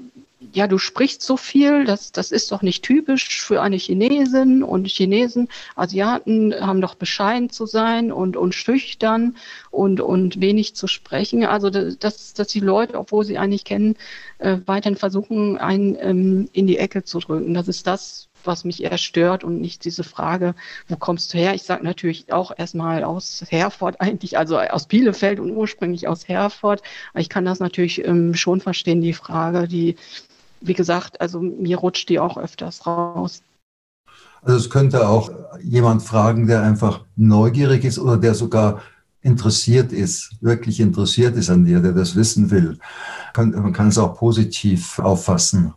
ja, 0.52 0.66
du 0.66 0.78
sprichst 0.78 1.22
so 1.22 1.36
viel, 1.36 1.84
das, 1.84 2.12
das 2.12 2.30
ist 2.30 2.52
doch 2.52 2.62
nicht 2.62 2.82
typisch 2.84 3.42
für 3.42 3.62
eine 3.62 3.76
Chinesin 3.76 4.62
und 4.62 4.86
Chinesen, 4.86 5.48
Asiaten 5.76 6.54
haben 6.54 6.80
doch 6.80 6.94
bescheiden 6.94 7.50
zu 7.50 7.66
sein 7.66 8.12
und, 8.12 8.36
und 8.36 8.54
schüchtern 8.54 9.36
und, 9.70 10.00
und 10.00 10.40
wenig 10.40 10.74
zu 10.74 10.86
sprechen. 10.86 11.44
Also, 11.44 11.70
dass, 11.70 12.34
dass 12.34 12.48
die 12.48 12.60
Leute, 12.60 12.98
obwohl 12.98 13.24
sie 13.24 13.38
eigentlich 13.38 13.64
kennen, 13.64 13.96
äh, 14.38 14.58
weiterhin 14.66 14.96
versuchen, 14.96 15.58
einen 15.58 15.96
ähm, 16.00 16.48
in 16.52 16.66
die 16.66 16.78
Ecke 16.78 17.04
zu 17.04 17.18
drücken. 17.20 17.54
Das 17.54 17.68
ist 17.68 17.86
das, 17.86 18.28
was 18.46 18.64
mich 18.64 18.82
eher 18.82 18.98
stört 18.98 19.44
und 19.44 19.60
nicht 19.60 19.84
diese 19.84 20.04
Frage, 20.04 20.54
wo 20.88 20.96
kommst 20.96 21.32
du 21.32 21.38
her? 21.38 21.54
Ich 21.54 21.62
sage 21.62 21.84
natürlich 21.84 22.32
auch 22.32 22.52
erstmal 22.56 23.04
aus 23.04 23.44
Herford 23.48 24.00
eigentlich, 24.00 24.38
also 24.38 24.58
aus 24.58 24.86
Bielefeld 24.86 25.40
und 25.40 25.50
ursprünglich 25.50 26.08
aus 26.08 26.28
Herford. 26.28 26.82
Ich 27.14 27.28
kann 27.28 27.44
das 27.44 27.60
natürlich 27.60 28.04
ähm, 28.04 28.34
schon 28.34 28.60
verstehen, 28.60 29.00
die 29.00 29.12
Frage, 29.14 29.66
die 29.68 29.96
wie 30.60 30.74
gesagt, 30.74 31.20
also 31.20 31.40
mir 31.40 31.78
rutscht 31.78 32.08
die 32.08 32.18
auch 32.18 32.36
öfters 32.36 32.86
raus. 32.86 33.42
Also 34.42 34.58
es 34.58 34.70
könnte 34.70 35.08
auch 35.08 35.30
jemand 35.62 36.02
fragen, 36.02 36.46
der 36.46 36.62
einfach 36.62 37.04
neugierig 37.16 37.84
ist 37.84 37.98
oder 37.98 38.16
der 38.16 38.34
sogar 38.34 38.82
interessiert 39.22 39.90
ist, 39.92 40.32
wirklich 40.42 40.80
interessiert 40.80 41.34
ist 41.36 41.48
an 41.48 41.64
dir, 41.64 41.80
der 41.80 41.92
das 41.92 42.14
wissen 42.14 42.50
will. 42.50 42.78
Man 43.36 43.72
kann 43.72 43.88
es 43.88 43.98
auch 43.98 44.16
positiv 44.16 44.98
auffassen. 44.98 45.72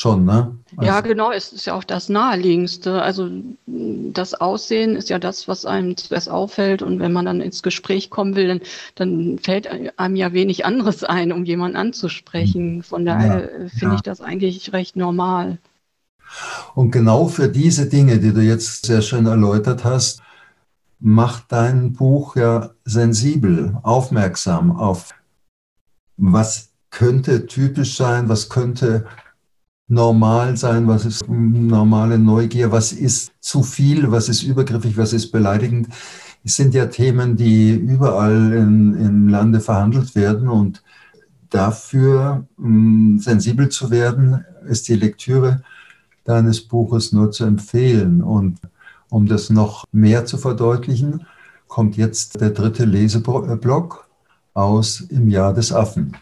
Schon, 0.00 0.24
ne? 0.24 0.56
Also 0.78 0.90
ja, 0.90 1.02
genau, 1.02 1.30
es 1.30 1.52
ist 1.52 1.66
ja 1.66 1.74
auch 1.74 1.84
das 1.84 2.08
Naheliegendste. 2.08 3.02
Also 3.02 3.28
das 3.66 4.32
Aussehen 4.32 4.96
ist 4.96 5.10
ja 5.10 5.18
das, 5.18 5.46
was 5.46 5.66
einem 5.66 5.94
zuerst 5.94 6.30
auffällt. 6.30 6.80
Und 6.80 7.00
wenn 7.00 7.12
man 7.12 7.26
dann 7.26 7.42
ins 7.42 7.62
Gespräch 7.62 8.08
kommen 8.08 8.34
will, 8.34 8.48
dann, 8.48 8.60
dann 8.94 9.38
fällt 9.38 9.66
einem 9.98 10.16
ja 10.16 10.32
wenig 10.32 10.64
anderes 10.64 11.04
ein, 11.04 11.32
um 11.32 11.44
jemanden 11.44 11.76
anzusprechen. 11.76 12.82
Von 12.82 13.04
daher 13.04 13.42
ja, 13.42 13.68
finde 13.68 13.88
ja. 13.88 13.94
ich 13.96 14.00
das 14.00 14.22
eigentlich 14.22 14.72
recht 14.72 14.96
normal. 14.96 15.58
Und 16.74 16.92
genau 16.92 17.28
für 17.28 17.50
diese 17.50 17.86
Dinge, 17.86 18.20
die 18.20 18.32
du 18.32 18.40
jetzt 18.40 18.86
sehr 18.86 19.02
schön 19.02 19.26
erläutert 19.26 19.84
hast, 19.84 20.22
macht 20.98 21.52
dein 21.52 21.92
Buch 21.92 22.36
ja 22.36 22.70
sensibel, 22.86 23.76
aufmerksam 23.82 24.74
auf, 24.74 25.12
was 26.16 26.70
könnte 26.88 27.46
typisch 27.46 27.98
sein, 27.98 28.30
was 28.30 28.48
könnte 28.48 29.04
normal 29.90 30.56
sein, 30.56 30.86
was 30.86 31.04
ist 31.04 31.28
normale 31.28 32.18
Neugier, 32.18 32.70
was 32.70 32.92
ist 32.92 33.32
zu 33.40 33.62
viel, 33.62 34.10
was 34.10 34.28
ist 34.28 34.42
übergriffig, 34.42 34.96
was 34.96 35.12
ist 35.12 35.32
beleidigend. 35.32 35.88
Es 36.44 36.56
sind 36.56 36.74
ja 36.74 36.86
Themen, 36.86 37.36
die 37.36 37.72
überall 37.72 38.52
in, 38.52 38.94
im 38.94 39.28
Lande 39.28 39.60
verhandelt 39.60 40.14
werden 40.14 40.48
und 40.48 40.82
dafür 41.50 42.46
um, 42.56 43.18
sensibel 43.18 43.68
zu 43.68 43.90
werden, 43.90 44.44
ist 44.68 44.88
die 44.88 44.94
Lektüre 44.94 45.62
deines 46.24 46.60
Buches 46.60 47.12
nur 47.12 47.32
zu 47.32 47.44
empfehlen. 47.44 48.22
Und 48.22 48.60
um 49.08 49.26
das 49.26 49.50
noch 49.50 49.84
mehr 49.90 50.24
zu 50.24 50.38
verdeutlichen, 50.38 51.26
kommt 51.66 51.96
jetzt 51.96 52.40
der 52.40 52.50
dritte 52.50 52.84
Leseblock 52.84 54.08
aus 54.54 55.00
Im 55.00 55.28
Jahr 55.28 55.52
des 55.52 55.72
Affen. 55.72 56.16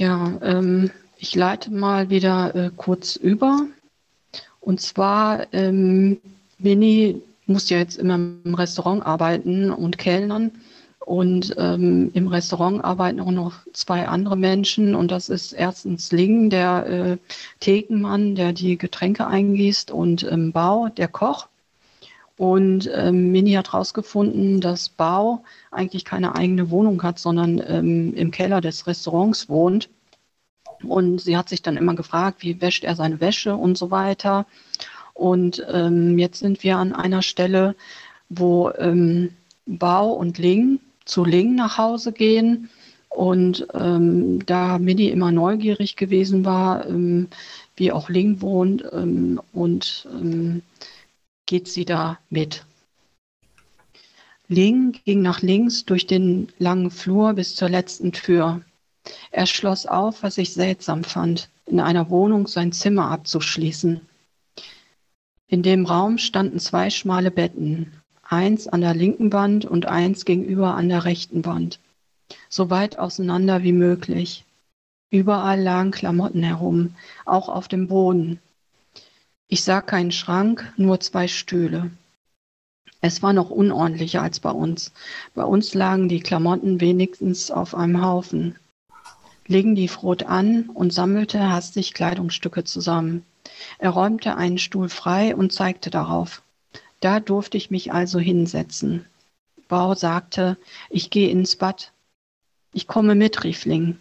Ja, 0.00 0.32
ähm, 0.40 0.90
ich 1.18 1.34
leite 1.34 1.70
mal 1.70 2.08
wieder 2.08 2.54
äh, 2.54 2.70
kurz 2.74 3.16
über. 3.16 3.66
Und 4.58 4.80
zwar, 4.80 5.52
ähm, 5.52 6.22
Winnie 6.58 7.20
muss 7.44 7.68
ja 7.68 7.76
jetzt 7.76 7.98
immer 7.98 8.14
im 8.14 8.54
Restaurant 8.54 9.04
arbeiten 9.04 9.70
und 9.70 9.98
kellnern. 9.98 10.52
Und 11.00 11.54
ähm, 11.58 12.10
im 12.14 12.28
Restaurant 12.28 12.82
arbeiten 12.82 13.20
auch 13.20 13.30
noch 13.30 13.52
zwei 13.74 14.08
andere 14.08 14.38
Menschen. 14.38 14.94
Und 14.94 15.10
das 15.10 15.28
ist 15.28 15.52
erstens 15.52 16.12
Ling, 16.12 16.48
der 16.48 16.86
äh, 16.86 17.16
Thekenmann, 17.60 18.36
der 18.36 18.54
die 18.54 18.78
Getränke 18.78 19.26
eingießt, 19.26 19.90
und 19.90 20.22
ähm, 20.22 20.52
Bau, 20.52 20.88
der 20.88 21.08
Koch. 21.08 21.49
Und 22.40 22.90
ähm, 22.94 23.32
Mini 23.32 23.52
hat 23.52 23.74
herausgefunden, 23.74 24.62
dass 24.62 24.88
Bau 24.88 25.44
eigentlich 25.70 26.06
keine 26.06 26.36
eigene 26.36 26.70
Wohnung 26.70 27.02
hat, 27.02 27.18
sondern 27.18 27.62
ähm, 27.66 28.14
im 28.14 28.30
Keller 28.30 28.62
des 28.62 28.86
Restaurants 28.86 29.50
wohnt. 29.50 29.90
Und 30.82 31.20
sie 31.20 31.36
hat 31.36 31.50
sich 31.50 31.60
dann 31.60 31.76
immer 31.76 31.94
gefragt, 31.94 32.38
wie 32.40 32.62
wäscht 32.62 32.82
er 32.84 32.96
seine 32.96 33.20
Wäsche 33.20 33.54
und 33.56 33.76
so 33.76 33.90
weiter. 33.90 34.46
Und 35.12 35.66
ähm, 35.70 36.18
jetzt 36.18 36.38
sind 36.38 36.62
wir 36.62 36.78
an 36.78 36.94
einer 36.94 37.20
Stelle, 37.20 37.74
wo 38.30 38.70
ähm, 38.70 39.34
Bau 39.66 40.10
und 40.10 40.38
Ling 40.38 40.80
zu 41.04 41.26
Ling 41.26 41.56
nach 41.56 41.76
Hause 41.76 42.12
gehen. 42.12 42.70
Und 43.10 43.66
ähm, 43.74 44.46
da 44.46 44.78
Mini 44.78 45.08
immer 45.08 45.30
neugierig 45.30 45.94
gewesen 45.94 46.46
war, 46.46 46.86
ähm, 46.86 47.28
wie 47.76 47.92
auch 47.92 48.08
Ling 48.08 48.40
wohnt 48.40 48.82
und 49.52 50.08
geht 51.50 51.66
sie 51.66 51.84
da 51.84 52.16
mit. 52.30 52.64
Ling 54.46 54.92
ging 55.04 55.20
nach 55.20 55.42
links 55.42 55.84
durch 55.84 56.06
den 56.06 56.46
langen 56.60 56.92
Flur 56.92 57.32
bis 57.32 57.56
zur 57.56 57.68
letzten 57.68 58.12
Tür. 58.12 58.60
Er 59.32 59.46
schloss 59.46 59.84
auf, 59.84 60.22
was 60.22 60.38
ich 60.38 60.52
seltsam 60.52 61.02
fand, 61.02 61.50
in 61.66 61.80
einer 61.80 62.08
Wohnung 62.08 62.46
sein 62.46 62.70
Zimmer 62.70 63.10
abzuschließen. 63.10 64.00
In 65.48 65.64
dem 65.64 65.86
Raum 65.86 66.18
standen 66.18 66.60
zwei 66.60 66.88
schmale 66.88 67.32
Betten, 67.32 67.94
eins 68.22 68.68
an 68.68 68.82
der 68.82 68.94
linken 68.94 69.32
Wand 69.32 69.64
und 69.64 69.86
eins 69.86 70.24
gegenüber 70.24 70.76
an 70.76 70.88
der 70.88 71.04
rechten 71.04 71.44
Wand, 71.44 71.80
so 72.48 72.70
weit 72.70 72.96
auseinander 72.96 73.64
wie 73.64 73.72
möglich. 73.72 74.44
Überall 75.10 75.60
lagen 75.60 75.90
Klamotten 75.90 76.44
herum, 76.44 76.94
auch 77.24 77.48
auf 77.48 77.66
dem 77.66 77.88
Boden, 77.88 78.38
ich 79.52 79.64
sah 79.64 79.80
keinen 79.80 80.12
Schrank, 80.12 80.72
nur 80.76 81.00
zwei 81.00 81.26
Stühle. 81.26 81.90
Es 83.00 83.20
war 83.20 83.32
noch 83.32 83.50
unordentlicher 83.50 84.22
als 84.22 84.38
bei 84.38 84.50
uns. 84.52 84.92
Bei 85.34 85.42
uns 85.42 85.74
lagen 85.74 86.08
die 86.08 86.20
Klamotten 86.20 86.80
wenigstens 86.80 87.50
auf 87.50 87.74
einem 87.74 88.00
Haufen. 88.00 88.56
Ling 89.48 89.74
lief 89.74 90.04
rot 90.04 90.22
an 90.22 90.70
und 90.72 90.92
sammelte 90.92 91.50
hastig 91.50 91.94
Kleidungsstücke 91.94 92.62
zusammen. 92.62 93.24
Er 93.80 93.90
räumte 93.90 94.36
einen 94.36 94.58
Stuhl 94.58 94.88
frei 94.88 95.34
und 95.34 95.52
zeigte 95.52 95.90
darauf. 95.90 96.42
Da 97.00 97.18
durfte 97.18 97.56
ich 97.56 97.72
mich 97.72 97.92
also 97.92 98.20
hinsetzen. 98.20 99.04
Bau 99.66 99.96
sagte, 99.96 100.58
ich 100.90 101.10
gehe 101.10 101.28
ins 101.28 101.56
Bad. 101.56 101.90
Ich 102.72 102.86
komme 102.86 103.16
mit, 103.16 103.42
rief 103.42 103.64
Ling. 103.64 103.98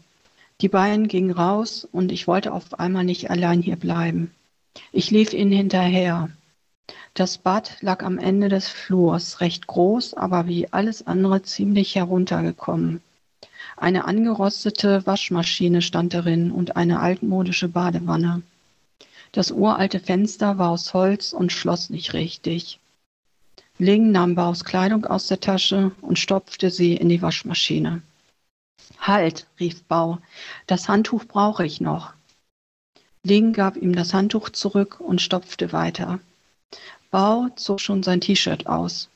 Die 0.61 0.69
beiden 0.69 1.07
gingen 1.07 1.31
raus 1.31 1.87
und 1.91 2.11
ich 2.11 2.27
wollte 2.27 2.53
auf 2.53 2.79
einmal 2.79 3.03
nicht 3.03 3.31
allein 3.31 3.63
hier 3.63 3.77
bleiben. 3.77 4.31
Ich 4.91 5.11
lief 5.11 5.33
ihnen 5.33 5.51
hinterher. 5.51 6.29
Das 7.13 7.37
Bad 7.37 7.77
lag 7.81 8.03
am 8.03 8.17
Ende 8.17 8.49
des 8.49 8.67
Flurs, 8.67 9.41
recht 9.41 9.67
groß, 9.67 10.13
aber 10.13 10.47
wie 10.47 10.71
alles 10.71 11.05
andere 11.05 11.41
ziemlich 11.41 11.95
heruntergekommen. 11.95 13.01
Eine 13.77 14.05
angerostete 14.05 15.05
Waschmaschine 15.05 15.81
stand 15.81 16.13
darin 16.13 16.51
und 16.51 16.75
eine 16.75 16.99
altmodische 16.99 17.67
Badewanne. 17.67 18.41
Das 19.31 19.51
uralte 19.51 19.99
Fenster 19.99 20.57
war 20.57 20.69
aus 20.69 20.93
Holz 20.93 21.33
und 21.33 21.51
schloss 21.51 21.89
nicht 21.89 22.13
richtig. 22.13 22.79
Ling 23.77 24.11
nahm 24.11 24.35
Baus 24.35 24.65
Kleidung 24.65 25.05
aus 25.05 25.27
der 25.27 25.39
Tasche 25.39 25.91
und 26.01 26.19
stopfte 26.19 26.69
sie 26.69 26.95
in 26.95 27.09
die 27.09 27.21
Waschmaschine. 27.21 28.01
Halt, 28.99 29.47
rief 29.59 29.83
Bau, 29.83 30.19
das 30.67 30.89
Handtuch 30.89 31.25
brauche 31.25 31.65
ich 31.65 31.79
noch. 31.79 32.13
Ling 33.23 33.51
gab 33.51 33.75
ihm 33.75 33.95
das 33.95 34.13
Handtuch 34.13 34.49
zurück 34.49 34.99
und 34.99 35.21
stopfte 35.21 35.73
weiter. 35.73 36.19
Bau 37.11 37.49
zog 37.55 37.81
schon 37.81 38.01
sein 38.01 38.21
T-Shirt 38.21 38.67
aus. 38.67 39.09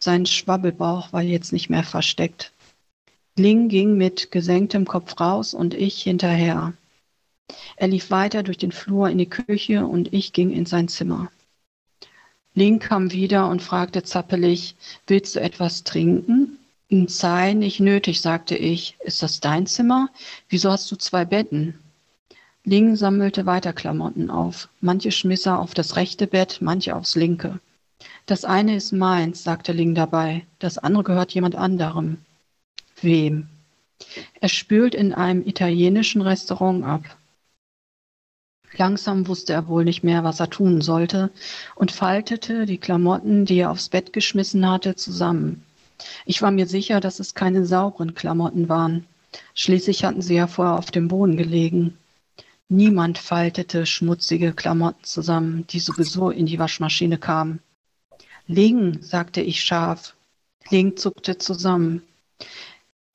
Sein 0.00 0.26
Schwabbelbauch 0.26 1.12
war 1.12 1.22
jetzt 1.22 1.52
nicht 1.52 1.70
mehr 1.70 1.84
versteckt. 1.84 2.52
Ling 3.36 3.68
ging 3.68 3.96
mit 3.96 4.30
gesenktem 4.32 4.86
Kopf 4.86 5.20
raus 5.20 5.54
und 5.54 5.74
ich 5.74 6.02
hinterher. 6.02 6.72
Er 7.76 7.88
lief 7.88 8.10
weiter 8.10 8.42
durch 8.42 8.58
den 8.58 8.72
Flur 8.72 9.08
in 9.08 9.18
die 9.18 9.28
Küche 9.28 9.86
und 9.86 10.12
ich 10.12 10.32
ging 10.32 10.50
in 10.50 10.66
sein 10.66 10.88
Zimmer. 10.88 11.30
Ling 12.54 12.78
kam 12.78 13.12
wieder 13.12 13.48
und 13.48 13.62
fragte 13.62 14.02
zappelig, 14.02 14.74
willst 15.06 15.36
du 15.36 15.40
etwas 15.40 15.84
trinken? 15.84 16.58
Sei 17.06 17.54
nicht 17.54 17.80
nötig, 17.80 18.20
sagte 18.20 18.56
ich. 18.56 18.96
Ist 19.00 19.22
das 19.22 19.40
dein 19.40 19.66
Zimmer? 19.66 20.08
Wieso 20.48 20.70
hast 20.70 20.90
du 20.90 20.96
zwei 20.96 21.24
Betten? 21.24 21.78
Ling 22.66 22.96
sammelte 22.96 23.44
weiter 23.44 23.74
Klamotten 23.74 24.30
auf. 24.30 24.70
Manche 24.80 25.12
schmiss 25.12 25.44
er 25.44 25.58
auf 25.58 25.74
das 25.74 25.96
rechte 25.96 26.26
Bett, 26.26 26.58
manche 26.62 26.96
aufs 26.96 27.14
linke. 27.14 27.60
Das 28.24 28.46
eine 28.46 28.74
ist 28.74 28.92
meins, 28.92 29.44
sagte 29.44 29.72
Ling 29.72 29.94
dabei. 29.94 30.46
Das 30.60 30.78
andere 30.78 31.04
gehört 31.04 31.34
jemand 31.34 31.56
anderem. 31.56 32.18
Wem? 33.02 33.48
Er 34.40 34.48
spült 34.48 34.94
in 34.94 35.12
einem 35.12 35.46
italienischen 35.46 36.22
Restaurant 36.22 36.84
ab. 36.84 37.18
Langsam 38.78 39.28
wusste 39.28 39.52
er 39.52 39.68
wohl 39.68 39.84
nicht 39.84 40.02
mehr, 40.02 40.24
was 40.24 40.40
er 40.40 40.48
tun 40.48 40.80
sollte 40.80 41.30
und 41.74 41.92
faltete 41.92 42.64
die 42.64 42.78
Klamotten, 42.78 43.44
die 43.44 43.58
er 43.58 43.70
aufs 43.70 43.90
Bett 43.90 44.14
geschmissen 44.14 44.68
hatte, 44.68 44.96
zusammen. 44.96 45.62
Ich 46.24 46.40
war 46.40 46.50
mir 46.50 46.66
sicher, 46.66 47.00
dass 47.00 47.20
es 47.20 47.34
keine 47.34 47.66
sauberen 47.66 48.14
Klamotten 48.14 48.70
waren. 48.70 49.04
Schließlich 49.54 50.02
hatten 50.04 50.22
sie 50.22 50.34
ja 50.34 50.46
vorher 50.46 50.78
auf 50.78 50.90
dem 50.90 51.08
Boden 51.08 51.36
gelegen. 51.36 51.98
Niemand 52.68 53.18
faltete 53.18 53.86
schmutzige 53.86 54.52
Klamotten 54.52 55.04
zusammen, 55.04 55.66
die 55.66 55.80
sowieso 55.80 56.30
in 56.30 56.46
die 56.46 56.58
Waschmaschine 56.58 57.18
kamen. 57.18 57.60
Ling, 58.46 59.02
sagte 59.02 59.40
ich 59.40 59.62
scharf. 59.62 60.14
Ling 60.70 60.96
zuckte 60.96 61.38
zusammen. 61.38 62.02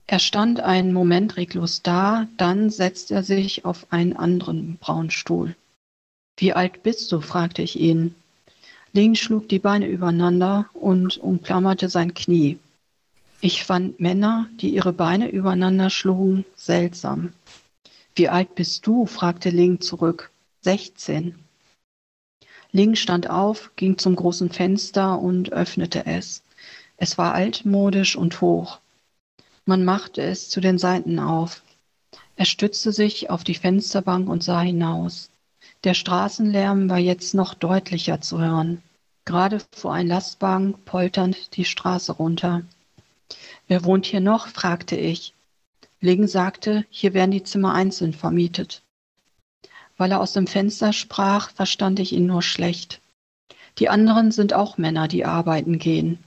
Er 0.06 0.20
stand 0.20 0.60
einen 0.60 0.94
Moment 0.94 1.38
reglos 1.38 1.82
da, 1.82 2.28
dann 2.38 2.70
setzte 2.70 3.16
er 3.16 3.24
sich 3.24 3.66
auf 3.66 3.92
einen 3.92 4.16
anderen 4.16 4.78
braunen 4.78 5.12
Stuhl. 5.12 5.56
Wie 6.38 6.54
alt 6.54 6.84
bist 6.84 7.12
du? 7.12 7.22
fragte 7.22 7.62
ich 7.62 7.80
ihn. 7.80 8.16
Ling 8.94 9.14
schlug 9.14 9.50
die 9.50 9.60
Beine 9.60 9.88
übereinander 9.88 10.68
und 10.74 11.18
umklammerte 11.18 11.90
sein 11.90 12.14
Knie. 12.14 12.58
Ich 13.42 13.64
fand 13.64 14.00
Männer, 14.00 14.48
die 14.60 14.70
ihre 14.70 14.94
Beine 14.94 15.30
übereinander 15.30 15.90
schlugen, 15.90 16.44
seltsam. 16.56 17.34
Wie 18.20 18.28
alt 18.28 18.54
bist 18.54 18.86
du? 18.86 19.06
fragte 19.06 19.50
Ling 19.50 19.80
zurück. 19.80 20.30
Sechzehn. 20.60 21.36
Ling 22.74 22.96
stand 22.96 23.30
auf, 23.30 23.72
ging 23.78 23.98
zum 23.98 24.18
großen 24.18 24.50
Fenster 24.50 25.18
und 25.18 25.54
öffnete 25.54 26.06
es. 26.06 26.44
Es 26.98 27.18
war 27.18 27.34
altmodisch 27.34 28.18
und 28.18 28.42
hoch. 28.42 28.80
Man 29.64 29.86
machte 29.86 30.22
es 30.22 30.50
zu 30.50 30.60
den 30.60 30.78
Seiten 30.78 31.18
auf. 31.18 31.64
Er 32.36 32.44
stützte 32.44 32.92
sich 32.92 33.30
auf 33.30 33.46
die 33.46 33.56
Fensterbank 33.56 34.28
und 34.28 34.44
sah 34.44 34.60
hinaus. 34.60 35.30
Der 35.86 35.94
Straßenlärm 35.94 36.90
war 36.90 37.00
jetzt 37.00 37.34
noch 37.34 37.54
deutlicher 37.54 38.20
zu 38.20 38.42
hören. 38.42 38.84
Gerade 39.24 39.62
fuhr 39.74 39.94
ein 39.94 40.08
Lastwagen 40.08 40.74
polternd 40.84 41.56
die 41.56 41.64
Straße 41.64 42.12
runter. 42.12 42.64
Wer 43.70 43.86
wohnt 43.86 44.06
hier 44.06 44.20
noch? 44.20 44.50
fragte 44.50 44.98
ich. 44.98 45.34
Ling 46.02 46.28
sagte, 46.28 46.86
hier 46.90 47.14
werden 47.14 47.32
die 47.32 47.44
Zimmer 47.44 47.74
einzeln 47.74 48.14
vermietet. 48.14 48.84
Weil 49.98 50.12
er 50.12 50.22
aus 50.22 50.34
dem 50.34 50.48
Fenster 50.48 50.94
sprach, 50.94 51.52
verstand 51.52 52.00
ich 52.00 52.14
ihn 52.14 52.26
nur 52.26 52.42
schlecht. 52.42 53.02
Die 53.80 53.90
anderen 53.90 54.32
sind 54.32 54.54
auch 54.54 54.78
Männer, 54.78 55.08
die 55.08 55.26
arbeiten 55.26 55.78
gehen. 55.78 56.20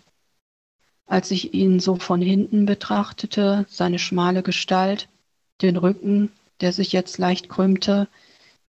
Als 1.07 1.31
ich 1.31 1.55
ihn 1.55 1.81
so 1.81 1.97
von 1.97 2.21
hinten 2.21 2.67
betrachtete, 2.67 3.67
seine 3.69 3.99
schmale 3.99 4.43
Gestalt, 4.43 5.09
den 5.61 5.77
Rücken, 5.77 6.31
der 6.61 6.73
sich 6.73 6.93
jetzt 6.93 7.19
leicht 7.19 7.49
krümmte, 7.49 8.09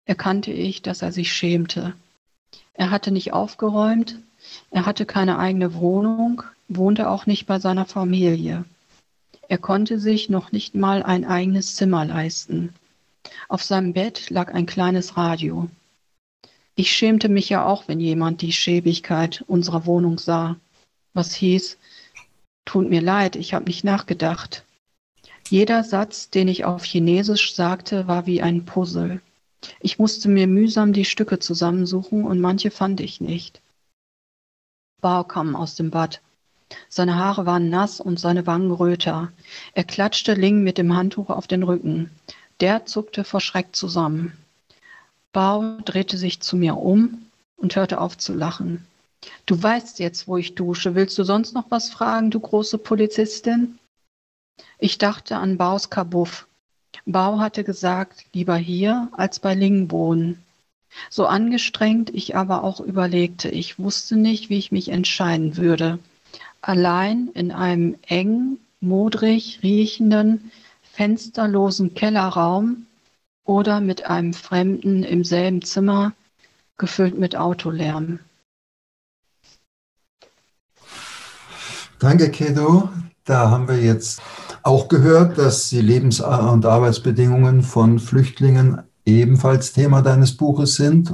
erkannte 0.06 0.52
ich, 0.52 0.82
dass 0.82 1.02
er 1.02 1.12
sich 1.12 1.34
schämte. 1.34 1.94
Er 2.74 2.90
hatte 2.90 3.12
nicht 3.12 3.34
aufgeräumt, 3.34 4.18
er 4.72 4.86
hatte 4.86 5.06
keine 5.06 5.38
eigene 5.38 5.74
Wohnung, 5.76 6.44
wohnte 6.68 7.10
auch 7.10 7.26
nicht 7.26 7.46
bei 7.46 7.60
seiner 7.60 7.86
Familie. 7.86 8.66
Er 9.52 9.58
konnte 9.58 10.00
sich 10.00 10.30
noch 10.30 10.54
nicht 10.54 10.76
mal 10.76 11.04
ein 11.04 11.26
eigenes 11.26 11.76
Zimmer 11.76 12.06
leisten. 12.06 12.74
Auf 13.50 13.62
seinem 13.62 13.92
Bett 13.92 14.30
lag 14.30 14.54
ein 14.54 14.66
kleines 14.66 15.18
Radio. 15.18 15.70
Ich 16.76 16.94
schämte 16.94 17.28
mich 17.28 17.50
ja 17.50 17.66
auch, 17.66 17.90
wenn 17.90 18.00
jemand 18.00 18.42
die 18.42 18.54
Schäbigkeit 18.54 19.44
unserer 19.48 19.86
Wohnung 19.86 20.20
sah, 20.20 20.56
was 21.14 21.34
hieß, 21.34 21.78
Tut 22.64 22.90
mir 22.90 23.02
leid, 23.02 23.36
ich 23.36 23.54
habe 23.54 23.66
nicht 23.66 23.84
nachgedacht. 23.84 24.64
Jeder 25.50 25.84
Satz, 25.84 26.30
den 26.30 26.48
ich 26.48 26.64
auf 26.64 26.86
Chinesisch 26.86 27.54
sagte, 27.54 28.08
war 28.08 28.26
wie 28.26 28.42
ein 28.42 28.64
Puzzle. 28.64 29.20
Ich 29.82 30.00
musste 30.00 30.30
mir 30.30 30.48
mühsam 30.48 30.94
die 30.94 31.04
Stücke 31.04 31.40
zusammensuchen 31.40 32.24
und 32.24 32.40
manche 32.40 32.72
fand 32.72 33.02
ich 33.02 33.20
nicht. 33.20 33.62
Bao 35.02 35.26
kam 35.26 35.58
aus 35.58 35.76
dem 35.76 35.92
Bad. 35.92 36.22
Seine 36.90 37.16
Haare 37.16 37.46
waren 37.46 37.70
nass 37.70 38.00
und 38.00 38.20
seine 38.20 38.48
Wangen 38.48 38.72
röter. 38.72 39.32
Er 39.74 39.84
klatschte 39.84 40.34
Ling 40.34 40.64
mit 40.64 40.78
dem 40.78 40.96
Handtuch 40.96 41.30
auf 41.30 41.48
den 41.48 41.64
Rücken. 41.64 42.12
Der 42.60 42.86
zuckte 42.86 43.24
vor 43.24 43.42
Schreck 43.42 43.76
zusammen. 43.76 44.38
Bao 45.34 45.78
drehte 45.86 46.18
sich 46.18 46.42
zu 46.42 46.56
mir 46.56 46.78
um 46.78 47.26
und 47.58 47.76
hörte 47.76 48.00
auf 48.00 48.18
zu 48.18 48.34
lachen. 48.34 48.86
Du 49.46 49.62
weißt 49.62 50.00
jetzt, 50.00 50.28
wo 50.28 50.38
ich 50.38 50.56
dusche. 50.56 50.96
Willst 50.96 51.18
du 51.18 51.24
sonst 51.24 51.54
noch 51.54 51.66
was 51.70 51.90
fragen, 51.90 52.32
du 52.32 52.40
große 52.40 52.78
Polizistin? 52.78 53.78
Ich 54.80 54.98
dachte 54.98 55.38
an 55.38 55.58
Baus 55.58 55.90
Kabuff. 55.90 56.48
Bau 57.06 57.40
hatte 57.40 57.64
gesagt, 57.64 58.26
lieber 58.34 58.58
hier 58.58 59.10
als 59.14 59.40
bei 59.40 59.54
Lingbohnen. 59.54 60.44
So 61.10 61.26
angestrengt 61.26 62.10
ich 62.10 62.36
aber 62.36 62.64
auch 62.64 62.80
überlegte, 62.80 63.50
ich 63.50 63.80
wusste 63.80 64.18
nicht, 64.18 64.50
wie 64.50 64.58
ich 64.58 64.72
mich 64.72 64.90
entscheiden 64.90 65.56
würde. 65.56 66.00
Allein 66.62 67.30
in 67.34 67.52
einem 67.52 67.98
engen, 68.08 68.60
modrig 68.80 69.60
riechenden, 69.64 70.52
fensterlosen 70.82 71.94
Kellerraum 71.94 72.86
oder 73.44 73.80
mit 73.80 74.06
einem 74.06 74.34
Fremden 74.34 75.04
im 75.04 75.24
selben 75.24 75.62
Zimmer, 75.62 76.14
gefüllt 76.78 77.18
mit 77.18 77.36
Autolärm. 77.36 78.20
Danke, 82.00 82.30
Kedo. 82.32 82.90
Da 83.26 83.52
haben 83.52 83.68
wir 83.68 83.80
jetzt 83.80 84.22
auch 84.64 84.88
gehört, 84.88 85.38
dass 85.38 85.70
die 85.70 85.82
Lebens- 85.82 86.22
und 86.22 86.66
Arbeitsbedingungen 86.66 87.62
von 87.62 88.00
Flüchtlingen 88.00 88.82
ebenfalls 89.06 89.74
Thema 89.74 90.02
deines 90.02 90.36
Buches 90.38 90.76
sind. 90.76 91.14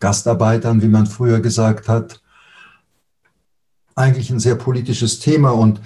Gastarbeitern, 0.00 0.82
wie 0.82 0.88
man 0.88 1.06
früher 1.06 1.40
gesagt 1.40 1.88
hat. 1.88 2.20
Eigentlich 3.94 4.30
ein 4.30 4.40
sehr 4.40 4.56
politisches 4.56 5.20
Thema 5.20 5.50
und 5.50 5.80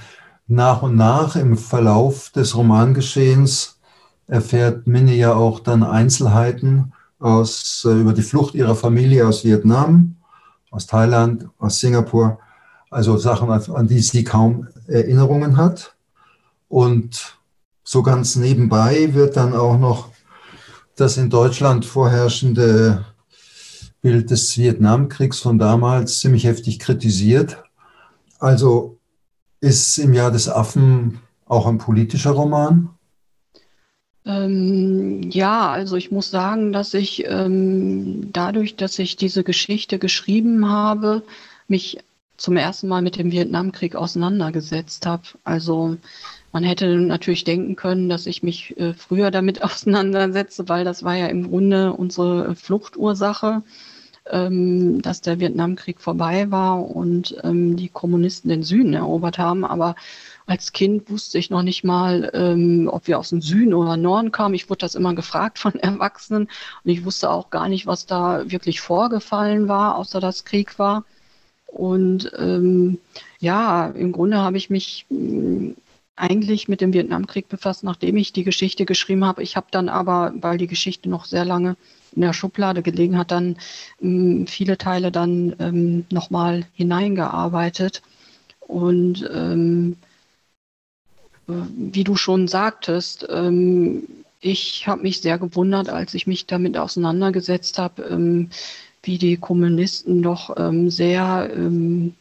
nach 0.46 0.82
und 0.82 0.96
nach 0.96 1.36
im 1.36 1.59
Verlauf 1.59 2.30
des 2.30 2.56
Romangeschehens 2.56 3.78
erfährt 4.26 4.86
Minnie 4.86 5.16
ja 5.16 5.34
auch 5.34 5.61
dann 5.61 5.82
Einzelheiten 5.82 6.92
aus, 7.18 7.86
äh, 7.88 7.92
über 7.92 8.12
die 8.12 8.22
Flucht 8.22 8.54
ihrer 8.54 8.74
Familie 8.74 9.26
aus 9.26 9.44
Vietnam, 9.44 10.16
aus 10.70 10.86
Thailand, 10.86 11.48
aus 11.59 11.80
Singapur 11.80 12.38
also 12.90 13.16
Sachen, 13.18 13.50
an 13.50 13.88
die 13.88 14.00
sie 14.00 14.24
kaum 14.24 14.68
Erinnerungen 14.86 15.56
hat. 15.56 15.94
Und 16.68 17.38
so 17.84 18.02
ganz 18.02 18.36
nebenbei 18.36 19.14
wird 19.14 19.36
dann 19.36 19.54
auch 19.54 19.78
noch 19.78 20.11
das 20.96 21.16
in 21.16 21.30
Deutschland 21.30 21.84
vorherrschende 21.84 23.04
Bild 24.00 24.30
des 24.30 24.56
Vietnamkriegs 24.56 25.40
von 25.40 25.59
damals 25.59 26.20
ziemlich 26.20 26.44
heftig 26.44 26.78
kritisiert. 26.78 27.62
Also 28.39 28.99
ist 29.61 29.99
im 29.99 30.12
Jahr 30.12 30.30
des 30.30 30.49
Affen 30.49 31.20
auch 31.47 31.66
ein 31.66 31.78
politischer 31.78 32.30
Roman? 32.30 32.91
Ähm, 34.24 35.22
ja, 35.30 35.70
also 35.70 35.97
ich 35.97 36.11
muss 36.11 36.30
sagen, 36.30 36.72
dass 36.72 36.95
ich 36.95 37.24
ähm, 37.26 38.30
dadurch, 38.32 38.76
dass 38.76 38.99
ich 38.99 39.16
diese 39.16 39.43
Geschichte 39.43 39.99
geschrieben 39.99 40.68
habe, 40.68 41.22
mich 41.66 41.99
zum 42.36 42.57
ersten 42.57 42.89
Mal 42.89 43.03
mit 43.03 43.16
dem 43.16 43.32
Vietnamkrieg 43.32 43.97
auseinandergesetzt 43.97 45.07
habe. 45.07 45.22
Also 45.45 45.97
man 46.53 46.62
hätte 46.62 46.97
natürlich 46.99 47.45
denken 47.45 47.74
können, 47.74 48.09
dass 48.09 48.26
ich 48.26 48.43
mich 48.43 48.78
äh, 48.78 48.95
früher 48.95 49.30
damit 49.30 49.62
auseinandersetze, 49.64 50.68
weil 50.68 50.84
das 50.84 51.03
war 51.03 51.16
ja 51.16 51.26
im 51.26 51.49
Grunde 51.49 51.93
unsere 51.93 52.55
Fluchtursache 52.55 53.62
ähm, 54.31 55.03
dass 55.03 55.20
der 55.20 55.41
Vietnamkrieg 55.41 56.01
vorbei 56.01 56.51
war 56.51 56.85
und 56.91 57.37
ähm, 57.45 57.76
die 57.76 57.89
Kommunisten 57.89 58.49
den 58.49 58.62
Süden 58.62 58.95
erobert 58.95 59.39
haben. 59.39 59.64
Aber 59.64 59.95
als 60.47 60.72
Kind 60.72 61.11
wusste 61.11 61.39
ich 61.39 61.51
noch 61.51 61.62
nicht 61.62 61.85
mal, 61.85 62.31
ähm, 62.35 62.89
ob 62.91 63.07
wir 63.07 63.18
aus 63.18 63.31
dem 63.31 63.43
Süden 63.43 63.74
oder 63.74 63.97
Norden 63.97 64.33
kamen. 64.33 64.55
Ich 64.55 64.70
wurde 64.70 64.81
das 64.81 64.95
immer 64.95 65.14
gefragt 65.14 65.59
von 65.59 65.74
Erwachsenen 65.81 66.49
und 66.85 66.91
ich 66.91 67.05
wusste 67.05 67.31
auch 67.31 67.51
gar 67.51 67.68
nicht, 67.68 67.87
was 67.87 68.07
da 68.07 68.51
wirklich 68.51 68.81
vorgefallen 68.81 69.68
war, 69.68 69.97
außer 69.97 70.20
dass 70.20 70.45
Krieg 70.45 70.79
war. 70.79 71.05
Und 71.66 72.33
ähm, 72.39 72.99
ja, 73.41 73.89
im 73.89 74.12
Grunde 74.12 74.39
habe 74.39 74.57
ich 74.57 74.70
mich 74.70 75.05
mh, 75.11 75.74
eigentlich 76.16 76.68
mit 76.68 76.81
dem 76.81 76.93
Vietnamkrieg 76.93 77.49
befasst, 77.49 77.85
nachdem 77.85 78.16
ich 78.16 78.33
die 78.33 78.45
Geschichte 78.45 78.85
geschrieben 78.87 79.24
habe. 79.24 79.43
Ich 79.43 79.57
habe 79.57 79.66
dann 79.70 79.89
aber, 79.89 80.33
weil 80.37 80.59
die 80.59 80.66
Geschichte 80.66 81.09
noch 81.09 81.26
sehr 81.26 81.45
lange 81.45 81.76
in 82.12 82.22
der 82.22 82.32
Schublade 82.32 82.82
gelegen 82.82 83.18
hat, 83.18 83.30
dann 83.30 83.56
ähm, 84.00 84.46
viele 84.46 84.78
Teile 84.78 85.12
dann 85.12 85.54
ähm, 85.59 86.04
nochmal 86.11 86.64
hineingearbeitet. 86.72 88.02
Und 88.61 89.28
ähm, 89.32 89.96
äh, 91.48 91.52
wie 91.76 92.04
du 92.04 92.16
schon 92.16 92.48
sagtest, 92.48 93.26
ähm, 93.30 94.04
ich 94.40 94.86
habe 94.86 95.02
mich 95.02 95.20
sehr 95.20 95.38
gewundert, 95.38 95.88
als 95.88 96.14
ich 96.14 96.26
mich 96.28 96.46
damit 96.46 96.76
auseinandergesetzt 96.76 97.78
habe, 97.78 98.02
ähm, 98.02 98.50
wie 99.02 99.18
die 99.18 99.36
Kommunisten 99.36 100.22
doch 100.22 100.56
ähm, 100.56 100.90
sehr 100.90 101.50
in 101.50 102.14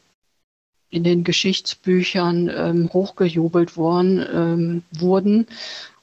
den 0.89 1.23
Geschichtsbüchern 1.25 2.89
hochgejubelt 2.93 3.75
worden, 3.75 4.83
wurden. 4.91 5.47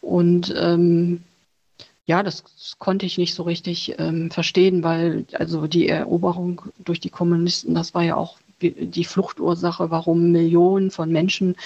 Und 0.02 0.52
ja, 2.06 2.22
das, 2.22 2.44
konnte 2.78 3.06
ich 3.06 3.18
nicht 3.18 3.34
so 3.34 3.44
richtig 3.44 3.94
ähm, 3.98 4.30
verstehen, 4.30 4.82
weil 4.82 5.24
also 5.32 5.66
die 5.66 5.88
Eroberung 5.88 6.62
durch 6.78 7.00
die 7.00 7.10
Kommunisten, 7.10 7.74
das 7.74 7.94
war 7.94 8.02
ja 8.02 8.16
auch 8.16 8.38
die 8.60 9.04
Fluchtursache, 9.04 9.90
warum 9.90 10.30
Millionen 10.32 10.90
von 10.90 11.10
Menschen 11.10 11.56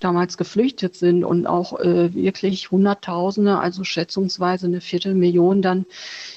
damals 0.00 0.36
geflüchtet 0.36 0.96
sind 0.96 1.24
und 1.24 1.46
auch 1.46 1.78
äh, 1.78 2.12
wirklich 2.14 2.70
Hunderttausende, 2.70 3.58
also 3.58 3.84
schätzungsweise 3.84 4.66
eine 4.66 4.80
Viertelmillion 4.80 5.62
dann 5.62 5.86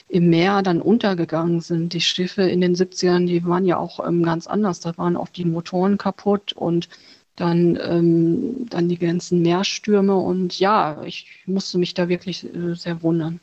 im 0.08 0.30
Meer 0.30 0.62
dann 0.62 0.82
untergegangen 0.82 1.62
sind. 1.62 1.94
Die 1.94 2.02
Schiffe 2.02 2.44
in 2.44 2.62
den 2.62 2.76
70ern, 2.76 3.26
die 3.26 3.44
waren 3.46 3.66
ja 3.66 3.78
auch 3.78 4.06
ähm, 4.06 4.24
ganz 4.24 4.48
anders. 4.48 4.80
Da 4.80 4.96
waren 4.98 5.18
oft 5.18 5.36
die 5.36 5.46
Motoren 5.46 5.98
kaputt 5.98 6.54
und 6.54 6.88
dann, 7.36 7.78
ähm, 7.82 8.68
dann 8.70 8.88
die 8.90 8.98
ganzen 8.98 9.42
Meerstürme 9.42 10.16
und 10.16 10.58
ja, 10.60 11.02
ich 11.04 11.44
musste 11.46 11.78
mich 11.78 11.94
da 11.94 12.08
wirklich 12.08 12.46
äh, 12.46 12.76
sehr 12.76 13.02
wundern. 13.04 13.40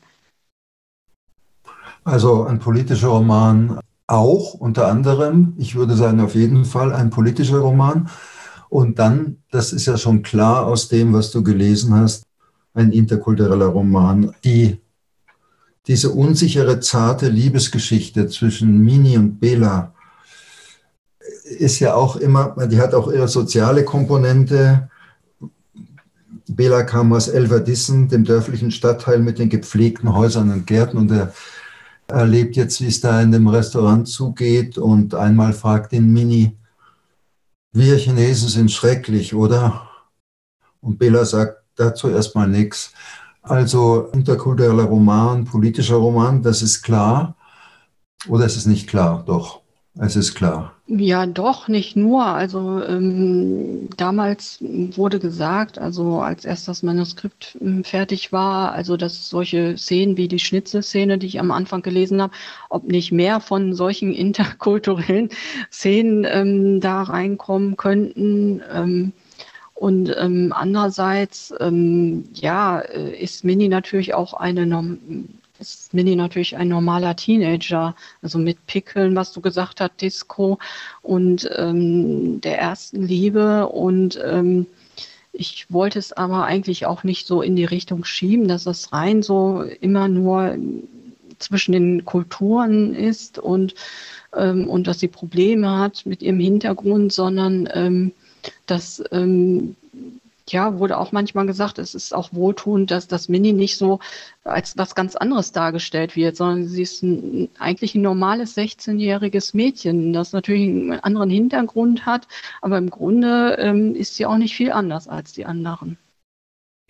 Also 2.03 2.43
ein 2.43 2.59
politischer 2.59 3.09
Roman 3.09 3.79
auch, 4.07 4.53
unter 4.55 4.87
anderem, 4.87 5.53
ich 5.57 5.75
würde 5.75 5.95
sagen 5.95 6.19
auf 6.19 6.35
jeden 6.35 6.65
Fall 6.65 6.91
ein 6.91 7.09
politischer 7.09 7.59
Roman. 7.59 8.09
Und 8.69 8.99
dann, 8.99 9.37
das 9.51 9.71
ist 9.71 9.85
ja 9.85 9.97
schon 9.97 10.23
klar 10.23 10.65
aus 10.65 10.89
dem, 10.89 11.13
was 11.13 11.31
du 11.31 11.43
gelesen 11.43 11.93
hast, 11.93 12.23
ein 12.73 12.91
interkultureller 12.91 13.67
Roman. 13.67 14.33
Die, 14.43 14.81
diese 15.87 16.09
unsichere, 16.09 16.79
zarte 16.79 17.29
Liebesgeschichte 17.29 18.27
zwischen 18.27 18.79
Mini 18.79 19.17
und 19.17 19.39
Bela, 19.39 19.93
ist 21.53 21.79
ja 21.79 21.95
auch 21.95 22.15
immer, 22.15 22.55
die 22.67 22.79
hat 22.79 22.93
auch 22.93 23.11
ihre 23.11 23.27
soziale 23.27 23.83
Komponente. 23.85 24.89
Bela 26.47 26.83
kam 26.83 27.13
aus 27.13 27.27
Elverdissen, 27.27 28.09
dem 28.09 28.23
dörflichen 28.23 28.71
Stadtteil 28.71 29.19
mit 29.19 29.39
den 29.39 29.49
gepflegten 29.49 30.13
Häusern 30.13 30.51
und 30.51 30.67
Gärten 30.67 30.97
und 30.97 31.11
er 31.11 31.33
erlebt 32.07 32.55
jetzt, 32.55 32.81
wie 32.81 32.87
es 32.87 33.01
da 33.01 33.21
in 33.21 33.31
dem 33.31 33.47
Restaurant 33.47 34.07
zugeht 34.07 34.77
und 34.77 35.15
einmal 35.15 35.53
fragt 35.53 35.93
ihn 35.93 36.11
Mini, 36.11 36.57
wir 37.71 37.97
Chinesen 37.97 38.49
sind 38.49 38.71
schrecklich, 38.71 39.33
oder? 39.33 39.89
Und 40.81 40.99
Bela 40.99 41.25
sagt 41.25 41.63
dazu 41.75 42.09
erstmal 42.09 42.47
nichts. 42.47 42.93
Also 43.41 44.09
interkultureller 44.13 44.83
Roman, 44.83 45.45
politischer 45.45 45.95
Roman, 45.95 46.43
das 46.43 46.61
ist 46.61 46.83
klar. 46.83 47.35
Oder 48.27 48.45
ist 48.45 48.57
es 48.57 48.65
nicht 48.65 48.87
klar? 48.87 49.23
Doch. 49.25 49.61
Es 49.95 50.15
ist 50.15 50.35
klar. 50.35 50.72
Ja, 50.85 51.25
doch, 51.25 51.69
nicht 51.69 51.95
nur. 51.95 52.25
Also 52.25 52.83
ähm, 52.83 53.89
damals 53.95 54.57
wurde 54.61 55.19
gesagt, 55.19 55.77
also 55.79 56.19
als 56.19 56.43
erst 56.43 56.67
das 56.67 56.83
Manuskript 56.83 57.57
ähm, 57.61 57.83
fertig 57.85 58.33
war, 58.33 58.73
also 58.73 58.97
dass 58.97 59.29
solche 59.29 59.77
Szenen 59.77 60.17
wie 60.17 60.27
die 60.27 60.39
Schnitzelszene, 60.39 61.17
die 61.17 61.27
ich 61.27 61.39
am 61.39 61.51
Anfang 61.51 61.81
gelesen 61.83 62.21
habe, 62.21 62.33
ob 62.69 62.83
nicht 62.83 63.11
mehr 63.13 63.39
von 63.39 63.73
solchen 63.73 64.13
interkulturellen 64.13 65.29
Szenen 65.71 66.25
ähm, 66.29 66.81
da 66.81 67.03
reinkommen 67.03 67.77
könnten. 67.77 68.61
Ähm, 68.71 69.13
und 69.73 70.13
ähm, 70.19 70.53
andererseits, 70.55 71.53
ähm, 71.59 72.25
ja, 72.33 72.79
äh, 72.79 73.17
ist 73.21 73.43
Mini 73.45 73.69
natürlich 73.69 74.13
auch 74.13 74.33
eine 74.33 74.65
ist 75.59 75.93
Mini 75.93 76.15
natürlich 76.15 76.57
ein 76.57 76.67
normaler 76.67 77.15
Teenager, 77.15 77.95
also 78.21 78.37
mit 78.39 78.65
Pickeln, 78.65 79.15
was 79.15 79.31
du 79.31 79.41
gesagt 79.41 79.81
hast, 79.81 80.01
Disco 80.01 80.59
und 81.01 81.49
ähm, 81.55 82.41
der 82.41 82.59
ersten 82.59 83.03
Liebe. 83.03 83.67
Und 83.67 84.19
ähm, 84.23 84.65
ich 85.31 85.65
wollte 85.69 85.99
es 85.99 86.11
aber 86.13 86.45
eigentlich 86.45 86.85
auch 86.85 87.03
nicht 87.03 87.27
so 87.27 87.41
in 87.41 87.55
die 87.55 87.65
Richtung 87.65 88.03
schieben, 88.03 88.47
dass 88.47 88.65
es 88.65 88.93
rein 88.93 89.21
so 89.21 89.63
immer 89.81 90.07
nur 90.07 90.57
zwischen 91.39 91.73
den 91.73 92.05
Kulturen 92.05 92.95
ist 92.95 93.39
und, 93.39 93.75
ähm, 94.35 94.67
und 94.67 94.87
dass 94.87 94.99
sie 94.99 95.07
Probleme 95.07 95.77
hat 95.77 96.05
mit 96.05 96.21
ihrem 96.21 96.39
Hintergrund, 96.39 97.13
sondern 97.13 97.69
ähm, 97.73 98.11
dass 98.65 99.03
ähm, 99.11 99.75
ja, 100.49 100.77
wurde 100.77 100.97
auch 100.97 101.11
manchmal 101.11 101.45
gesagt, 101.45 101.79
es 101.79 101.95
ist 101.95 102.13
auch 102.13 102.33
wohltuend, 102.33 102.91
dass 102.91 103.07
das 103.07 103.29
Mini 103.29 103.53
nicht 103.53 103.77
so 103.77 103.99
als 104.43 104.77
was 104.77 104.93
ganz 104.93 105.15
anderes 105.15 105.51
dargestellt 105.51 106.15
wird, 106.15 106.35
sondern 106.35 106.67
sie 106.67 106.81
ist 106.81 107.01
ein, 107.01 107.49
eigentlich 107.59 107.95
ein 107.95 108.01
normales 108.01 108.57
16-jähriges 108.57 109.55
Mädchen, 109.55 110.11
das 110.11 110.33
natürlich 110.33 110.67
einen 110.67 110.99
anderen 110.99 111.29
Hintergrund 111.29 112.05
hat, 112.05 112.27
aber 112.61 112.77
im 112.77 112.89
Grunde 112.89 113.55
ähm, 113.59 113.95
ist 113.95 114.15
sie 114.15 114.25
auch 114.25 114.37
nicht 114.37 114.55
viel 114.55 114.71
anders 114.71 115.07
als 115.07 115.33
die 115.33 115.45
anderen. 115.45 115.97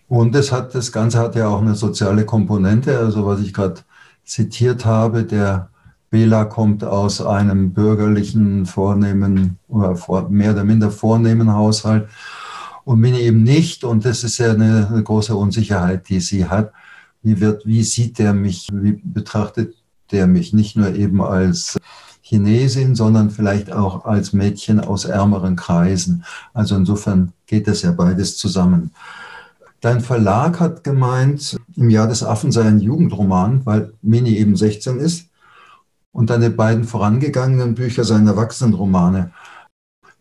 Und 0.08 0.34
es 0.34 0.52
hat, 0.52 0.74
das 0.74 0.92
Ganze 0.92 1.18
hat 1.18 1.34
ja 1.36 1.48
auch 1.48 1.62
eine 1.62 1.74
soziale 1.74 2.26
Komponente, 2.26 2.98
also 2.98 3.24
was 3.24 3.40
ich 3.40 3.54
gerade 3.54 3.82
zitiert 4.24 4.84
habe, 4.84 5.24
der 5.24 5.70
Bela 6.10 6.44
kommt 6.44 6.84
aus 6.84 7.20
einem 7.20 7.72
bürgerlichen, 7.72 8.66
vornehmen 8.66 9.58
oder 9.68 10.28
mehr 10.28 10.52
oder 10.52 10.64
minder 10.64 10.90
vornehmen 10.90 11.52
Haushalt 11.52 12.08
und 12.84 13.00
Mini 13.00 13.18
eben 13.18 13.42
nicht. 13.42 13.84
Und 13.84 14.04
das 14.04 14.24
ist 14.24 14.38
ja 14.38 14.52
eine, 14.52 14.88
eine 14.88 15.02
große 15.02 15.34
Unsicherheit, 15.34 16.08
die 16.08 16.20
sie 16.20 16.46
hat. 16.46 16.72
Wie, 17.22 17.40
wird, 17.40 17.66
wie 17.66 17.82
sieht 17.82 18.18
der 18.18 18.34
mich, 18.34 18.68
wie 18.72 19.00
betrachtet 19.02 19.74
der 20.12 20.26
mich 20.26 20.52
nicht 20.52 20.76
nur 20.76 20.94
eben 20.94 21.22
als 21.22 21.78
Chinesin, 22.20 22.94
sondern 22.94 23.30
vielleicht 23.30 23.72
auch 23.72 24.04
als 24.04 24.32
Mädchen 24.32 24.80
aus 24.80 25.04
ärmeren 25.04 25.56
Kreisen. 25.56 26.24
Also 26.52 26.76
insofern 26.76 27.32
geht 27.46 27.68
das 27.68 27.82
ja 27.82 27.92
beides 27.92 28.36
zusammen. 28.36 28.92
Dein 29.80 30.00
Verlag 30.00 30.60
hat 30.60 30.82
gemeint, 30.82 31.58
im 31.76 31.90
Jahr 31.90 32.08
des 32.08 32.22
Affen 32.22 32.50
sei 32.50 32.62
ein 32.62 32.80
Jugendroman, 32.80 33.66
weil 33.66 33.92
Mini 34.00 34.36
eben 34.36 34.56
16 34.56 34.98
ist. 34.98 35.28
Und 36.12 36.30
deine 36.30 36.48
beiden 36.48 36.84
vorangegangenen 36.84 37.74
Bücher 37.74 38.04
seien 38.04 38.26
Erwachsenenromane. 38.26 39.32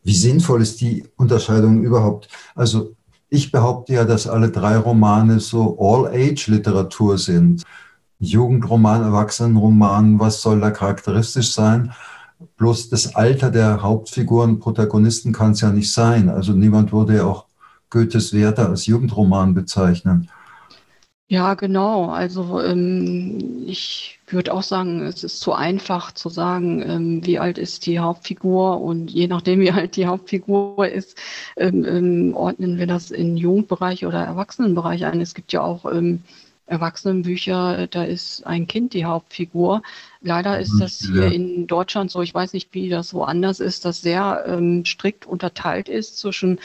Wie 0.04 0.16
sinnvoll 0.16 0.62
ist 0.62 0.82
die 0.82 1.06
Unterscheidung 1.16 1.84
überhaupt? 1.84 2.28
Also 2.56 2.96
ich 3.30 3.52
behaupte 3.52 3.94
ja, 3.94 4.04
dass 4.04 4.28
alle 4.28 4.52
drei 4.52 4.78
Romane 4.78 5.40
so 5.40 5.78
All-Age-Literatur 5.80 7.18
sind. 7.18 7.64
Jugendroman, 8.20 9.02
Erwachsenenroman, 9.02 10.20
was 10.20 10.42
soll 10.42 10.60
da 10.60 10.72
charakteristisch 10.72 11.54
sein? 11.54 11.94
Bloß 12.58 12.90
das 12.90 13.16
Alter 13.16 13.50
der 13.50 13.82
Hauptfiguren, 13.82 14.60
Protagonisten 14.60 15.34
kann 15.34 15.52
es 15.52 15.62
ja 15.62 15.72
nicht 15.72 15.92
sein. 15.92 16.30
Also 16.30 16.54
niemand 16.54 16.92
würde 16.92 17.16
ja 17.18 17.26
auch 17.26 17.46
Goethes 17.90 18.34
Werther 18.34 18.70
als 18.70 18.86
Jugendroman 18.86 19.54
bezeichnen. 19.54 20.30
Ja, 21.34 21.56
genau. 21.56 22.12
Also 22.12 22.62
ähm, 22.62 23.64
ich 23.66 24.20
würde 24.28 24.54
auch 24.54 24.62
sagen, 24.62 25.02
es 25.02 25.24
ist 25.24 25.40
zu 25.40 25.54
einfach 25.54 26.12
zu 26.12 26.30
sagen, 26.30 26.84
ähm, 26.88 27.26
wie 27.26 27.40
alt 27.40 27.58
ist 27.58 27.88
die 27.88 27.98
Hauptfigur 27.98 28.80
und 28.80 29.10
je 29.10 29.26
nachdem, 29.26 29.60
wie 29.60 29.72
alt 29.72 29.96
die 29.96 30.06
Hauptfigur 30.06 30.88
ist, 30.88 31.18
ähm, 31.58 31.86
ähm 31.86 32.36
ordnen 32.36 32.78
wir 32.78 32.86
das 32.86 33.10
in 33.10 33.36
Jugendbereich 33.36 34.06
oder 34.06 34.24
Erwachsenenbereich 34.24 35.06
ein. 35.06 35.22
Es 35.22 35.34
gibt 35.34 35.52
ja 35.54 35.62
auch 35.62 35.92
ähm, 35.92 36.22
Erwachsenenbücher, 36.68 37.88
da 37.88 38.04
ist 38.04 38.46
ein 38.46 38.68
Kind 38.68 38.94
die 38.94 39.06
Hauptfigur. 39.06 39.82
Leider 40.22 40.60
ist 40.60 40.80
das 40.80 41.00
hier 41.00 41.32
in 41.32 41.66
Deutschland 41.66 42.12
so, 42.12 42.22
ich 42.22 42.34
weiß 42.34 42.54
nicht, 42.54 42.70
wie 42.74 42.90
das 42.90 43.12
woanders 43.16 43.60
ist, 43.60 43.86
dass 43.86 44.02
sehr 44.02 44.46
ähm, 44.48 44.86
strikt 44.86 45.26
unterteilt 45.26 45.90
ist 45.90 46.20
zwischen 46.20 46.60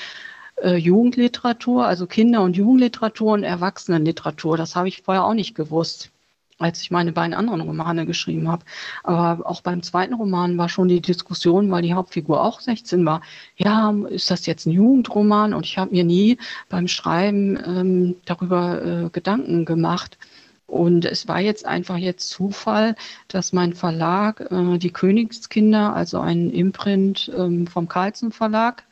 äh, 0.63 0.77
Jugendliteratur, 0.77 1.87
also 1.87 2.07
Kinder- 2.07 2.43
und 2.43 2.57
Jugendliteratur 2.57 3.33
und 3.33 3.45
Erwachsenenliteratur. 3.45 4.57
Das 4.57 4.77
habe 4.77 4.89
ich 4.89 5.03
vorher 5.03 5.25
auch 5.25 5.35
nicht 5.35 5.55
gewusst, 5.55 6.11
als 6.59 6.83
ich 6.83 6.91
meine 6.91 7.13
beiden 7.13 7.35
anderen 7.35 7.61
Romane 7.61 8.07
geschrieben 8.07 8.49
habe. 8.49 8.65
Aber 9.05 9.49
auch 9.49 9.61
beim 9.61 9.83
zweiten 9.83 10.15
Roman 10.15 10.59
war 10.59 10.69
schon 10.69 10.89
die 10.89 11.01
Diskussion, 11.01 11.71
weil 11.71 11.83
die 11.83 11.95
Hauptfigur 11.95 12.43
auch 12.43 12.61
16 12.61 13.05
war. 13.07 13.23
Ja, 13.57 13.95
ist 14.09 14.31
das 14.31 14.47
jetzt 14.47 14.67
ein 14.67 14.73
Jugendroman? 14.73 15.55
Und 15.55 15.67
ich 15.67 15.79
habe 15.79 15.93
mir 15.93 16.05
nie 16.05 16.39
beim 16.69 16.89
Schreiben 16.89 17.59
ähm, 17.65 18.17
darüber 18.25 18.83
äh, 18.85 19.11
Gedanken 19.11 19.65
gemacht. 19.65 20.19
Und 20.67 21.07
es 21.07 21.27
war 21.29 21.41
jetzt 21.41 21.65
einfach 21.65 21.97
jetzt 21.97 22.29
Zufall, 22.29 22.95
dass 23.29 23.55
mein 23.55 23.73
Verlag, 23.73 24.41
äh, 24.51 24.79
die 24.79 24.91
Königskinder, 24.91 25.95
also 25.95 26.21
ein 26.21 26.51
Imprint 26.51 27.33
ähm, 27.35 27.67
vom 27.67 27.89
Carlsen 27.89 28.33
Verlag, 28.33 28.85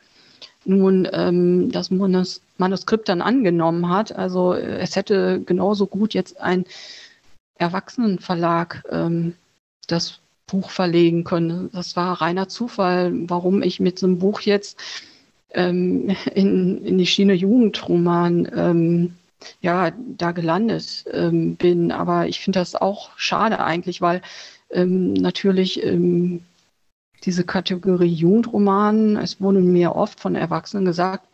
nun 0.67 1.07
ähm, 1.11 1.71
das 1.71 1.89
Manuskript 1.89 3.09
dann 3.09 3.21
angenommen 3.21 3.89
hat. 3.89 4.15
Also 4.15 4.53
äh, 4.53 4.79
es 4.79 4.95
hätte 4.95 5.41
genauso 5.45 5.87
gut 5.87 6.13
jetzt 6.13 6.39
ein 6.41 6.65
Erwachsenenverlag 7.57 8.83
ähm, 8.91 9.33
das 9.87 10.19
Buch 10.45 10.69
verlegen 10.69 11.23
können. 11.23 11.69
Das 11.73 11.95
war 11.95 12.21
reiner 12.21 12.47
Zufall, 12.47 13.11
warum 13.27 13.63
ich 13.63 13.79
mit 13.79 13.97
so 13.99 14.07
einem 14.07 14.19
Buch 14.19 14.41
jetzt 14.41 14.79
ähm, 15.51 16.15
in, 16.33 16.83
in 16.85 16.97
die 16.97 17.05
Schiene 17.05 17.33
Jugendroman 17.33 18.49
ähm, 18.55 19.13
ja, 19.61 19.91
da 20.17 20.31
gelandet 20.31 21.05
ähm, 21.11 21.55
bin. 21.55 21.91
Aber 21.91 22.27
ich 22.27 22.39
finde 22.39 22.59
das 22.59 22.75
auch 22.75 23.11
schade 23.17 23.59
eigentlich, 23.59 24.01
weil 24.01 24.21
ähm, 24.71 25.13
natürlich 25.13 25.83
ähm, 25.83 26.41
diese 27.23 27.43
Kategorie 27.43 28.07
Jugendroman. 28.07 29.17
Es 29.17 29.41
wurde 29.41 29.59
mir 29.59 29.95
oft 29.95 30.19
von 30.19 30.35
Erwachsenen 30.35 30.85
gesagt, 30.85 31.27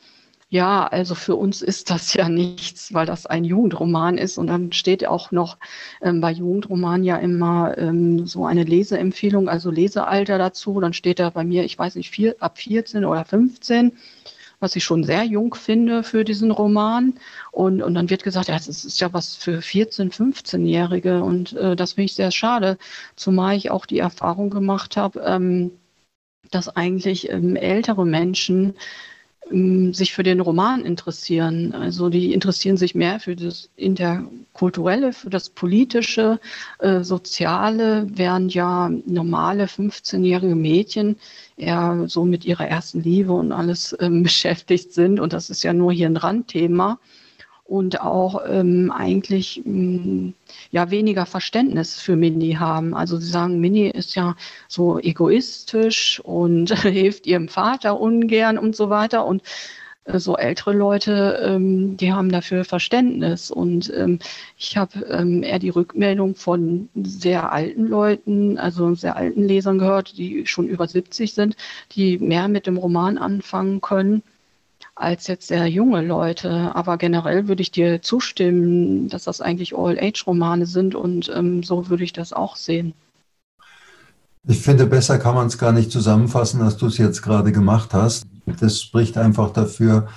ja, 0.53 0.85
also 0.85 1.15
für 1.15 1.35
uns 1.35 1.63
ist 1.63 1.89
das 1.89 2.13
ja 2.13 2.29
nichts, 2.29 2.93
weil 2.93 3.07
das 3.07 3.25
ein 3.25 3.43
Jugendroman 3.43 4.19
ist. 4.19 4.37
Und 4.37 4.45
dann 4.47 4.71
steht 4.71 5.07
auch 5.07 5.31
noch 5.31 5.57
ähm, 5.99 6.21
bei 6.21 6.31
Jugendromanen 6.31 7.03
ja 7.03 7.17
immer 7.17 7.75
ähm, 7.79 8.27
so 8.27 8.45
eine 8.45 8.63
Leseempfehlung, 8.63 9.49
also 9.49 9.71
Lesealter 9.71 10.37
dazu. 10.37 10.79
Dann 10.79 10.93
steht 10.93 11.17
da 11.19 11.31
bei 11.31 11.43
mir, 11.43 11.63
ich 11.63 11.79
weiß 11.79 11.95
nicht, 11.95 12.11
vier, 12.11 12.35
ab 12.39 12.59
14 12.59 13.03
oder 13.03 13.25
15 13.25 13.93
was 14.63 14.75
ich 14.75 14.83
schon 14.83 15.03
sehr 15.03 15.23
jung 15.23 15.53
finde 15.53 16.03
für 16.03 16.23
diesen 16.23 16.49
Roman. 16.49 17.13
Und, 17.51 17.83
und 17.83 17.93
dann 17.93 18.09
wird 18.09 18.23
gesagt, 18.23 18.47
ja, 18.47 18.55
das 18.55 18.67
ist 18.67 18.99
ja 18.99 19.13
was 19.13 19.35
für 19.35 19.59
14-, 19.59 20.11
15-Jährige. 20.11 21.21
Und 21.21 21.53
äh, 21.53 21.75
das 21.75 21.93
finde 21.93 22.05
ich 22.05 22.15
sehr 22.15 22.31
schade, 22.31 22.77
zumal 23.15 23.55
ich 23.55 23.69
auch 23.69 23.85
die 23.85 23.99
Erfahrung 23.99 24.49
gemacht 24.49 24.97
habe, 24.97 25.19
ähm, 25.19 25.71
dass 26.49 26.69
eigentlich 26.69 27.29
ähm, 27.29 27.55
ältere 27.55 28.05
Menschen 28.05 28.75
sich 29.49 30.13
für 30.13 30.23
den 30.23 30.39
Roman 30.39 30.85
interessieren. 30.85 31.73
Also 31.73 32.09
die 32.09 32.33
interessieren 32.33 32.77
sich 32.77 32.95
mehr 32.95 33.19
für 33.19 33.35
das 33.35 33.69
Interkulturelle, 33.75 35.13
für 35.13 35.29
das 35.29 35.49
Politische, 35.49 36.39
äh, 36.79 37.01
Soziale, 37.03 38.07
während 38.09 38.53
ja 38.53 38.89
normale 39.05 39.65
15-jährige 39.65 40.55
Mädchen 40.55 41.17
eher 41.57 42.05
so 42.07 42.25
mit 42.25 42.45
ihrer 42.45 42.67
ersten 42.67 43.03
Liebe 43.03 43.33
und 43.33 43.51
alles 43.51 43.95
ähm, 43.99 44.23
beschäftigt 44.23 44.93
sind. 44.93 45.19
Und 45.19 45.33
das 45.33 45.49
ist 45.49 45.63
ja 45.63 45.73
nur 45.73 45.91
hier 45.91 46.07
ein 46.07 46.17
Randthema 46.17 46.99
und 47.65 48.01
auch 48.01 48.41
ähm, 48.47 48.91
eigentlich 48.91 49.61
mh, 49.65 49.71
mm, 49.71 50.33
ja 50.71 50.91
weniger 50.91 51.25
Verständnis 51.25 51.99
für 51.99 52.15
Mini 52.15 52.53
haben. 52.53 52.93
Also 52.93 53.17
sie 53.17 53.29
sagen, 53.29 53.59
Mini 53.59 53.87
ist 53.87 54.15
ja 54.15 54.35
so 54.67 54.99
egoistisch 54.99 56.19
und 56.23 56.71
hilft 56.81 57.25
ihrem 57.25 57.47
Vater 57.47 57.99
ungern 57.99 58.57
und 58.57 58.75
so 58.75 58.89
weiter 58.89 59.25
und 59.25 59.43
äh, 60.05 60.19
so 60.19 60.35
ältere 60.37 60.73
Leute, 60.73 61.39
ähm, 61.43 61.95
die 61.97 62.11
haben 62.11 62.29
dafür 62.31 62.65
Verständnis. 62.65 63.49
Und 63.51 63.91
ähm, 63.95 64.19
ich 64.57 64.75
habe 64.77 64.99
ähm, 65.09 65.43
eher 65.43 65.59
die 65.59 65.69
Rückmeldung 65.69 66.35
von 66.35 66.89
sehr 66.95 67.51
alten 67.51 67.87
Leuten, 67.87 68.57
also 68.57 68.93
sehr 68.95 69.15
alten 69.15 69.43
Lesern 69.43 69.79
gehört, 69.79 70.17
die 70.17 70.45
schon 70.47 70.67
über 70.67 70.87
70 70.87 71.33
sind, 71.33 71.55
die 71.93 72.17
mehr 72.17 72.47
mit 72.49 72.67
dem 72.67 72.77
Roman 72.77 73.17
anfangen 73.17 73.81
können 73.81 74.23
als 74.95 75.27
jetzt 75.27 75.47
sehr 75.47 75.67
junge 75.67 76.01
Leute. 76.01 76.71
Aber 76.75 76.97
generell 76.97 77.47
würde 77.47 77.61
ich 77.61 77.71
dir 77.71 78.01
zustimmen, 78.01 79.09
dass 79.09 79.23
das 79.23 79.41
eigentlich 79.41 79.75
All-Age-Romane 79.75 80.65
sind 80.65 80.95
und 80.95 81.31
ähm, 81.33 81.63
so 81.63 81.89
würde 81.89 82.03
ich 82.03 82.13
das 82.13 82.33
auch 82.33 82.55
sehen. 82.55 82.93
Ich 84.45 84.59
finde, 84.59 84.85
besser 84.85 85.19
kann 85.19 85.35
man 85.35 85.47
es 85.47 85.57
gar 85.57 85.71
nicht 85.71 85.91
zusammenfassen, 85.91 86.61
als 86.61 86.75
du 86.77 86.87
es 86.87 86.97
jetzt 86.97 87.21
gerade 87.21 87.51
gemacht 87.51 87.93
hast. 87.93 88.25
Das 88.59 88.81
spricht 88.81 89.17
einfach 89.17 89.51
dafür, 89.51 90.09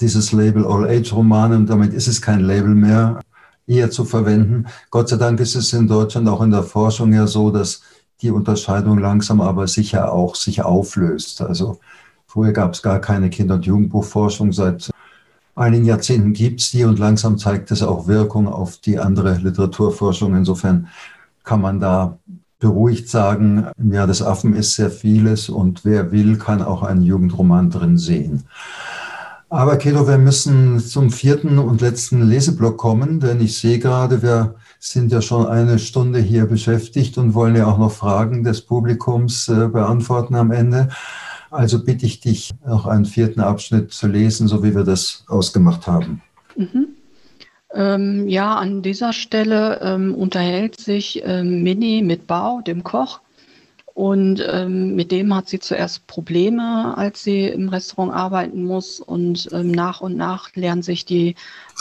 dieses 0.00 0.32
Label 0.32 0.66
All-Age-Romane, 0.66 1.56
und 1.56 1.66
damit 1.66 1.92
ist 1.94 2.08
es 2.08 2.20
kein 2.20 2.40
Label 2.40 2.74
mehr, 2.74 3.20
eher 3.66 3.90
zu 3.90 4.04
verwenden. 4.04 4.66
Gott 4.90 5.08
sei 5.08 5.16
Dank 5.16 5.40
ist 5.40 5.54
es 5.54 5.72
in 5.72 5.88
Deutschland 5.88 6.28
auch 6.28 6.42
in 6.42 6.50
der 6.50 6.62
Forschung 6.62 7.12
ja 7.12 7.26
so, 7.26 7.50
dass 7.50 7.82
die 8.22 8.30
Unterscheidung 8.30 8.98
langsam 8.98 9.40
aber 9.40 9.66
sicher 9.68 10.12
auch 10.12 10.34
sich 10.34 10.62
auflöst. 10.62 11.42
Also 11.42 11.78
Vorher 12.36 12.52
gab 12.52 12.74
es 12.74 12.82
gar 12.82 12.98
keine 12.98 13.30
Kinder- 13.30 13.54
und 13.54 13.64
Jugendbuchforschung. 13.64 14.52
Seit 14.52 14.90
einigen 15.54 15.86
Jahrzehnten 15.86 16.34
gibt 16.34 16.60
es 16.60 16.70
die 16.70 16.84
und 16.84 16.98
langsam 16.98 17.38
zeigt 17.38 17.70
es 17.70 17.82
auch 17.82 18.08
Wirkung 18.08 18.46
auf 18.46 18.76
die 18.76 18.98
andere 18.98 19.38
Literaturforschung. 19.38 20.36
Insofern 20.36 20.88
kann 21.44 21.62
man 21.62 21.80
da 21.80 22.18
beruhigt 22.58 23.08
sagen, 23.08 23.68
im 23.78 23.90
Jahr 23.90 24.06
des 24.06 24.20
Affen 24.20 24.54
ist 24.54 24.74
sehr 24.74 24.90
vieles 24.90 25.48
und 25.48 25.86
wer 25.86 26.12
will, 26.12 26.36
kann 26.36 26.60
auch 26.60 26.82
einen 26.82 27.00
Jugendroman 27.00 27.70
drin 27.70 27.96
sehen. 27.96 28.42
Aber 29.48 29.78
Kedo, 29.78 30.06
wir 30.06 30.18
müssen 30.18 30.78
zum 30.78 31.08
vierten 31.10 31.58
und 31.58 31.80
letzten 31.80 32.20
Leseblock 32.20 32.76
kommen, 32.76 33.18
denn 33.18 33.40
ich 33.40 33.56
sehe 33.56 33.78
gerade, 33.78 34.20
wir 34.20 34.56
sind 34.78 35.10
ja 35.10 35.22
schon 35.22 35.46
eine 35.46 35.78
Stunde 35.78 36.18
hier 36.18 36.44
beschäftigt 36.44 37.16
und 37.16 37.32
wollen 37.32 37.56
ja 37.56 37.66
auch 37.66 37.78
noch 37.78 37.92
Fragen 37.92 38.44
des 38.44 38.60
Publikums 38.60 39.48
äh, 39.48 39.68
beantworten 39.68 40.34
am 40.34 40.50
Ende. 40.50 40.90
Also 41.56 41.82
bitte 41.82 42.04
ich 42.04 42.20
dich, 42.20 42.52
noch 42.66 42.86
einen 42.86 43.06
vierten 43.06 43.40
Abschnitt 43.40 43.92
zu 43.92 44.06
lesen, 44.06 44.46
so 44.46 44.62
wie 44.62 44.74
wir 44.74 44.84
das 44.84 45.24
ausgemacht 45.26 45.86
haben. 45.86 46.22
Mhm. 46.54 46.88
Ähm, 47.74 48.28
ja, 48.28 48.56
an 48.56 48.82
dieser 48.82 49.12
Stelle 49.12 49.80
ähm, 49.82 50.14
unterhält 50.14 50.78
sich 50.78 51.22
ähm, 51.24 51.62
Minnie 51.62 52.02
mit 52.02 52.26
Bao, 52.26 52.60
dem 52.60 52.84
Koch. 52.84 53.20
Und 53.94 54.44
ähm, 54.46 54.94
mit 54.94 55.10
dem 55.10 55.34
hat 55.34 55.48
sie 55.48 55.58
zuerst 55.58 56.06
Probleme, 56.06 56.94
als 56.98 57.24
sie 57.24 57.46
im 57.46 57.70
Restaurant 57.70 58.12
arbeiten 58.12 58.64
muss. 58.64 59.00
Und 59.00 59.48
ähm, 59.52 59.70
nach 59.70 60.02
und 60.02 60.16
nach 60.18 60.54
lernen 60.54 60.82
sich 60.82 61.06
die 61.06 61.34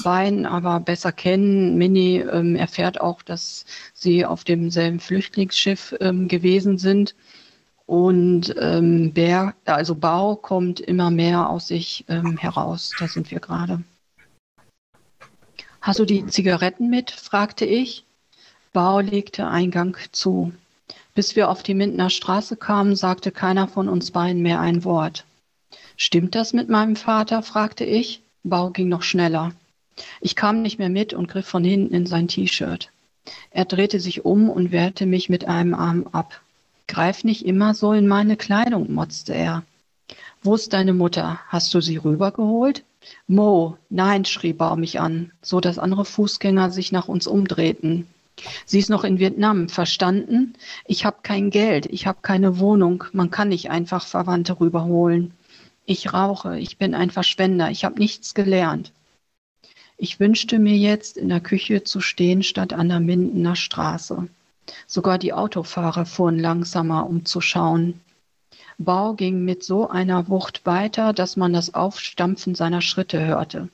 beiden 0.05 0.45
aber 0.45 0.79
besser 0.79 1.11
kennen. 1.11 1.77
Minnie 1.77 2.19
ähm, 2.19 2.55
erfährt 2.55 3.01
auch, 3.01 3.21
dass 3.21 3.65
sie 3.93 4.25
auf 4.25 4.45
demselben 4.45 5.01
Flüchtlingsschiff 5.01 5.93
gewesen 5.99 6.77
sind 6.77 7.15
und 7.85 8.55
ähm, 8.59 9.13
Bär, 9.13 9.53
also 9.65 9.95
Bau 9.95 10.35
kommt 10.35 10.79
immer 10.79 11.11
mehr 11.11 11.49
aus 11.49 11.67
sich 11.67 12.05
ähm, 12.07 12.37
heraus. 12.37 12.91
Da 12.99 13.07
sind 13.07 13.29
wir 13.31 13.39
gerade. 13.39 13.83
Hast 15.81 15.99
du 15.99 16.05
die 16.05 16.25
Zigaretten 16.25 16.89
mit? 16.89 17.11
fragte 17.11 17.65
ich. 17.65 18.03
Bau 18.73 18.99
legte 18.99 19.47
Eingang 19.47 19.95
zu. 20.11 20.51
Bis 21.13 21.35
wir 21.35 21.49
auf 21.49 21.63
die 21.63 21.75
Mindener 21.75 22.09
Straße 22.09 22.57
kamen, 22.57 22.95
sagte 22.95 23.31
keiner 23.31 23.67
von 23.67 23.87
uns 23.87 24.11
beiden 24.11 24.41
mehr 24.41 24.59
ein 24.59 24.83
Wort. 24.83 25.25
Stimmt 25.95 26.33
das 26.33 26.53
mit 26.53 26.69
meinem 26.69 26.95
Vater? 26.95 27.43
fragte 27.43 27.85
ich. 27.85 28.21
Bau 28.43 28.71
ging 28.71 28.89
noch 28.89 29.03
schneller. 29.03 29.53
Ich 30.21 30.35
kam 30.35 30.61
nicht 30.61 30.79
mehr 30.79 30.89
mit 30.89 31.13
und 31.13 31.27
griff 31.27 31.47
von 31.47 31.63
hinten 31.63 31.93
in 31.93 32.05
sein 32.05 32.27
T-Shirt. 32.27 32.91
Er 33.51 33.65
drehte 33.65 33.99
sich 33.99 34.25
um 34.25 34.49
und 34.49 34.71
wehrte 34.71 35.05
mich 35.05 35.29
mit 35.29 35.45
einem 35.45 35.73
Arm 35.73 36.07
ab. 36.11 36.41
Greif 36.87 37.23
nicht 37.23 37.45
immer 37.45 37.73
so 37.73 37.93
in 37.93 38.07
meine 38.07 38.37
Kleidung, 38.37 38.93
motzte 38.93 39.33
er. 39.33 39.63
Wo 40.43 40.55
ist 40.55 40.73
deine 40.73 40.93
Mutter? 40.93 41.39
Hast 41.47 41.73
du 41.73 41.81
sie 41.81 41.97
rübergeholt? 41.97 42.83
Mo, 43.27 43.77
nein, 43.89 44.25
schrie 44.25 44.53
Bau 44.53 44.75
mich 44.75 44.99
an, 44.99 45.31
so 45.41 45.59
dass 45.59 45.79
andere 45.79 46.05
Fußgänger 46.05 46.71
sich 46.71 46.91
nach 46.91 47.07
uns 47.07 47.27
umdrehten. 47.27 48.07
Sie 48.65 48.79
ist 48.79 48.89
noch 48.89 49.03
in 49.03 49.19
Vietnam, 49.19 49.69
verstanden? 49.69 50.53
Ich 50.85 51.05
habe 51.05 51.17
kein 51.23 51.49
Geld, 51.49 51.85
ich 51.87 52.05
habe 52.05 52.19
keine 52.21 52.59
Wohnung, 52.59 53.05
man 53.13 53.31
kann 53.31 53.49
nicht 53.49 53.69
einfach 53.69 54.05
Verwandte 54.05 54.59
rüberholen. 54.59 55.31
Ich 55.85 56.13
rauche, 56.13 56.59
ich 56.59 56.77
bin 56.77 56.93
ein 56.93 57.11
Verschwender, 57.11 57.71
ich 57.71 57.85
habe 57.85 57.99
nichts 57.99 58.33
gelernt. 58.33 58.91
Ich 59.97 60.19
wünschte 60.19 60.59
mir 60.59 60.75
jetzt, 60.75 61.15
in 61.15 61.29
der 61.29 61.39
Küche 61.39 61.83
zu 61.83 62.01
stehen 62.01 62.43
statt 62.43 62.73
an 62.73 62.89
der 62.89 62.99
Mindener 62.99 63.55
Straße. 63.55 64.27
Sogar 64.87 65.17
die 65.17 65.33
Autofahrer 65.33 66.05
fuhren 66.05 66.39
langsamer, 66.39 67.07
um 67.07 67.25
zu 67.25 67.41
schauen. 67.41 68.01
Bau 68.77 69.13
ging 69.13 69.45
mit 69.45 69.63
so 69.63 69.89
einer 69.89 70.27
Wucht 70.27 70.65
weiter, 70.65 71.13
dass 71.13 71.37
man 71.37 71.53
das 71.53 71.73
Aufstampfen 71.73 72.55
seiner 72.55 72.81
Schritte 72.81 73.25
hörte. 73.25 73.69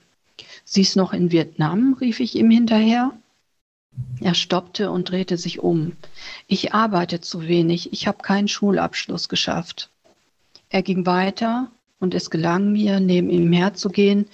Sie 0.63 0.81
ist 0.81 0.95
noch 0.95 1.13
in 1.13 1.31
Vietnam? 1.31 1.97
rief 1.99 2.19
ich 2.19 2.35
ihm 2.35 2.51
hinterher. 2.51 3.11
Er 4.19 4.35
stoppte 4.35 4.91
und 4.91 5.09
drehte 5.09 5.37
sich 5.37 5.59
um. 5.59 5.93
Ich 6.47 6.73
arbeite 6.73 7.19
zu 7.19 7.47
wenig, 7.47 7.91
ich 7.91 8.07
habe 8.07 8.19
keinen 8.19 8.47
Schulabschluss 8.47 9.27
geschafft. 9.27 9.89
Er 10.69 10.83
ging 10.83 11.05
weiter 11.05 11.71
und 11.99 12.13
es 12.13 12.29
gelang 12.29 12.71
mir, 12.71 12.99
neben 12.99 13.29
ihm 13.29 13.51
herzugehen, 13.51 14.27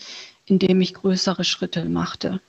indem 0.46 0.82
ich 0.82 0.94
größere 0.94 1.44
Schritte 1.44 1.86
machte. 1.86 2.42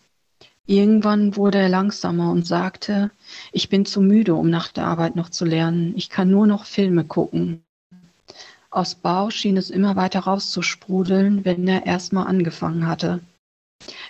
Irgendwann 0.70 1.34
wurde 1.34 1.56
er 1.56 1.70
langsamer 1.70 2.30
und 2.30 2.46
sagte, 2.46 3.10
ich 3.52 3.70
bin 3.70 3.86
zu 3.86 4.02
müde, 4.02 4.34
um 4.34 4.50
nach 4.50 4.68
der 4.68 4.84
Arbeit 4.84 5.16
noch 5.16 5.30
zu 5.30 5.46
lernen. 5.46 5.94
Ich 5.96 6.10
kann 6.10 6.30
nur 6.30 6.46
noch 6.46 6.66
Filme 6.66 7.04
gucken. 7.04 7.62
Aus 8.68 8.94
Bau 8.94 9.30
schien 9.30 9.56
es 9.56 9.70
immer 9.70 9.96
weiter 9.96 10.20
rauszusprudeln, 10.20 11.46
wenn 11.46 11.66
er 11.66 11.86
erstmal 11.86 12.26
angefangen 12.26 12.86
hatte. 12.86 13.20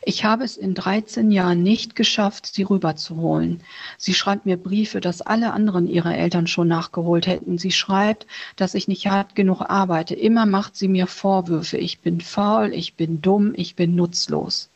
Ich 0.02 0.24
habe 0.24 0.42
es 0.42 0.56
in 0.56 0.74
13 0.74 1.30
Jahren 1.30 1.62
nicht 1.62 1.94
geschafft, 1.94 2.46
sie 2.46 2.64
rüberzuholen. 2.64 3.60
Sie 3.96 4.14
schreibt 4.14 4.44
mir 4.44 4.56
Briefe, 4.56 5.00
dass 5.00 5.22
alle 5.22 5.52
anderen 5.52 5.86
ihre 5.86 6.16
Eltern 6.16 6.48
schon 6.48 6.66
nachgeholt 6.66 7.28
hätten. 7.28 7.58
Sie 7.58 7.70
schreibt, 7.70 8.26
dass 8.56 8.74
ich 8.74 8.88
nicht 8.88 9.06
hart 9.06 9.36
genug 9.36 9.60
arbeite. 9.60 10.16
Immer 10.16 10.44
macht 10.44 10.74
sie 10.74 10.88
mir 10.88 11.06
Vorwürfe. 11.06 11.76
Ich 11.76 12.00
bin 12.00 12.20
faul, 12.20 12.72
ich 12.74 12.94
bin 12.94 13.22
dumm, 13.22 13.52
ich 13.54 13.76
bin 13.76 13.94
nutzlos. 13.94 14.70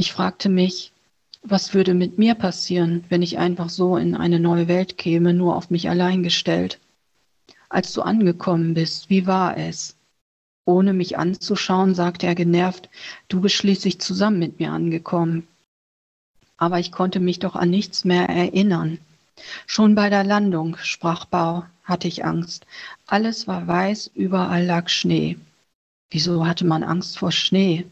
Ich 0.00 0.12
fragte 0.12 0.48
mich, 0.48 0.92
was 1.42 1.74
würde 1.74 1.92
mit 1.92 2.18
mir 2.18 2.36
passieren, 2.36 3.04
wenn 3.08 3.20
ich 3.20 3.36
einfach 3.36 3.68
so 3.68 3.96
in 3.96 4.14
eine 4.14 4.38
neue 4.38 4.68
Welt 4.68 4.96
käme, 4.96 5.34
nur 5.34 5.56
auf 5.56 5.70
mich 5.70 5.90
allein 5.90 6.22
gestellt? 6.22 6.78
Als 7.68 7.94
du 7.94 8.02
angekommen 8.02 8.74
bist, 8.74 9.10
wie 9.10 9.26
war 9.26 9.56
es? 9.56 9.96
Ohne 10.64 10.92
mich 10.92 11.18
anzuschauen, 11.18 11.96
sagte 11.96 12.28
er 12.28 12.36
genervt, 12.36 12.88
du 13.26 13.40
bist 13.40 13.56
schließlich 13.56 14.00
zusammen 14.00 14.38
mit 14.38 14.60
mir 14.60 14.70
angekommen. 14.70 15.48
Aber 16.58 16.78
ich 16.78 16.92
konnte 16.92 17.18
mich 17.18 17.40
doch 17.40 17.56
an 17.56 17.70
nichts 17.70 18.04
mehr 18.04 18.28
erinnern. 18.28 18.98
Schon 19.66 19.96
bei 19.96 20.10
der 20.10 20.22
Landung, 20.22 20.76
sprach 20.80 21.24
Bau, 21.24 21.64
hatte 21.82 22.06
ich 22.06 22.24
Angst. 22.24 22.66
Alles 23.08 23.48
war 23.48 23.66
weiß, 23.66 24.12
überall 24.14 24.64
lag 24.64 24.90
Schnee. 24.90 25.38
Wieso 26.08 26.46
hatte 26.46 26.64
man 26.64 26.84
Angst 26.84 27.18
vor 27.18 27.32
Schnee? 27.32 27.84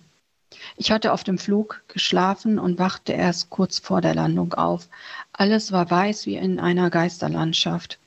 Ich 0.76 0.90
hatte 0.90 1.12
auf 1.12 1.24
dem 1.24 1.38
Flug 1.38 1.82
geschlafen 1.88 2.58
und 2.58 2.78
wachte 2.78 3.12
erst 3.12 3.50
kurz 3.50 3.78
vor 3.78 4.00
der 4.00 4.14
Landung 4.14 4.54
auf. 4.54 4.88
Alles 5.32 5.72
war 5.72 5.90
weiß 5.90 6.26
wie 6.26 6.36
in 6.36 6.58
einer 6.58 6.90
Geisterlandschaft. 6.90 7.98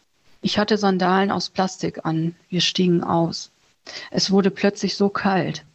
Ich 0.41 0.57
hatte 0.57 0.77
Sandalen 0.77 1.31
aus 1.31 1.49
Plastik 1.49 2.05
an. 2.05 2.35
Wir 2.49 2.61
stiegen 2.61 3.03
aus. 3.03 3.51
Es 4.11 4.31
wurde 4.31 4.51
plötzlich 4.51 4.95
so 4.95 5.09
kalt. 5.09 5.65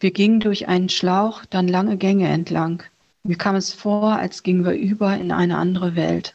Wir 0.00 0.12
gingen 0.12 0.40
durch 0.40 0.68
einen 0.68 0.88
Schlauch, 0.88 1.44
dann 1.46 1.66
lange 1.66 1.96
Gänge 1.96 2.28
entlang. 2.28 2.84
Mir 3.24 3.36
kam 3.36 3.56
es 3.56 3.72
vor, 3.72 4.12
als 4.16 4.42
gingen 4.42 4.64
wir 4.64 4.72
über 4.72 5.16
in 5.16 5.32
eine 5.32 5.58
andere 5.58 5.96
Welt. 5.96 6.34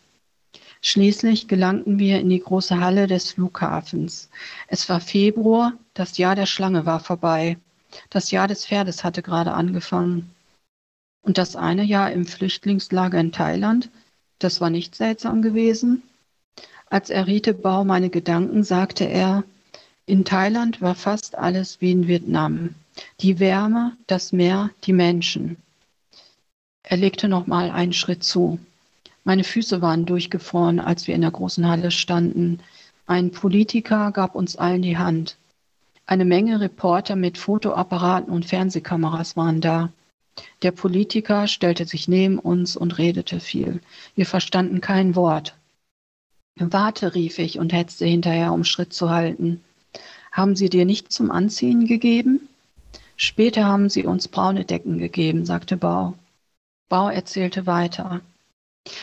Schließlich 0.81 1.47
gelangten 1.47 1.97
wir 1.97 2.19
in 2.19 2.29
die 2.29 2.41
große 2.41 2.81
Halle 2.81 3.07
des 3.07 3.31
Flughafens. 3.31 4.29
Es 4.67 4.89
war 4.89 4.99
Februar, 4.99 5.73
das 5.93 6.17
Jahr 6.17 6.35
der 6.35 6.45
Schlange 6.45 6.85
war 6.85 6.99
vorbei. 6.99 7.57
Das 8.09 8.31
Jahr 8.31 8.47
des 8.47 8.65
Pferdes 8.65 9.03
hatte 9.03 9.21
gerade 9.21 9.53
angefangen. 9.53 10.29
Und 11.21 11.37
das 11.37 11.55
eine 11.55 11.83
Jahr 11.83 12.11
im 12.11 12.25
Flüchtlingslager 12.25 13.19
in 13.19 13.31
Thailand, 13.31 13.89
das 14.39 14.59
war 14.61 14.69
nicht 14.69 14.95
seltsam 14.95 15.41
gewesen. 15.41 16.03
Als 16.89 17.09
er 17.09 17.27
riete 17.27 17.53
Bau 17.53 17.83
meine 17.83 18.09
Gedanken, 18.09 18.63
sagte 18.63 19.05
er, 19.05 19.43
in 20.05 20.25
Thailand 20.25 20.81
war 20.81 20.95
fast 20.95 21.37
alles 21.37 21.79
wie 21.79 21.91
in 21.91 22.07
Vietnam. 22.07 22.75
Die 23.21 23.39
Wärme, 23.39 23.95
das 24.05 24.33
Meer, 24.33 24.69
die 24.83 24.93
Menschen. 24.93 25.57
Er 26.83 26.97
legte 26.97 27.29
noch 27.29 27.47
mal 27.47 27.71
einen 27.71 27.93
Schritt 27.93 28.23
zu. 28.23 28.59
Meine 29.23 29.45
Füße 29.45 29.81
waren 29.81 30.05
durchgefroren, 30.05 30.81
als 30.81 31.07
wir 31.07 31.15
in 31.15 31.21
der 31.21 31.31
großen 31.31 31.67
Halle 31.67 31.91
standen. 31.91 32.59
Ein 33.07 33.31
Politiker 33.31 34.11
gab 34.11 34.35
uns 34.35 34.57
allen 34.57 34.81
die 34.81 34.97
Hand. 34.97 35.37
Eine 36.05 36.25
Menge 36.25 36.59
Reporter 36.59 37.15
mit 37.15 37.37
Fotoapparaten 37.37 38.31
und 38.31 38.45
Fernsehkameras 38.45 39.37
waren 39.37 39.61
da. 39.61 39.91
Der 40.61 40.71
Politiker 40.71 41.47
stellte 41.47 41.85
sich 41.85 42.07
neben 42.07 42.39
uns 42.39 42.75
und 42.75 42.97
redete 42.97 43.39
viel. 43.39 43.81
Wir 44.15 44.25
verstanden 44.25 44.81
kein 44.81 45.15
Wort. 45.15 45.55
Warte, 46.55 47.15
rief 47.15 47.39
ich 47.39 47.57
und 47.57 47.73
hetzte 47.73 48.05
hinterher, 48.05 48.51
um 48.51 48.63
Schritt 48.63 48.93
zu 48.93 49.09
halten. 49.09 49.63
Haben 50.31 50.55
sie 50.55 50.69
dir 50.69 50.85
nicht 50.85 51.11
zum 51.11 51.31
Anziehen 51.31 51.85
gegeben? 51.85 52.49
Später 53.15 53.65
haben 53.65 53.89
sie 53.89 54.05
uns 54.05 54.27
braune 54.27 54.65
Decken 54.65 54.97
gegeben, 54.97 55.45
sagte 55.45 55.77
Bau. 55.77 56.15
Bau 56.89 57.09
erzählte 57.09 57.65
weiter. 57.65 58.21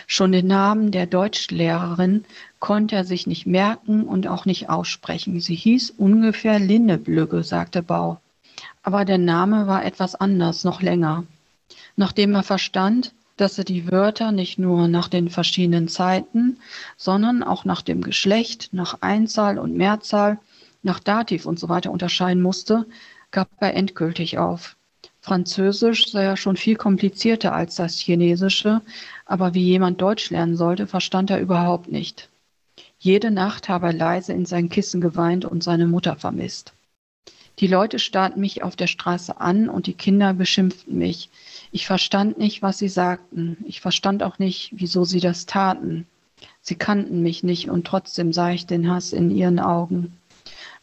Schon 0.07 0.33
den 0.33 0.47
Namen 0.47 0.91
der 0.91 1.07
Deutschlehrerin 1.07 2.25
konnte 2.59 2.97
er 2.97 3.05
sich 3.05 3.27
nicht 3.27 3.47
merken 3.47 4.05
und 4.05 4.27
auch 4.27 4.45
nicht 4.45 4.69
aussprechen. 4.69 5.41
Sie 5.41 5.55
hieß 5.55 5.91
ungefähr 5.97 6.59
Linneblügge, 6.59 7.43
sagte 7.43 7.83
Bau. 7.83 8.21
Aber 8.83 9.05
der 9.05 9.19
Name 9.19 9.67
war 9.67 9.85
etwas 9.85 10.15
anders, 10.15 10.65
noch 10.65 10.83
länger. 10.83 11.25
Nachdem 11.97 12.35
er 12.35 12.43
verstand, 12.43 13.15
dass 13.39 13.57
er 13.57 13.65
die 13.65 13.91
Wörter 13.91 14.33
nicht 14.33 14.59
nur 14.59 14.87
nach 14.87 15.09
den 15.09 15.31
verschiedenen 15.31 15.89
Zeiten, 15.89 16.59
sondern 16.99 17.43
auch 17.43 17.65
nach 17.65 17.81
dem 17.81 18.03
Geschlecht, 18.03 18.69
nach 18.73 18.99
Einzahl 19.01 19.59
und 19.59 19.77
Mehrzahl 19.77 20.39
nach 20.83 21.01
Dativ 21.01 21.47
und 21.47 21.59
so 21.59 21.71
weiter 21.71 21.91
unterscheiden 21.91 22.43
musste, 22.43 22.87
gab 23.31 23.49
er 23.61 23.75
endgültig 23.75 24.37
auf. 24.37 24.77
Französisch 25.23 26.11
sei 26.11 26.25
ja 26.25 26.37
schon 26.37 26.57
viel 26.57 26.77
komplizierter 26.77 27.53
als 27.55 27.75
das 27.77 27.99
Chinesische, 27.99 28.81
aber 29.31 29.55
wie 29.55 29.63
jemand 29.63 30.01
Deutsch 30.03 30.31
lernen 30.31 30.57
sollte, 30.57 30.89
verstand 30.89 31.31
er 31.31 31.41
überhaupt 31.41 31.93
nicht. 31.93 32.29
Jede 32.99 33.31
Nacht 33.31 33.69
habe 33.69 33.87
er 33.87 33.93
leise 33.93 34.33
in 34.33 34.45
sein 34.45 34.69
Kissen 34.69 35.01
geweint 35.01 35.45
und 35.45 35.63
seine 35.63 35.87
Mutter 35.87 36.17
vermisst. 36.17 36.73
Die 37.61 37.69
Leute 37.69 38.01
starrten 38.01 38.41
mich 38.41 38.65
auf 38.65 38.75
der 38.75 38.89
Straße 38.89 39.41
an 39.41 39.69
und 39.69 39.87
die 39.87 39.95
Kinder 39.95 40.35
beschimpften 40.35 40.99
mich. 40.99 41.31
Ich 41.71 41.87
verstand 41.87 42.39
nicht, 42.39 42.61
was 42.61 42.79
sie 42.79 42.89
sagten. 42.89 43.59
Ich 43.69 43.81
verstand 43.81 44.25
auch 44.25 44.41
nicht, 44.41 44.73
wieso 44.75 45.05
sie 45.05 45.21
das 45.21 45.47
taten. 45.47 46.09
Sie 46.61 46.75
kannten 46.75 47.23
mich 47.23 47.45
nicht 47.45 47.71
und 47.71 47.87
trotzdem 47.87 48.33
sah 48.33 48.51
ich 48.51 48.67
den 48.67 48.91
Hass 48.91 49.13
in 49.13 49.31
ihren 49.31 49.61
Augen. 49.61 50.19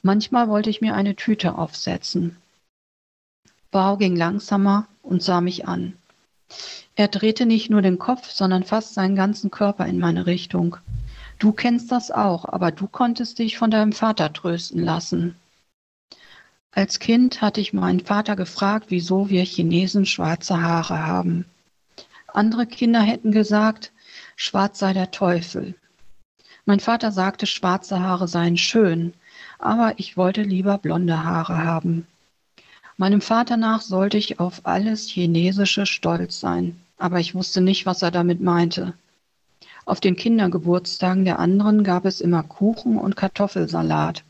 Manchmal 0.04 0.48
wollte 0.48 0.70
ich 0.70 0.80
mir 0.80 0.96
eine 0.96 1.18
Tüte 1.18 1.58
aufsetzen. 1.58 2.38
Bau 3.72 3.98
ging 3.98 4.16
langsamer 4.16 4.88
und 5.04 5.22
sah 5.22 5.42
mich 5.42 5.68
an. 5.68 5.98
Er 6.98 7.08
drehte 7.08 7.46
nicht 7.46 7.70
nur 7.70 7.84
den 7.84 8.00
Kopf, 8.00 8.32
sondern 8.32 8.64
fast 8.64 8.96
seinen 8.96 9.16
ganzen 9.16 9.52
Körper 9.52 9.86
in 9.86 10.00
meine 10.00 10.26
Richtung. 10.26 10.78
Du 11.38 11.52
kennst 11.52 11.92
das 11.92 12.10
auch, 12.10 12.44
aber 12.46 12.72
du 12.72 12.88
konntest 12.88 13.38
dich 13.38 13.56
von 13.60 13.70
deinem 13.70 13.92
Vater 13.92 14.34
trösten 14.34 14.84
lassen. 14.84 15.36
Als 16.72 16.98
Kind 16.98 17.40
hatte 17.40 17.62
ich 17.62 17.72
meinen 17.72 18.00
Vater 18.00 18.36
gefragt, 18.36 18.88
wieso 18.90 19.30
wir 19.30 19.44
Chinesen 19.44 20.08
schwarze 20.08 20.60
Haare 20.60 21.06
haben. 21.06 21.46
Andere 22.34 22.66
Kinder 22.66 23.02
hätten 23.02 23.32
gesagt, 23.32 23.92
schwarz 24.36 24.80
sei 24.80 24.94
der 24.94 25.12
Teufel. 25.12 25.76
Mein 26.66 26.80
Vater 26.80 27.12
sagte, 27.12 27.46
schwarze 27.46 28.00
Haare 28.00 28.28
seien 28.28 28.58
schön, 28.58 29.14
aber 29.60 29.94
ich 29.98 30.18
wollte 30.18 30.42
lieber 30.42 30.80
blonde 30.80 31.24
Haare 31.24 31.64
haben. 31.64 32.08
Meinem 32.98 33.22
Vater 33.22 33.56
nach 33.56 33.82
sollte 33.82 34.18
ich 34.18 34.40
auf 34.40 34.62
alles 34.66 35.08
Chinesische 35.08 35.86
stolz 35.86 36.40
sein, 36.40 36.82
aber 36.98 37.20
ich 37.20 37.36
wusste 37.36 37.62
nicht, 37.62 37.86
was 37.86 38.02
er 38.02 38.12
damit 38.12 38.42
meinte. 38.42 38.94
Auf 39.86 40.00
den 40.00 40.16
Kindergeburtstagen 40.16 41.24
der 41.24 41.40
anderen 41.40 41.84
gab 41.84 42.06
es 42.06 42.20
immer 42.20 42.44
Kuchen 42.44 42.98
und 42.98 43.16
Kartoffelsalat. 43.16 44.24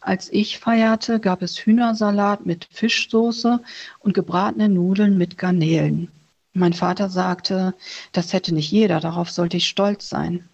Als 0.00 0.32
ich 0.32 0.58
feierte, 0.58 1.20
gab 1.20 1.42
es 1.42 1.58
Hühnersalat 1.58 2.46
mit 2.46 2.68
Fischsoße 2.70 3.60
und 4.00 4.14
gebratene 4.14 4.68
Nudeln 4.68 5.16
mit 5.18 5.38
Garnelen. 5.38 6.08
Mein 6.52 6.72
Vater 6.72 7.08
sagte, 7.08 7.74
das 8.12 8.32
hätte 8.32 8.54
nicht 8.54 8.70
jeder, 8.70 9.00
darauf 9.00 9.30
sollte 9.30 9.58
ich 9.58 9.68
stolz 9.68 10.08
sein. 10.08 10.48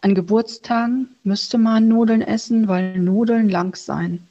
An 0.00 0.14
Geburtstagen 0.14 1.14
müsste 1.22 1.58
man 1.58 1.88
Nudeln 1.88 2.22
essen, 2.22 2.68
weil 2.68 2.98
Nudeln 2.98 3.48
lang 3.48 3.76
seien. 3.76 4.26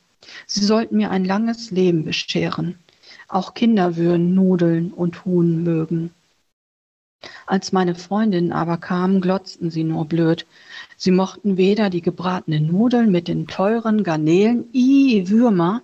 Sie 0.48 0.64
sollten 0.64 0.98
mir 0.98 1.12
ein 1.12 1.26
langes 1.26 1.72
Leben 1.72 2.06
bescheren. 2.06 2.78
Auch 3.28 3.54
Kinder 3.54 3.96
würden 3.96 4.34
Nudeln 4.36 4.92
und 4.92 5.26
Huhn 5.26 5.64
mögen. 5.64 6.12
Als 7.46 7.72
meine 7.72 7.96
Freundinnen 7.96 8.52
aber 8.52 8.78
kamen, 8.78 9.22
glotzten 9.22 9.70
sie 9.70 9.84
nur 9.84 10.06
blöd. 10.06 10.46
Sie 10.98 11.12
mochten 11.12 11.58
weder 11.58 11.90
die 11.90 12.02
gebratenen 12.02 12.68
Nudeln 12.68 13.12
mit 13.12 13.28
den 13.28 13.48
teuren 13.48 14.04
Garnelen, 14.04 14.66
i 14.74 15.30
Würmer, 15.30 15.82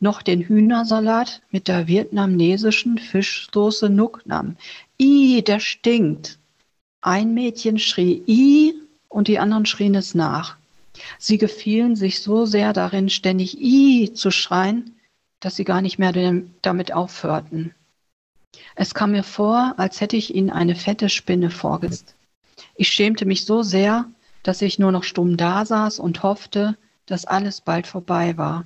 noch 0.00 0.22
den 0.22 0.42
Hühnersalat 0.42 1.42
mit 1.50 1.68
der 1.68 1.88
vietnamesischen 1.88 2.98
Fischsoße 2.98 3.90
Nuc 3.90 4.22
Nam. 4.26 4.56
I, 5.00 5.42
der 5.42 5.60
stinkt. 5.60 6.38
Ein 7.00 7.34
Mädchen 7.34 7.78
schrie 7.78 8.22
I 8.26 8.74
und 9.08 9.28
die 9.28 9.38
anderen 9.38 9.66
schrien 9.66 9.94
es 9.94 10.14
nach. 10.14 10.56
Sie 11.18 11.38
gefielen 11.38 11.96
sich 11.96 12.20
so 12.22 12.44
sehr 12.44 12.72
darin, 12.72 13.08
ständig 13.08 13.60
I 13.60 14.12
zu 14.12 14.30
schreien, 14.30 14.96
dass 15.40 15.56
sie 15.56 15.64
gar 15.64 15.82
nicht 15.82 15.98
mehr 15.98 16.12
damit 16.62 16.92
aufhörten. 16.92 17.74
Es 18.74 18.94
kam 18.94 19.12
mir 19.12 19.24
vor, 19.24 19.74
als 19.76 20.00
hätte 20.00 20.16
ich 20.16 20.34
ihnen 20.34 20.50
eine 20.50 20.74
fette 20.74 21.08
Spinne 21.08 21.50
vorgesetzt. 21.50 22.14
Ich 22.76 22.88
schämte 22.88 23.26
mich 23.26 23.44
so 23.44 23.62
sehr, 23.62 24.06
dass 24.42 24.62
ich 24.62 24.78
nur 24.78 24.92
noch 24.92 25.04
stumm 25.04 25.36
dasaß 25.36 25.98
und 25.98 26.22
hoffte, 26.22 26.76
dass 27.06 27.24
alles 27.24 27.60
bald 27.60 27.86
vorbei 27.86 28.36
war. 28.36 28.64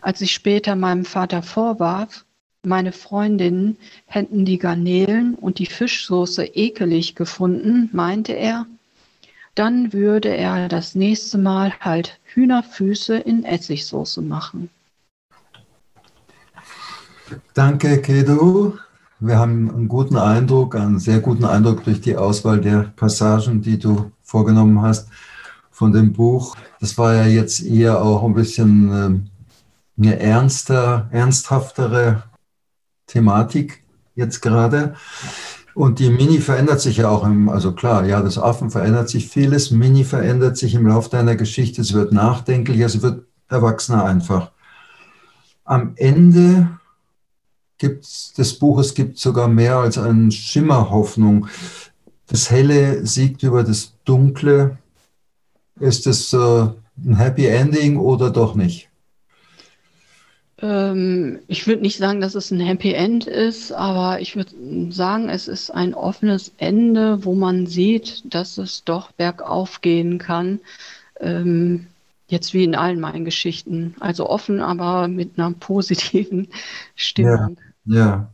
Als 0.00 0.20
ich 0.20 0.32
später 0.32 0.76
meinem 0.76 1.04
Vater 1.04 1.42
vorwarf, 1.42 2.24
meine 2.62 2.92
Freundinnen 2.92 3.78
hätten 4.06 4.44
die 4.44 4.58
Garnelen 4.58 5.34
und 5.34 5.58
die 5.58 5.66
Fischsoße 5.66 6.44
ekelig 6.44 7.14
gefunden, 7.14 7.88
meinte 7.92 8.32
er, 8.34 8.66
dann 9.54 9.92
würde 9.92 10.36
er 10.36 10.68
das 10.68 10.94
nächste 10.94 11.38
Mal 11.38 11.72
halt 11.80 12.18
Hühnerfüße 12.24 13.16
in 13.16 13.44
Essigsoße 13.44 14.20
machen. 14.20 14.68
Danke, 17.54 18.00
Kedu. 18.00 18.74
Wir 19.20 19.38
haben 19.38 19.70
einen 19.70 19.88
guten 19.88 20.16
Eindruck, 20.16 20.74
einen 20.74 20.98
sehr 20.98 21.20
guten 21.20 21.44
Eindruck 21.44 21.84
durch 21.84 22.00
die 22.00 22.16
Auswahl 22.16 22.60
der 22.60 22.92
Passagen, 22.96 23.60
die 23.60 23.78
du 23.78 24.12
vorgenommen 24.22 24.80
hast 24.80 25.08
von 25.70 25.92
dem 25.92 26.12
Buch. 26.12 26.56
Das 26.80 26.96
war 26.96 27.14
ja 27.14 27.26
jetzt 27.26 27.62
eher 27.62 28.02
auch 28.02 28.24
ein 28.24 28.34
bisschen 28.34 28.90
ähm, 28.92 29.30
eine 29.98 30.18
ernster, 30.18 31.08
ernsthaftere 31.10 32.22
Thematik 33.06 33.84
jetzt 34.14 34.40
gerade. 34.40 34.94
Und 35.74 35.98
die 35.98 36.10
Mini 36.10 36.38
verändert 36.38 36.80
sich 36.80 36.96
ja 36.96 37.08
auch 37.08 37.24
im, 37.24 37.48
also 37.48 37.72
klar, 37.72 38.06
ja, 38.06 38.22
das 38.22 38.38
Affen 38.38 38.70
verändert 38.70 39.08
sich 39.08 39.28
vieles. 39.28 39.70
Mini 39.70 40.04
verändert 40.04 40.56
sich 40.56 40.74
im 40.74 40.86
Laufe 40.86 41.10
deiner 41.10 41.36
Geschichte. 41.36 41.82
Es 41.82 41.92
wird 41.92 42.12
nachdenklicher, 42.12 42.86
es 42.86 43.02
wird 43.02 43.26
erwachsener 43.48 44.04
einfach. 44.04 44.50
Am 45.64 45.92
Ende 45.96 46.79
gibt 47.80 48.38
des 48.38 48.58
Buches 48.58 48.94
gibt 48.94 49.18
sogar 49.18 49.48
mehr 49.48 49.76
als 49.78 49.98
eine 49.98 50.30
Schimmerhoffnung. 50.30 51.48
Das 52.28 52.50
Helle 52.50 53.04
siegt 53.04 53.42
über 53.42 53.64
das 53.64 53.94
Dunkle. 54.04 54.78
Ist 55.80 56.06
es 56.06 56.32
äh, 56.32 56.36
ein 57.04 57.16
Happy 57.16 57.46
Ending 57.46 57.96
oder 57.96 58.30
doch 58.30 58.54
nicht? 58.54 58.88
Ähm, 60.62 61.40
ich 61.48 61.66
würde 61.66 61.82
nicht 61.82 61.96
sagen, 61.96 62.20
dass 62.20 62.34
es 62.34 62.50
ein 62.50 62.60
Happy 62.60 62.92
End 62.92 63.26
ist, 63.26 63.72
aber 63.72 64.20
ich 64.20 64.36
würde 64.36 64.52
sagen, 64.90 65.30
es 65.30 65.48
ist 65.48 65.70
ein 65.70 65.94
offenes 65.94 66.52
Ende, 66.58 67.24
wo 67.24 67.34
man 67.34 67.66
sieht, 67.66 68.22
dass 68.32 68.58
es 68.58 68.84
doch 68.84 69.10
bergauf 69.12 69.80
gehen 69.80 70.18
kann. 70.18 70.60
Ähm, 71.18 71.86
jetzt 72.28 72.54
wie 72.54 72.64
in 72.64 72.74
allen 72.74 73.00
meinen 73.00 73.24
Geschichten. 73.24 73.94
Also 74.00 74.28
offen, 74.28 74.60
aber 74.60 75.08
mit 75.08 75.38
einer 75.38 75.50
positiven 75.58 76.48
Stimmung. 76.94 77.56
Ja. 77.56 77.69
Ja. 77.90 78.32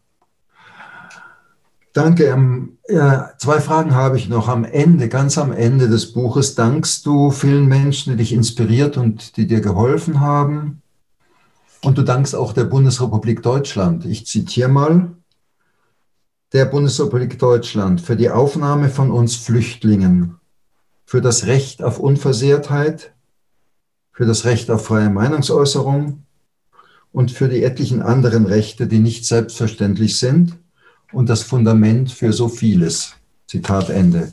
Danke. 1.93 2.25
Ähm, 2.25 2.77
ja, 2.89 3.31
zwei 3.39 3.59
Fragen 3.59 3.95
habe 3.95 4.19
ich 4.19 4.29
noch. 4.29 4.49
Am 4.49 4.65
Ende, 4.65 5.09
ganz 5.09 5.39
am 5.39 5.51
Ende 5.51 5.89
des 5.89 6.13
Buches, 6.13 6.55
dankst 6.55 7.07
du 7.07 7.31
vielen 7.31 7.67
Menschen, 7.67 8.13
die 8.13 8.17
dich 8.19 8.35
inspiriert 8.35 8.99
und 8.99 9.39
die 9.39 9.47
dir 9.47 9.63
geholfen 9.63 10.21
haben. 10.21 10.83
Und 11.83 11.97
du 11.97 12.03
dankst 12.03 12.35
auch 12.35 12.53
der 12.53 12.65
Bundesrepublik 12.65 13.43
Deutschland. 13.43 14.05
Ich 14.05 14.27
zitiere 14.27 14.69
mal. 14.69 15.13
Der 16.53 16.67
Bundesrepublik 16.67 17.39
Deutschland 17.39 18.03
für 18.03 18.17
die 18.17 18.31
Aufnahme 18.31 18.91
von 18.91 19.11
uns 19.11 19.37
Flüchtlingen, 19.37 20.37
für 21.07 21.23
das 21.23 21.47
Recht 21.47 21.83
auf 21.83 21.99
Unversehrtheit, 21.99 23.15
für 24.13 24.27
das 24.27 24.45
Recht 24.45 24.71
auf 24.71 24.85
freie 24.85 25.09
Meinungsäußerung 25.09 26.26
und 27.13 27.31
für 27.31 27.49
die 27.49 27.63
etlichen 27.63 28.03
anderen 28.03 28.47
Rechte, 28.47 28.87
die 28.87 28.99
nicht 28.99 29.25
selbstverständlich 29.27 30.19
sind 30.19 30.57
und 31.13 31.29
das 31.29 31.43
Fundament 31.43 32.11
für 32.11 32.33
so 32.33 32.49
vieles. 32.49 33.15
Zitat 33.47 33.91
Ende. 33.91 34.33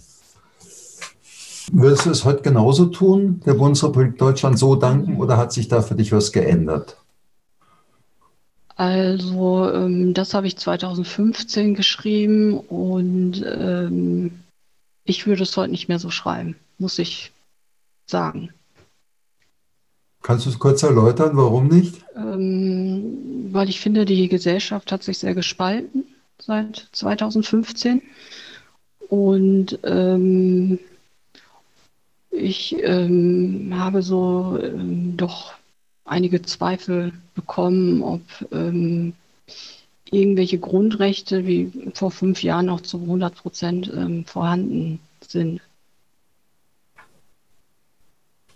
Würdest 1.72 2.06
du 2.06 2.10
es 2.10 2.26
heute 2.26 2.42
genauso 2.42 2.88
tun, 2.88 3.42
der 3.46 3.54
Bundesrepublik 3.54 4.18
Deutschland 4.18 4.60
so 4.60 4.76
danken 4.76 5.18
oder 5.18 5.38
hat 5.38 5.54
sich 5.54 5.68
da 5.68 5.82
für 5.82 5.96
dich 5.96 6.12
was 6.12 6.32
geändert? 6.32 6.98
Also, 8.76 9.72
ähm, 9.72 10.14
das 10.14 10.34
habe 10.34 10.48
ich 10.48 10.58
2015 10.58 11.76
geschrieben 11.76 12.60
und 12.60 13.44
ähm, 13.46 14.40
ich 15.06 15.28
würde 15.28 15.44
es 15.44 15.56
heute 15.56 15.72
nicht 15.72 15.88
mehr 15.88 16.00
so 16.00 16.10
schreiben, 16.10 16.56
muss 16.80 16.98
ich 17.00 17.32
sagen. 18.08 18.50
Kannst 20.24 20.46
du 20.46 20.50
es 20.50 20.58
kurz 20.58 20.82
erläutern, 20.84 21.32
warum 21.34 21.68
nicht? 21.68 22.04
Ähm, 22.16 23.50
weil 23.52 23.70
ich 23.70 23.82
finde, 23.82 24.06
die 24.06 24.30
Gesellschaft 24.30 24.92
hat 24.92 25.04
sich 25.04 25.20
sehr 25.20 25.36
gespalten 25.36 26.06
seit 26.40 26.88
2015 26.94 28.02
und 29.10 29.80
ähm, 29.84 30.80
ich 32.32 32.76
ähm, 32.82 33.74
habe 33.76 34.02
so 34.02 34.58
ähm, 34.62 35.18
doch 35.18 35.54
einige 36.06 36.42
Zweifel 36.42 37.12
bekommen, 37.36 38.02
ob 38.02 38.22
ähm, 38.52 39.14
irgendwelche 40.10 40.58
Grundrechte 40.58 41.46
wie 41.46 41.72
vor 41.94 42.12
fünf 42.12 42.44
Jahren 42.44 42.68
noch 42.68 42.82
zu 42.82 43.02
100 43.02 43.36
Prozent 43.36 43.92
ähm, 43.94 44.26
vorhanden 44.26 45.00
sind. 45.28 45.62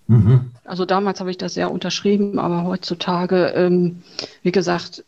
Mhm. 0.08 0.52
Also 0.64 0.86
damals 0.86 1.20
habe 1.20 1.32
ich 1.32 1.38
das 1.38 1.54
sehr 1.54 1.72
unterschrieben, 1.72 2.40
aber 2.40 2.64
heutzutage, 2.64 3.48
ähm, 3.56 4.02
wie 4.42 4.52
gesagt, 4.52 5.04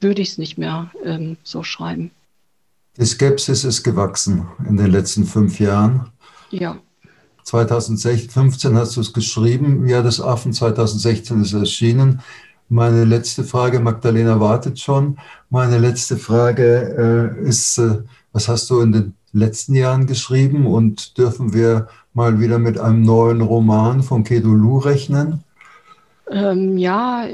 würde 0.00 0.22
ich 0.22 0.30
es 0.30 0.38
nicht 0.38 0.58
mehr 0.58 0.90
ähm, 1.04 1.36
so 1.42 1.62
schreiben. 1.62 2.10
Die 2.96 3.06
Skepsis 3.06 3.64
ist 3.64 3.82
gewachsen 3.82 4.46
in 4.68 4.76
den 4.76 4.90
letzten 4.90 5.24
fünf 5.24 5.58
Jahren. 5.58 6.10
Ja. 6.50 6.78
2015 7.42 8.76
hast 8.76 8.96
du 8.96 9.00
es 9.00 9.12
geschrieben, 9.12 9.86
ja, 9.86 10.02
das 10.02 10.20
Affen, 10.20 10.52
2016 10.52 11.42
ist 11.42 11.52
es 11.52 11.60
erschienen. 11.60 12.22
Meine 12.68 13.04
letzte 13.04 13.44
Frage, 13.44 13.80
Magdalena 13.80 14.40
wartet 14.40 14.78
schon. 14.78 15.18
Meine 15.50 15.78
letzte 15.78 16.16
Frage 16.16 17.34
äh, 17.44 17.48
ist, 17.48 17.78
äh, 17.78 17.98
was 18.32 18.48
hast 18.48 18.70
du 18.70 18.80
in 18.80 18.92
den 18.92 19.14
letzten 19.32 19.74
Jahren 19.74 20.06
geschrieben 20.06 20.66
und 20.66 21.18
dürfen 21.18 21.52
wir 21.52 21.88
mal 22.14 22.40
wieder 22.40 22.58
mit 22.58 22.78
einem 22.78 23.02
neuen 23.02 23.40
Roman 23.40 24.02
von 24.02 24.24
Kedulu 24.24 24.78
rechnen? 24.78 25.44
Ähm, 26.30 26.78
ja, 26.78 27.26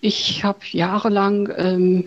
ich 0.00 0.44
habe 0.44 0.60
jahrelang 0.70 1.48
ähm, 1.56 2.04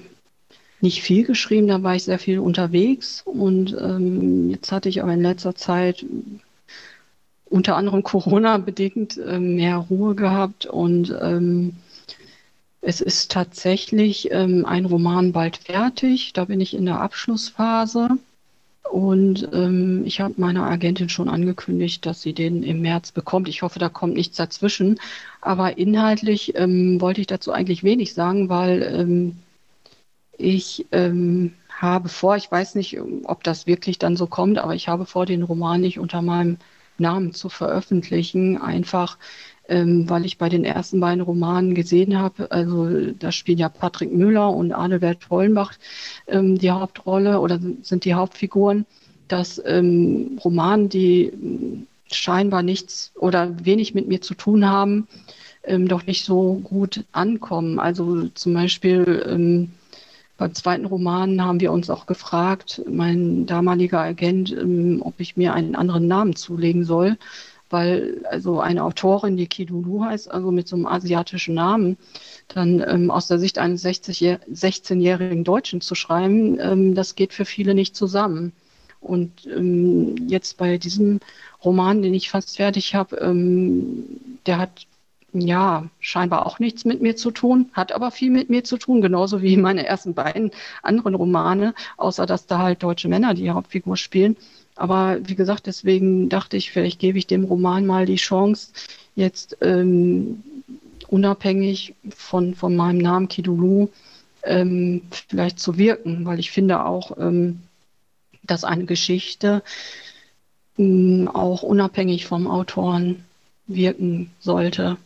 nicht 0.82 1.02
viel 1.02 1.26
geschrieben, 1.26 1.68
da 1.68 1.84
war 1.84 1.96
ich 1.96 2.04
sehr 2.04 2.20
viel 2.20 2.40
unterwegs 2.40 3.24
und 3.26 3.76
ähm, 3.80 4.50
jetzt 4.52 4.72
hatte 4.72 4.88
ich 4.88 5.02
aber 5.02 5.14
in 5.14 5.22
letzter 5.22 5.56
Zeit 5.56 6.06
unter 7.46 7.76
anderem 7.76 8.04
Corona 8.04 8.58
bedingt 8.58 9.18
äh, 9.18 9.40
mehr 9.40 9.78
Ruhe 9.78 10.16
gehabt 10.16 10.66
und 10.66 11.16
ähm, 11.22 11.74
es 12.82 13.02
ist 13.02 13.32
tatsächlich 13.32 14.30
ähm, 14.32 14.64
ein 14.66 14.86
Roman 14.86 15.32
bald 15.32 15.58
fertig. 15.58 16.34
Da 16.34 16.46
bin 16.46 16.62
ich 16.62 16.76
in 16.76 16.86
der 16.86 17.02
Abschlussphase. 17.02 18.10
Und 18.91 19.49
ähm, 19.52 20.03
ich 20.06 20.22
habe 20.22 20.36
meiner 20.38 20.64
Agentin 20.70 21.10
schon 21.10 21.28
angekündigt, 21.28 22.06
dass 22.06 22.22
sie 22.22 22.34
den 22.34 22.64
im 22.64 22.82
März 22.82 23.12
bekommt. 23.12 23.49
Ich 23.49 23.62
hoffe, 23.62 23.80
da 23.80 23.90
kommt 23.90 24.14
nichts 24.14 24.38
dazwischen. 24.38 24.99
Aber 25.41 25.78
inhaltlich 25.78 26.56
ähm, 26.56 27.02
wollte 27.02 27.22
ich 27.22 27.28
dazu 27.28 27.52
eigentlich 27.52 27.84
wenig 27.84 28.14
sagen, 28.14 28.49
weil 28.49 28.84
ähm, 28.84 29.38
ich 30.38 30.86
ähm, 30.91 31.53
habe 31.70 32.10
vor, 32.10 32.36
ich 32.36 32.49
weiß 32.52 32.76
nicht, 32.76 32.99
ob 33.24 33.44
das 33.44 33.68
wirklich 33.68 33.99
dann 33.99 34.16
so 34.16 34.28
kommt, 34.28 34.57
aber 34.57 34.76
ich 34.76 34.88
habe 34.88 35.06
vor, 35.06 35.26
den 35.26 35.44
Roman 35.44 35.82
nicht 35.82 35.99
unter 35.99 36.22
meinem 36.22 36.57
Namen 36.98 37.34
zu 37.34 37.49
veröffentlichen, 37.49 38.57
einfach 38.62 39.18
ähm, 39.68 40.10
weil 40.10 40.26
ich 40.26 40.38
bei 40.38 40.50
den 40.50 40.64
ersten 40.64 41.00
beiden 41.00 41.22
Romanen 41.22 41.76
gesehen 41.76 42.18
habe, 42.18 42.52
also 42.52 43.12
da 43.12 43.32
spielen 43.32 43.58
ja 43.58 43.70
Patrick 43.70 44.14
Müller 44.14 44.52
und 44.52 44.72
Adelbert 44.72 45.30
Hollenbach 45.30 45.74
ähm, 46.28 46.58
die 46.58 46.72
Hauptrolle 46.72 47.40
oder 47.40 47.60
sind 47.82 48.06
die 48.06 48.14
Hauptfiguren, 48.14 48.86
dass 49.28 49.62
ähm, 49.66 50.40
Romanen, 50.44 50.90
die 50.90 51.32
scheinbar 52.12 52.62
nichts 52.62 53.12
oder 53.16 53.66
wenig 53.66 53.96
mit 53.96 54.08
mir 54.08 54.22
zu 54.22 54.36
tun 54.36 54.70
haben, 54.70 55.08
ähm, 55.64 55.88
doch 55.88 56.06
nicht 56.06 56.26
so 56.26 56.62
gut 56.64 57.04
ankommen. 57.12 57.80
Also 57.80 58.28
zum 58.30 58.54
Beispiel 58.54 59.26
ähm, 59.28 59.72
beim 60.38 60.54
zweiten 60.54 60.86
Roman 60.86 61.44
haben 61.44 61.60
wir 61.62 61.72
uns 61.72 61.90
auch 61.90 62.06
gefragt, 62.06 62.82
mein 62.90 63.46
damaliger 63.46 64.02
Agent, 64.02 64.52
ähm, 64.52 65.02
ob 65.02 65.20
ich 65.20 65.38
mir 65.38 65.54
einen 65.54 65.76
anderen 65.76 66.08
Namen 66.08 66.36
zulegen 66.36 66.84
soll, 66.84 67.18
weil 67.70 68.26
also 68.30 68.60
eine 68.60 68.84
Autorin, 68.84 69.38
die 69.38 69.48
Kidulu 69.48 70.04
heißt, 70.04 70.30
also 70.32 70.52
mit 70.52 70.68
so 70.68 70.76
einem 70.76 70.86
asiatischen 70.86 71.56
Namen, 71.56 71.98
dann 72.48 72.84
ähm, 72.88 73.12
aus 73.12 73.28
der 73.28 73.40
Sicht 73.40 73.58
eines 73.58 73.84
16-jährigen 73.84 75.44
Deutschen 75.44 75.82
zu 75.82 75.96
schreiben, 75.96 76.60
ähm, 76.60 76.96
das 76.96 77.16
geht 77.16 77.34
für 77.34 77.46
viele 77.46 77.74
nicht 77.74 77.96
zusammen. 77.96 78.54
Und 79.02 79.46
ähm, 79.46 80.16
jetzt 80.28 80.58
bei 80.58 80.78
diesem 80.78 81.20
Roman, 81.64 82.02
den 82.02 82.14
ich 82.14 82.30
fast 82.30 82.58
fertig 82.58 82.96
habe, 82.96 83.18
ähm, 83.18 84.20
der 84.46 84.58
hat 84.58 84.88
ja, 85.42 85.90
scheinbar 86.00 86.46
auch 86.46 86.60
nichts 86.60 86.86
mit 86.86 87.02
mir 87.02 87.16
zu 87.16 87.32
tun, 87.32 87.70
hat 87.74 87.92
aber 87.92 88.12
viel 88.12 88.32
mit 88.32 88.50
mir 88.50 88.64
zu 88.64 88.78
tun, 88.78 89.02
genauso 89.02 89.42
wie 89.42 89.58
meine 89.58 89.86
ersten 89.86 90.14
beiden 90.14 90.52
anderen 90.82 91.16
Romane, 91.16 91.74
außer 91.98 92.26
dass 92.26 92.48
da 92.48 92.60
halt 92.60 92.84
deutsche 92.84 93.10
Männer 93.10 93.34
die 93.34 93.50
Hauptfigur 93.52 93.98
spielen. 93.98 94.38
Aber 94.76 95.18
wie 95.24 95.36
gesagt, 95.36 95.68
deswegen 95.68 96.30
dachte 96.30 96.58
ich, 96.58 96.72
vielleicht 96.72 97.00
gebe 97.00 97.18
ich 97.18 97.28
dem 97.28 97.46
Roman 97.46 97.86
mal 97.86 98.06
die 98.06 98.16
Chance, 98.16 98.72
jetzt 99.16 99.58
ähm, 99.62 100.44
unabhängig 101.08 101.94
von, 102.10 102.56
von 102.56 102.76
meinem 102.76 102.98
Namen 102.98 103.28
Kidulu 103.28 103.90
ähm, 104.44 105.02
vielleicht 105.30 105.60
zu 105.60 105.78
wirken, 105.78 106.26
weil 106.26 106.40
ich 106.40 106.52
finde 106.52 106.86
auch, 106.86 107.18
ähm, 107.18 107.62
dass 108.44 108.64
eine 108.64 108.86
Geschichte 108.86 109.64
ähm, 110.78 111.30
auch 111.34 111.64
unabhängig 111.64 112.26
vom 112.26 112.48
Autoren 112.48 113.24
wirken 113.68 114.32
sollte. 114.40 114.98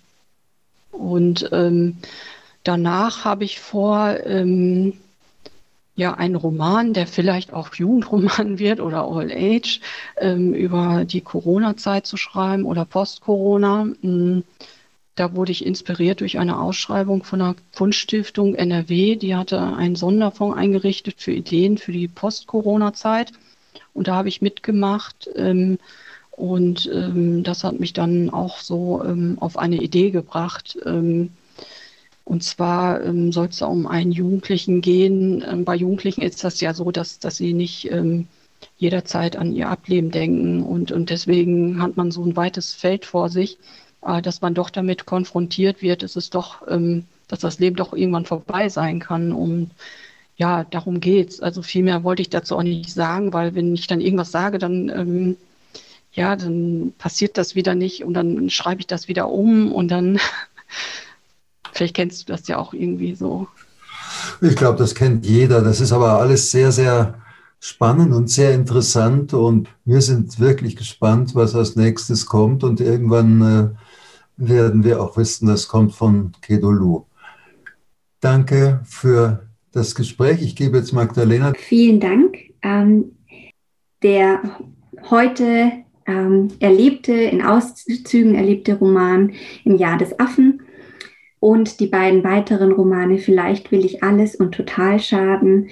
Und 0.92 1.50
ähm, 1.52 1.98
danach 2.64 3.24
habe 3.24 3.46
ich 3.46 3.60
vor, 3.60 4.18
ähm, 4.26 4.94
ja, 6.00 6.14
einen 6.14 6.36
Roman, 6.36 6.94
der 6.94 7.08
vielleicht 7.08 7.52
auch 7.52 7.76
Jugendroman 7.76 8.58
wird 8.60 8.80
oder 8.80 9.04
All 9.04 9.30
Age, 9.32 9.82
ähm, 10.18 10.54
über 10.54 11.04
die 11.04 11.20
Corona-Zeit 11.20 12.08
zu 12.08 12.16
schreiben 12.16 12.64
oder 12.64 12.86
Post-Corona. 12.86 13.90
Hm, 14.02 14.44
da 15.16 15.36
wurde 15.36 15.52
ich 15.52 15.66
inspiriert 15.66 16.22
durch 16.22 16.40
eine 16.40 16.58
Ausschreibung 16.58 17.24
von 17.26 17.40
der 17.40 17.56
Kunststiftung 17.76 18.56
NRW. 18.56 19.18
Die 19.18 19.36
hatte 19.36 19.62
einen 19.62 19.98
Sonderfonds 19.98 20.58
eingerichtet 20.58 21.16
für 21.18 21.34
Ideen 21.34 21.78
für 21.78 21.92
die 21.92 22.08
Post-Corona-Zeit. 22.08 23.34
Und 23.94 24.08
da 24.08 24.16
habe 24.16 24.30
ich 24.30 24.42
mitgemacht. 24.42 25.30
Ähm, 25.36 25.80
und 26.32 26.90
ähm, 26.94 27.44
das 27.44 27.66
hat 27.66 27.78
mich 27.78 27.92
dann 27.92 28.30
auch 28.30 28.60
so 28.60 29.04
ähm, 29.04 29.36
auf 29.42 29.58
eine 29.58 29.82
Idee 29.82 30.12
gebracht. 30.12 30.78
Ähm, 30.86 31.32
und 32.30 32.44
zwar 32.44 33.04
ähm, 33.04 33.32
soll 33.32 33.48
es 33.48 33.60
um 33.64 33.88
einen 33.88 34.12
Jugendlichen 34.12 34.82
gehen. 34.82 35.44
Ähm, 35.50 35.66
bei 35.66 35.76
Jugendlichen 35.76 36.22
ist 36.22 36.44
das 36.44 36.62
ja 36.62 36.76
so, 36.76 36.92
dass, 36.92 37.18
dass 37.18 37.38
sie 37.38 37.54
nicht 37.54 37.92
ähm, 37.92 38.28
jederzeit 38.78 39.36
an 39.36 39.52
ihr 39.52 39.68
Ableben 39.68 40.12
denken. 40.12 40.62
Und, 40.62 40.92
und 40.92 41.10
deswegen 41.10 41.82
hat 41.82 41.98
man 41.98 42.12
so 42.12 42.24
ein 42.24 42.36
weites 42.36 42.72
Feld 42.72 43.06
vor 43.06 43.30
sich, 43.30 43.58
äh, 44.04 44.22
dass 44.22 44.42
man 44.42 44.54
doch 44.54 44.70
damit 44.70 45.08
konfrontiert 45.08 45.82
wird, 45.82 46.04
dass 46.04 46.16
es 46.16 46.30
doch, 46.30 46.62
dass 47.28 47.40
das 47.40 47.58
Leben 47.58 47.76
doch 47.76 47.94
irgendwann 47.94 48.26
vorbei 48.26 48.70
sein 48.70 49.00
kann. 49.00 49.32
Und 49.32 49.72
ja, 50.38 50.66
darum 50.66 51.00
geht's. 51.00 51.40
Also 51.40 51.64
viel 51.64 51.82
mehr 51.82 52.04
wollte 52.04 52.22
ich 52.22 52.30
dazu 52.30 52.56
auch 52.58 52.64
nicht 52.64 52.94
sagen, 52.94 53.34
weil 53.34 53.56
wenn 53.56 53.74
ich 53.74 53.88
dann 53.88 54.02
irgendwas 54.02 54.32
sage, 54.32 54.60
dann 54.60 55.36
ja, 56.12 56.36
dann 56.36 56.94
passiert 56.98 57.38
das 57.38 57.56
wieder 57.56 57.76
nicht 57.76 58.04
und 58.04 58.14
dann 58.14 58.50
schreibe 58.50 58.82
ich 58.82 58.88
das 58.88 59.08
wieder 59.08 59.30
um 59.30 59.72
und 59.72 59.90
dann, 59.90 60.20
vielleicht 61.80 61.96
kennst 61.96 62.28
du 62.28 62.34
das 62.34 62.46
ja 62.50 62.58
auch 62.58 62.74
irgendwie 62.74 63.16
so. 63.16 63.48
Ich 64.42 64.58
glaube, 64.58 64.78
das 64.78 64.94
kennt 64.94 65.26
jeder. 65.26 65.62
Das 65.62 65.80
ist 65.80 65.94
aber 65.94 66.20
alles 66.20 66.52
sehr, 66.52 66.74
sehr 66.74 67.16
spannend 67.62 68.14
und 68.14 68.30
sehr 68.30 68.54
interessant 68.54 69.34
und 69.34 69.70
wir 69.86 70.02
sind 70.02 70.40
wirklich 70.40 70.76
gespannt, 70.76 71.36
was 71.36 71.56
als 71.56 71.78
nächstes 71.78 72.26
kommt 72.26 72.66
und 72.66 72.82
irgendwann 72.82 73.42
äh, 73.42 73.70
werden 74.38 74.84
wir 74.84 75.02
auch 75.02 75.16
wissen, 75.16 75.48
das 75.48 75.68
kommt 75.68 75.94
von 75.94 76.34
Kedolu. 76.42 77.06
Danke 78.20 78.82
für 78.84 79.48
das 79.72 79.96
Gespräch. 79.96 80.42
Ich 80.42 80.56
gebe 80.56 80.78
jetzt 80.78 80.94
Magdalena. 80.94 81.54
Vielen 81.58 82.00
Dank. 82.02 82.38
Ähm, 82.62 83.12
der 84.04 84.42
heute 85.10 85.72
ähm, 86.06 86.50
erlebte, 86.60 87.14
in 87.14 87.42
Auszügen 87.42 88.36
erlebte 88.36 88.76
Roman 88.76 89.34
Im 89.64 89.78
Jahr 89.78 89.98
des 89.98 90.18
Affen 90.20 90.62
und 91.40 91.80
die 91.80 91.88
beiden 91.88 92.24
weiteren 92.24 92.72
Romane 92.72 93.18
Vielleicht 93.18 93.72
will 93.72 93.86
ich 93.86 94.04
alles 94.04 94.36
und 94.36 94.54
Total 94.54 95.00
schaden 95.00 95.70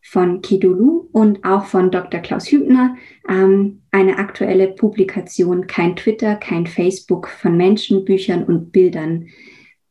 von 0.00 0.42
Kidulu 0.42 1.08
und 1.12 1.44
auch 1.44 1.64
von 1.64 1.90
Dr. 1.90 2.20
Klaus 2.20 2.50
Hübner. 2.50 2.96
Ähm, 3.28 3.82
eine 3.92 4.18
aktuelle 4.18 4.68
Publikation 4.68 5.66
Kein 5.66 5.96
Twitter, 5.96 6.36
kein 6.36 6.66
Facebook 6.66 7.28
von 7.28 7.56
Menschen, 7.56 8.04
Büchern 8.04 8.44
und 8.44 8.72
Bildern. 8.72 9.28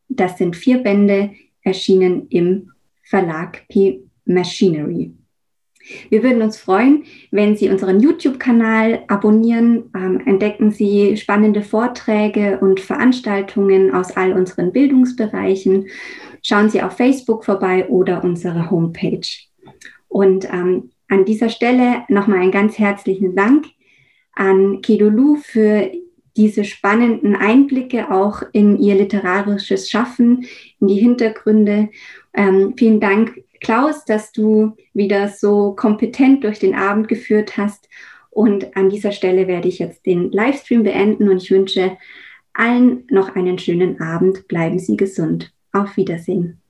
Das 0.08 0.38
sind 0.38 0.54
vier 0.54 0.78
Bände, 0.78 1.30
erschienen 1.62 2.28
im 2.28 2.70
Verlag 3.02 3.66
P 3.68 4.02
Machinery. 4.24 5.12
Wir 6.10 6.22
würden 6.22 6.42
uns 6.42 6.58
freuen, 6.58 7.04
wenn 7.30 7.56
Sie 7.56 7.68
unseren 7.68 8.00
YouTube-Kanal 8.00 9.04
abonnieren. 9.08 9.90
Ähm, 9.94 10.20
entdecken 10.26 10.70
Sie 10.70 11.16
spannende 11.16 11.62
Vorträge 11.62 12.58
und 12.60 12.80
Veranstaltungen 12.80 13.92
aus 13.94 14.16
all 14.16 14.32
unseren 14.32 14.72
Bildungsbereichen. 14.72 15.88
Schauen 16.42 16.70
Sie 16.70 16.82
auf 16.82 16.96
Facebook 16.96 17.44
vorbei 17.44 17.88
oder 17.88 18.22
unsere 18.22 18.70
Homepage. 18.70 19.26
Und 20.08 20.44
ähm, 20.52 20.90
an 21.08 21.24
dieser 21.24 21.48
Stelle 21.48 22.04
nochmal 22.08 22.40
einen 22.40 22.52
ganz 22.52 22.78
herzlichen 22.78 23.34
Dank 23.34 23.66
an 24.34 24.80
Kedolu 24.82 25.36
für 25.36 25.90
diese 26.36 26.64
spannenden 26.64 27.36
Einblicke 27.36 28.10
auch 28.10 28.42
in 28.52 28.78
ihr 28.78 28.94
literarisches 28.94 29.90
Schaffen, 29.90 30.46
in 30.80 30.88
die 30.88 30.96
Hintergründe. 30.96 31.90
Ähm, 32.32 32.74
vielen 32.76 33.00
Dank 33.00 33.42
Klaus, 33.62 34.04
dass 34.04 34.32
du 34.32 34.76
wieder 34.92 35.28
so 35.28 35.74
kompetent 35.74 36.44
durch 36.44 36.58
den 36.58 36.74
Abend 36.74 37.08
geführt 37.08 37.56
hast. 37.56 37.88
Und 38.28 38.76
an 38.76 38.90
dieser 38.90 39.12
Stelle 39.12 39.46
werde 39.46 39.68
ich 39.68 39.78
jetzt 39.78 40.04
den 40.04 40.32
Livestream 40.32 40.82
beenden 40.82 41.28
und 41.28 41.42
ich 41.42 41.50
wünsche 41.50 41.96
allen 42.52 43.06
noch 43.08 43.34
einen 43.36 43.58
schönen 43.58 44.00
Abend. 44.00 44.48
Bleiben 44.48 44.78
Sie 44.78 44.96
gesund. 44.96 45.54
Auf 45.72 45.96
Wiedersehen. 45.96 46.60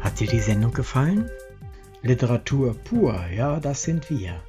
Hat 0.00 0.20
dir 0.20 0.26
die 0.26 0.40
Sendung 0.40 0.72
gefallen? 0.72 1.30
Literatur 2.02 2.74
pur, 2.84 3.18
ja, 3.34 3.60
das 3.60 3.84
sind 3.84 4.10
wir. 4.10 4.42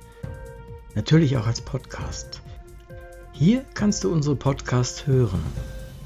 Natürlich 0.95 1.37
auch 1.37 1.47
als 1.47 1.61
Podcast. 1.61 2.41
Hier 3.31 3.63
kannst 3.73 4.03
du 4.03 4.11
unsere 4.11 4.35
Podcasts 4.35 5.07
hören. 5.07 5.41